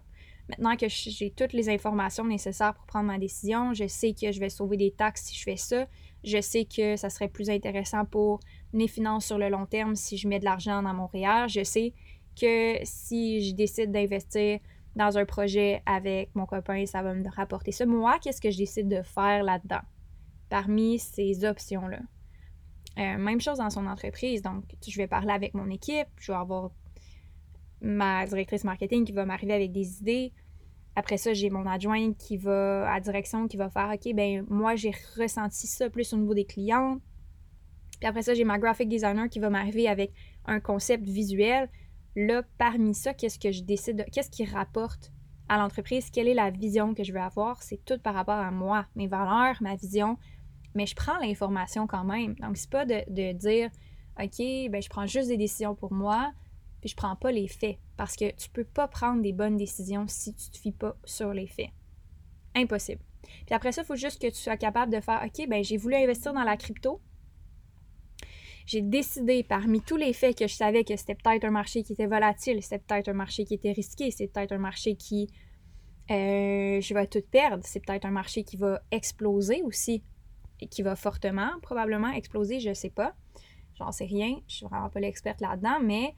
Maintenant 0.48 0.76
que 0.76 0.88
j'ai 0.88 1.30
toutes 1.30 1.52
les 1.54 1.70
informations 1.70 2.24
nécessaires 2.24 2.74
pour 2.74 2.84
prendre 2.86 3.06
ma 3.06 3.18
décision, 3.18 3.72
je 3.72 3.86
sais 3.86 4.12
que 4.12 4.30
je 4.30 4.40
vais 4.40 4.50
sauver 4.50 4.76
des 4.76 4.90
taxes 4.90 5.26
si 5.26 5.36
je 5.36 5.42
fais 5.42 5.56
ça. 5.56 5.86
Je 6.24 6.40
sais 6.40 6.64
que 6.64 6.96
ça 6.96 7.10
serait 7.10 7.28
plus 7.28 7.50
intéressant 7.50 8.04
pour 8.04 8.40
mes 8.72 8.88
finances 8.88 9.26
sur 9.26 9.38
le 9.38 9.48
long 9.48 9.66
terme 9.66 9.94
si 9.94 10.16
je 10.16 10.26
mets 10.26 10.40
de 10.40 10.44
l'argent 10.44 10.82
dans 10.82 10.94
mon 10.94 11.06
REER. 11.06 11.48
Je 11.48 11.62
sais 11.62 11.92
que 12.40 12.78
si 12.82 13.48
je 13.48 13.54
décide 13.54 13.92
d'investir 13.92 14.58
dans 14.96 15.18
un 15.18 15.24
projet 15.24 15.82
avec 15.86 16.34
mon 16.34 16.46
copain, 16.46 16.86
ça 16.86 17.02
va 17.02 17.14
me 17.14 17.28
rapporter 17.28 17.72
ça. 17.72 17.84
Moi, 17.84 18.18
qu'est-ce 18.20 18.40
que 18.40 18.50
je 18.50 18.58
décide 18.58 18.88
de 18.88 19.02
faire 19.02 19.42
là-dedans? 19.42 19.82
Parmi 20.48 20.98
ces 20.98 21.44
options-là? 21.44 22.00
Euh, 22.98 23.18
même 23.18 23.40
chose 23.40 23.58
dans 23.58 23.70
son 23.70 23.86
entreprise. 23.86 24.40
Donc, 24.40 24.64
je 24.86 24.96
vais 24.96 25.08
parler 25.08 25.32
avec 25.32 25.54
mon 25.54 25.68
équipe, 25.68 26.06
je 26.18 26.32
vais 26.32 26.38
avoir 26.38 26.70
ma 27.80 28.24
directrice 28.26 28.64
marketing 28.64 29.04
qui 29.04 29.12
va 29.12 29.24
m'arriver 29.24 29.52
avec 29.52 29.72
des 29.72 29.98
idées. 30.00 30.32
Après 30.96 31.16
ça, 31.16 31.32
j'ai 31.32 31.50
mon 31.50 31.66
adjointe 31.66 32.16
qui 32.16 32.36
va 32.36 32.90
à 32.92 33.00
direction, 33.00 33.48
qui 33.48 33.56
va 33.56 33.68
faire 33.68 33.90
OK, 33.92 34.14
ben 34.14 34.44
moi, 34.48 34.76
j'ai 34.76 34.92
ressenti 35.18 35.66
ça 35.66 35.90
plus 35.90 36.12
au 36.12 36.16
niveau 36.16 36.34
des 36.34 36.44
clients. 36.44 36.98
Puis 37.98 38.08
après 38.08 38.22
ça, 38.22 38.34
j'ai 38.34 38.44
ma 38.44 38.58
graphic 38.58 38.88
designer 38.88 39.28
qui 39.28 39.40
va 39.40 39.50
m'arriver 39.50 39.88
avec 39.88 40.12
un 40.44 40.60
concept 40.60 41.04
visuel. 41.04 41.68
Là, 42.16 42.42
parmi 42.58 42.94
ça, 42.94 43.12
qu'est-ce 43.12 43.38
que 43.40 43.50
je 43.50 43.62
décide, 43.62 44.04
qu'est-ce 44.12 44.30
qui 44.30 44.44
rapporte 44.44 45.12
à 45.48 45.58
l'entreprise, 45.58 46.10
quelle 46.10 46.28
est 46.28 46.34
la 46.34 46.50
vision 46.50 46.94
que 46.94 47.04
je 47.04 47.12
veux 47.12 47.20
avoir, 47.20 47.62
c'est 47.62 47.84
tout 47.84 47.98
par 47.98 48.14
rapport 48.14 48.34
à 48.38 48.50
moi, 48.50 48.86
mes 48.94 49.08
valeurs, 49.08 49.56
ma 49.60 49.74
vision. 49.74 50.16
Mais 50.74 50.86
je 50.86 50.94
prends 50.94 51.18
l'information 51.18 51.86
quand 51.86 52.04
même. 52.04 52.34
Donc, 52.36 52.56
c'est 52.56 52.70
pas 52.70 52.86
de, 52.86 53.02
de 53.08 53.32
dire 53.32 53.70
OK, 54.20 54.70
ben 54.70 54.80
je 54.80 54.88
prends 54.88 55.06
juste 55.06 55.28
des 55.28 55.36
décisions 55.36 55.74
pour 55.74 55.92
moi, 55.92 56.32
puis 56.84 56.90
je 56.90 56.96
prends 56.96 57.16
pas 57.16 57.32
les 57.32 57.48
faits. 57.48 57.78
Parce 57.96 58.14
que 58.14 58.30
tu 58.32 58.50
peux 58.50 58.64
pas 58.64 58.86
prendre 58.86 59.22
des 59.22 59.32
bonnes 59.32 59.56
décisions 59.56 60.04
si 60.06 60.34
tu 60.34 60.50
te 60.50 60.58
fies 60.58 60.72
pas 60.72 60.94
sur 61.06 61.32
les 61.32 61.46
faits. 61.46 61.70
Impossible. 62.54 63.00
Puis 63.46 63.54
après 63.54 63.72
ça, 63.72 63.80
il 63.80 63.86
faut 63.86 63.96
juste 63.96 64.20
que 64.20 64.26
tu 64.26 64.34
sois 64.34 64.58
capable 64.58 64.92
de 64.92 65.00
faire 65.00 65.22
OK, 65.24 65.48
ben 65.48 65.64
j'ai 65.64 65.78
voulu 65.78 65.94
investir 65.94 66.34
dans 66.34 66.42
la 66.42 66.58
crypto. 66.58 67.00
J'ai 68.66 68.82
décidé 68.82 69.44
parmi 69.44 69.80
tous 69.80 69.96
les 69.96 70.12
faits 70.12 70.36
que 70.36 70.46
je 70.46 70.54
savais 70.54 70.84
que 70.84 70.94
c'était 70.94 71.14
peut-être 71.14 71.44
un 71.44 71.50
marché 71.50 71.82
qui 71.82 71.94
était 71.94 72.06
volatile, 72.06 72.62
c'était 72.62 72.80
peut-être 72.80 73.08
un 73.08 73.14
marché 73.14 73.46
qui 73.46 73.54
était 73.54 73.72
risqué, 73.72 74.10
c'est 74.10 74.26
peut-être 74.26 74.52
un 74.52 74.58
marché 74.58 74.94
qui 74.94 75.30
euh, 76.10 76.82
je 76.82 76.94
vais 76.94 77.06
tout 77.06 77.22
perdre, 77.30 77.64
c'est 77.64 77.80
peut-être 77.80 78.04
un 78.04 78.10
marché 78.10 78.44
qui 78.44 78.58
va 78.58 78.82
exploser 78.90 79.62
aussi 79.62 80.02
et 80.60 80.66
qui 80.66 80.82
va 80.82 80.96
fortement 80.96 81.50
probablement 81.62 82.10
exploser, 82.10 82.60
je 82.60 82.74
sais 82.74 82.90
pas. 82.90 83.14
J'en 83.74 83.90
sais 83.90 84.04
rien, 84.04 84.38
je 84.48 84.56
suis 84.56 84.66
vraiment 84.66 84.90
pas 84.90 85.00
l'experte 85.00 85.40
là-dedans, 85.40 85.80
mais 85.82 86.14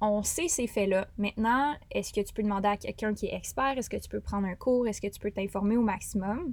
on 0.00 0.22
sait 0.22 0.48
ces 0.48 0.66
faits-là. 0.66 1.08
Maintenant, 1.16 1.74
est-ce 1.90 2.12
que 2.12 2.20
tu 2.20 2.32
peux 2.32 2.42
demander 2.42 2.68
à 2.68 2.76
quelqu'un 2.76 3.14
qui 3.14 3.26
est 3.26 3.34
expert? 3.34 3.78
Est-ce 3.78 3.90
que 3.90 3.96
tu 3.96 4.08
peux 4.08 4.20
prendre 4.20 4.46
un 4.46 4.54
cours? 4.54 4.86
Est-ce 4.86 5.00
que 5.00 5.06
tu 5.06 5.18
peux 5.18 5.30
t'informer 5.30 5.76
au 5.76 5.82
maximum? 5.82 6.52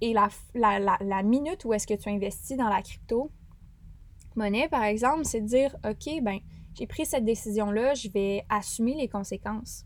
Et 0.00 0.14
la, 0.14 1.22
minute 1.22 1.64
où 1.64 1.74
est-ce 1.74 1.86
que 1.86 1.94
tu 1.94 2.08
investis 2.08 2.56
dans 2.56 2.68
la 2.68 2.82
crypto-monnaie, 2.82 4.68
par 4.68 4.84
exemple, 4.84 5.24
c'est 5.24 5.42
de 5.42 5.46
dire, 5.46 5.76
OK, 5.84 6.22
ben, 6.22 6.38
j'ai 6.74 6.86
pris 6.86 7.04
cette 7.04 7.24
décision-là, 7.24 7.94
je 7.94 8.08
vais 8.08 8.44
assumer 8.48 8.94
les 8.94 9.08
conséquences 9.08 9.84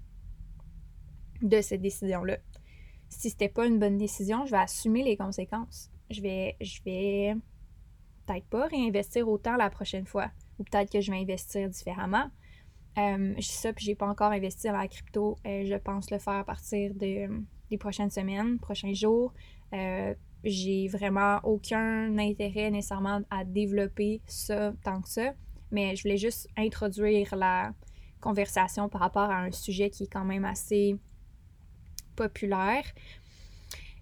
de 1.42 1.60
cette 1.60 1.82
décision-là. 1.82 2.38
Si 3.08 3.30
c'était 3.30 3.48
pas 3.48 3.66
une 3.66 3.78
bonne 3.78 3.98
décision, 3.98 4.46
je 4.46 4.52
vais 4.52 4.58
assumer 4.58 5.02
les 5.02 5.16
conséquences. 5.16 5.90
Je 6.10 6.20
vais, 6.20 6.56
je 6.60 6.80
vais 6.84 7.34
peut-être 8.26 8.46
pas 8.46 8.66
réinvestir 8.66 9.28
autant 9.28 9.56
la 9.56 9.70
prochaine 9.70 10.06
fois. 10.06 10.30
Ou 10.58 10.64
peut-être 10.64 10.90
que 10.90 11.00
je 11.00 11.10
vais 11.10 11.18
investir 11.18 11.68
différemment. 11.68 12.30
Euh, 12.98 13.34
ça, 13.40 13.72
puis 13.72 13.84
j'ai 13.84 13.94
pas 13.94 14.06
encore 14.06 14.32
investi 14.32 14.68
dans 14.68 14.76
la 14.76 14.88
crypto. 14.88 15.36
Euh, 15.46 15.64
je 15.66 15.74
pense 15.76 16.10
le 16.10 16.18
faire 16.18 16.34
à 16.34 16.44
partir 16.44 16.94
de, 16.94 17.28
des 17.70 17.78
prochaines 17.78 18.10
semaines, 18.10 18.58
prochains 18.58 18.92
jours. 18.92 19.32
Euh, 19.72 20.14
j'ai 20.44 20.88
vraiment 20.88 21.40
aucun 21.42 22.16
intérêt 22.18 22.70
nécessairement 22.70 23.22
à 23.30 23.44
développer 23.44 24.20
ça 24.26 24.72
tant 24.84 25.00
que 25.00 25.08
ça. 25.08 25.32
Mais 25.70 25.96
je 25.96 26.02
voulais 26.02 26.18
juste 26.18 26.48
introduire 26.56 27.34
la 27.34 27.72
conversation 28.20 28.88
par 28.88 29.00
rapport 29.00 29.30
à 29.30 29.40
un 29.42 29.50
sujet 29.50 29.90
qui 29.90 30.04
est 30.04 30.12
quand 30.12 30.24
même 30.24 30.44
assez 30.44 30.96
populaire. 32.14 32.84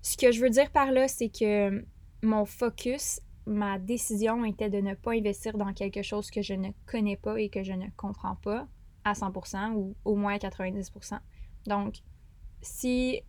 Ce 0.02 0.16
que 0.16 0.32
je 0.32 0.40
veux 0.40 0.50
dire 0.50 0.70
par 0.70 0.92
là, 0.92 1.08
c'est 1.08 1.30
que 1.30 1.84
mon 2.22 2.44
focus 2.44 3.20
ma 3.46 3.78
décision 3.78 4.44
était 4.44 4.70
de 4.70 4.78
ne 4.78 4.94
pas 4.94 5.12
investir 5.12 5.56
dans 5.58 5.72
quelque 5.72 6.02
chose 6.02 6.30
que 6.30 6.42
je 6.42 6.54
ne 6.54 6.68
connais 6.86 7.16
pas 7.16 7.40
et 7.40 7.48
que 7.48 7.62
je 7.62 7.72
ne 7.72 7.86
comprends 7.96 8.36
pas 8.36 8.68
à 9.04 9.12
100% 9.12 9.72
ou 9.72 9.96
au 10.04 10.16
moins 10.16 10.34
à 10.34 10.38
90%. 10.38 11.18
Donc, 11.66 11.96
si 12.60 13.22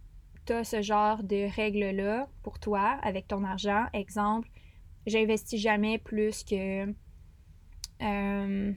tu 0.46 0.54
as 0.54 0.64
ce 0.64 0.82
genre 0.82 1.24
de 1.24 1.54
règles-là 1.56 2.28
pour 2.42 2.60
toi 2.60 2.98
avec 3.02 3.28
ton 3.28 3.44
argent, 3.44 3.86
exemple, 3.94 4.50
j'investis 5.06 5.60
jamais 5.60 5.98
plus 5.98 6.44
que 6.44 6.86
50% 6.86 6.92
euh, 8.02 8.74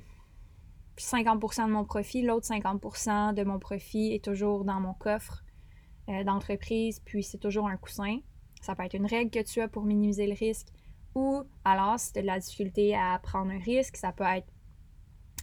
de 1.66 1.70
mon 1.70 1.84
profit, 1.84 2.22
l'autre 2.22 2.46
50% 2.46 3.34
de 3.34 3.44
mon 3.44 3.58
profit 3.58 4.12
est 4.12 4.24
toujours 4.24 4.64
dans 4.64 4.80
mon 4.80 4.94
coffre 4.94 5.44
euh, 6.08 6.24
d'entreprise, 6.24 7.00
puis 7.04 7.22
c'est 7.22 7.38
toujours 7.38 7.68
un 7.68 7.76
coussin. 7.76 8.18
Ça 8.60 8.74
peut 8.74 8.84
être 8.84 8.94
une 8.94 9.06
règle 9.06 9.30
que 9.30 9.42
tu 9.42 9.60
as 9.60 9.68
pour 9.68 9.84
minimiser 9.84 10.26
le 10.26 10.34
risque. 10.34 10.68
Ou 11.14 11.42
alors, 11.64 11.98
si 11.98 12.12
tu 12.12 12.18
as 12.18 12.22
de 12.22 12.26
la 12.26 12.38
difficulté 12.38 12.94
à 12.94 13.18
prendre 13.22 13.50
un 13.50 13.58
risque, 13.58 13.96
ça 13.96 14.12
peut 14.12 14.24
être 14.24 14.46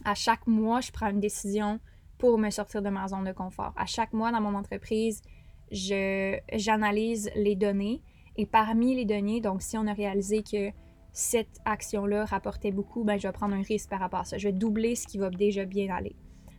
à 0.04 0.14
chaque 0.14 0.46
mois, 0.46 0.80
je 0.80 0.92
prends 0.92 1.10
une 1.10 1.20
décision 1.20 1.80
pour 2.18 2.38
me 2.38 2.50
sortir 2.50 2.82
de 2.82 2.88
ma 2.88 3.08
zone 3.08 3.24
de 3.24 3.32
confort. 3.32 3.72
À 3.76 3.86
chaque 3.86 4.12
mois 4.12 4.32
dans 4.32 4.40
mon 4.40 4.54
entreprise, 4.54 5.22
j'analyse 5.70 7.30
les 7.34 7.56
données 7.56 8.02
et 8.36 8.46
parmi 8.46 8.94
les 8.94 9.04
données, 9.04 9.40
donc 9.40 9.62
si 9.62 9.78
on 9.78 9.86
a 9.86 9.92
réalisé 9.92 10.42
que 10.42 10.70
cette 11.12 11.60
action-là 11.64 12.24
rapportait 12.24 12.72
beaucoup, 12.72 13.04
ben, 13.04 13.18
je 13.18 13.28
vais 13.28 13.32
prendre 13.32 13.54
un 13.54 13.62
risque 13.62 13.88
par 13.88 14.00
rapport 14.00 14.20
à 14.20 14.24
ça. 14.24 14.36
Je 14.36 14.48
vais 14.48 14.52
doubler 14.52 14.96
ce 14.96 15.06
qui 15.06 15.18
va 15.18 15.30
déjà 15.30 15.64
bien 15.64 15.94
aller. 15.94 16.16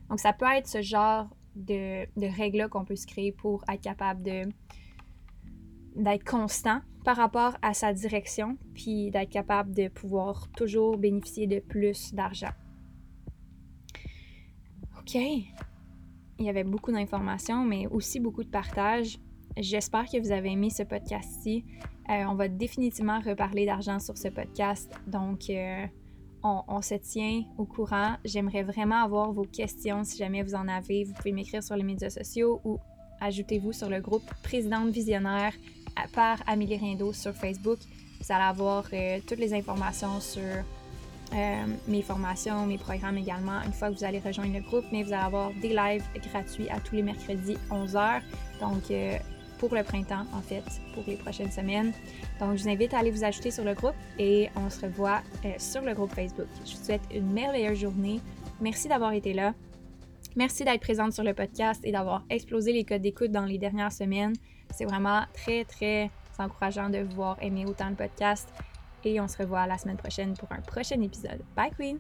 Donc, 0.10 0.20
ça 0.20 0.32
peut 0.32 0.46
être 0.46 0.68
ce 0.68 0.82
genre 0.82 1.28
de, 1.56 2.06
de 2.18 2.28
règles-là 2.28 2.70
qu'on 2.70 2.86
peut 2.86 2.96
se 2.96 3.06
créer 3.06 3.34
pour 3.34 3.66
être 3.70 3.82
capable 3.82 4.24
d'être 4.24 6.24
constant 6.24 6.80
par 7.04 7.18
rapport 7.18 7.58
à 7.62 7.74
sa 7.74 7.92
direction, 7.92 8.58
puis 8.74 9.12
d'être 9.12 9.30
capable 9.30 9.74
de 9.74 9.90
pouvoir 9.90 10.50
toujours 10.52 10.98
bénéficier 10.98 11.48
de 11.48 11.60
plus 11.60 12.14
d'argent. 12.14 12.52
OK. 15.08 15.16
Il 15.16 16.46
y 16.46 16.50
avait 16.50 16.64
beaucoup 16.64 16.92
d'informations, 16.92 17.64
mais 17.64 17.86
aussi 17.86 18.20
beaucoup 18.20 18.44
de 18.44 18.50
partage. 18.50 19.20
J'espère 19.56 20.06
que 20.06 20.20
vous 20.20 20.32
avez 20.32 20.52
aimé 20.52 20.72
ce 20.72 20.82
podcast-ci. 20.82 21.64
Euh, 22.10 22.24
on 22.28 22.34
va 22.34 22.48
définitivement 22.48 23.20
reparler 23.20 23.68
d'argent 23.68 24.00
sur 24.00 24.18
ce 24.18 24.30
podcast. 24.30 24.92
Donc, 25.06 25.52
euh, 25.52 25.86
on, 26.44 26.82
se 26.82 26.96
tient 26.96 27.44
au 27.60 27.66
courant. 27.66 28.16
J'aimerais 28.26 28.64
vraiment 28.64 29.04
avoir 29.04 29.32
vos 29.32 29.46
questions 29.46 30.04
si 30.04 30.18
jamais 30.18 30.42
vous 30.42 30.56
en 30.56 30.68
avez. 30.68 31.04
Vous 31.04 31.14
pouvez 31.14 31.34
m'écrire 31.34 31.62
sur 31.62 31.76
les 31.76 31.84
médias 31.84 32.10
sociaux 32.10 32.60
ou 32.64 32.80
ajoutez-vous 33.22 33.74
sur 33.74 33.90
le 33.90 34.02
groupe 34.02 34.26
Présidente 34.42 34.90
Visionnaire 34.90 35.54
par 36.14 36.40
Amélie 36.48 36.78
Rindo 36.78 37.14
sur 37.14 37.34
Facebook. 37.34 37.78
Vous 38.20 38.34
allez 38.34 38.44
avoir 38.44 38.86
euh, 38.92 39.20
toutes 39.28 39.40
les 39.40 39.54
informations 39.54 40.20
sur 40.20 40.42
euh, 41.34 41.66
mes 41.88 42.02
formations, 42.02 42.66
mes 42.66 42.78
programmes 42.78 43.18
également, 43.18 43.62
une 43.66 43.74
fois 43.74 43.90
que 43.90 43.96
vous 43.96 44.04
allez 44.04 44.20
rejoindre 44.20 44.54
le 44.54 44.62
groupe, 44.62 44.86
mais 44.92 45.04
vous 45.04 45.14
allez 45.14 45.24
avoir 45.24 45.52
des 45.62 45.70
lives 45.70 46.04
gratuits 46.32 46.70
à 46.70 46.80
tous 46.80 46.96
les 46.96 47.02
mercredis 47.02 47.58
11h. 47.70 48.22
Donc, 48.60 48.92
euh, 48.92 49.18
pour 49.58 49.74
le 49.74 49.84
printemps, 49.84 50.26
en 50.34 50.42
fait, 50.42 50.64
pour 50.94 51.04
les 51.08 51.16
prochaines 51.16 51.52
semaines. 51.52 51.94
Donc, 52.40 52.58
je 52.58 52.64
vous 52.64 52.70
invite 52.70 52.94
à 52.94 53.00
aller 53.00 53.12
vous 53.12 53.24
ajouter 53.24 53.52
sur 53.52 53.64
le 53.64 53.74
groupe 53.74 53.96
et 54.20 54.50
on 54.56 54.70
se 54.70 54.82
revoit 54.82 55.22
sur 55.58 55.82
le 55.82 55.94
groupe 55.94 56.14
Facebook. 56.14 56.48
Je 56.66 56.76
vous 56.76 56.84
souhaite 56.84 57.02
une 57.14 57.32
merveilleuse 57.32 57.80
journée. 57.80 58.20
Merci 58.60 58.88
d'avoir 58.88 59.14
été 59.14 59.34
là. 59.34 59.54
Merci 60.36 60.66
d'être 60.66 60.82
présente 60.82 61.14
sur 61.14 61.24
le 61.24 61.34
podcast 61.34 61.80
et 61.86 61.94
d'avoir 61.94 62.24
explosé 62.30 62.74
les 62.74 62.84
codes 62.84 63.02
d'écoute 63.02 63.32
dans 63.32 63.46
les 63.46 63.58
dernières 63.58 63.94
semaines. 63.94 64.34
C'est 64.70 64.84
vraiment 64.84 65.24
très, 65.34 65.64
très 65.64 66.12
encourageant 66.38 66.90
de 66.90 67.00
voir 67.00 67.38
aimer 67.42 67.66
autant 67.66 67.90
le 67.90 67.96
podcast. 67.96 68.50
Et 69.06 69.22
on 69.22 69.28
se 69.28 69.38
revoit 69.38 69.68
la 69.68 69.78
semaine 69.78 69.98
prochaine 69.98 70.34
pour 70.34 70.52
un 70.52 70.62
prochain 70.62 71.00
épisode. 71.00 71.42
Bye, 71.56 71.72
Queen! 71.72 72.00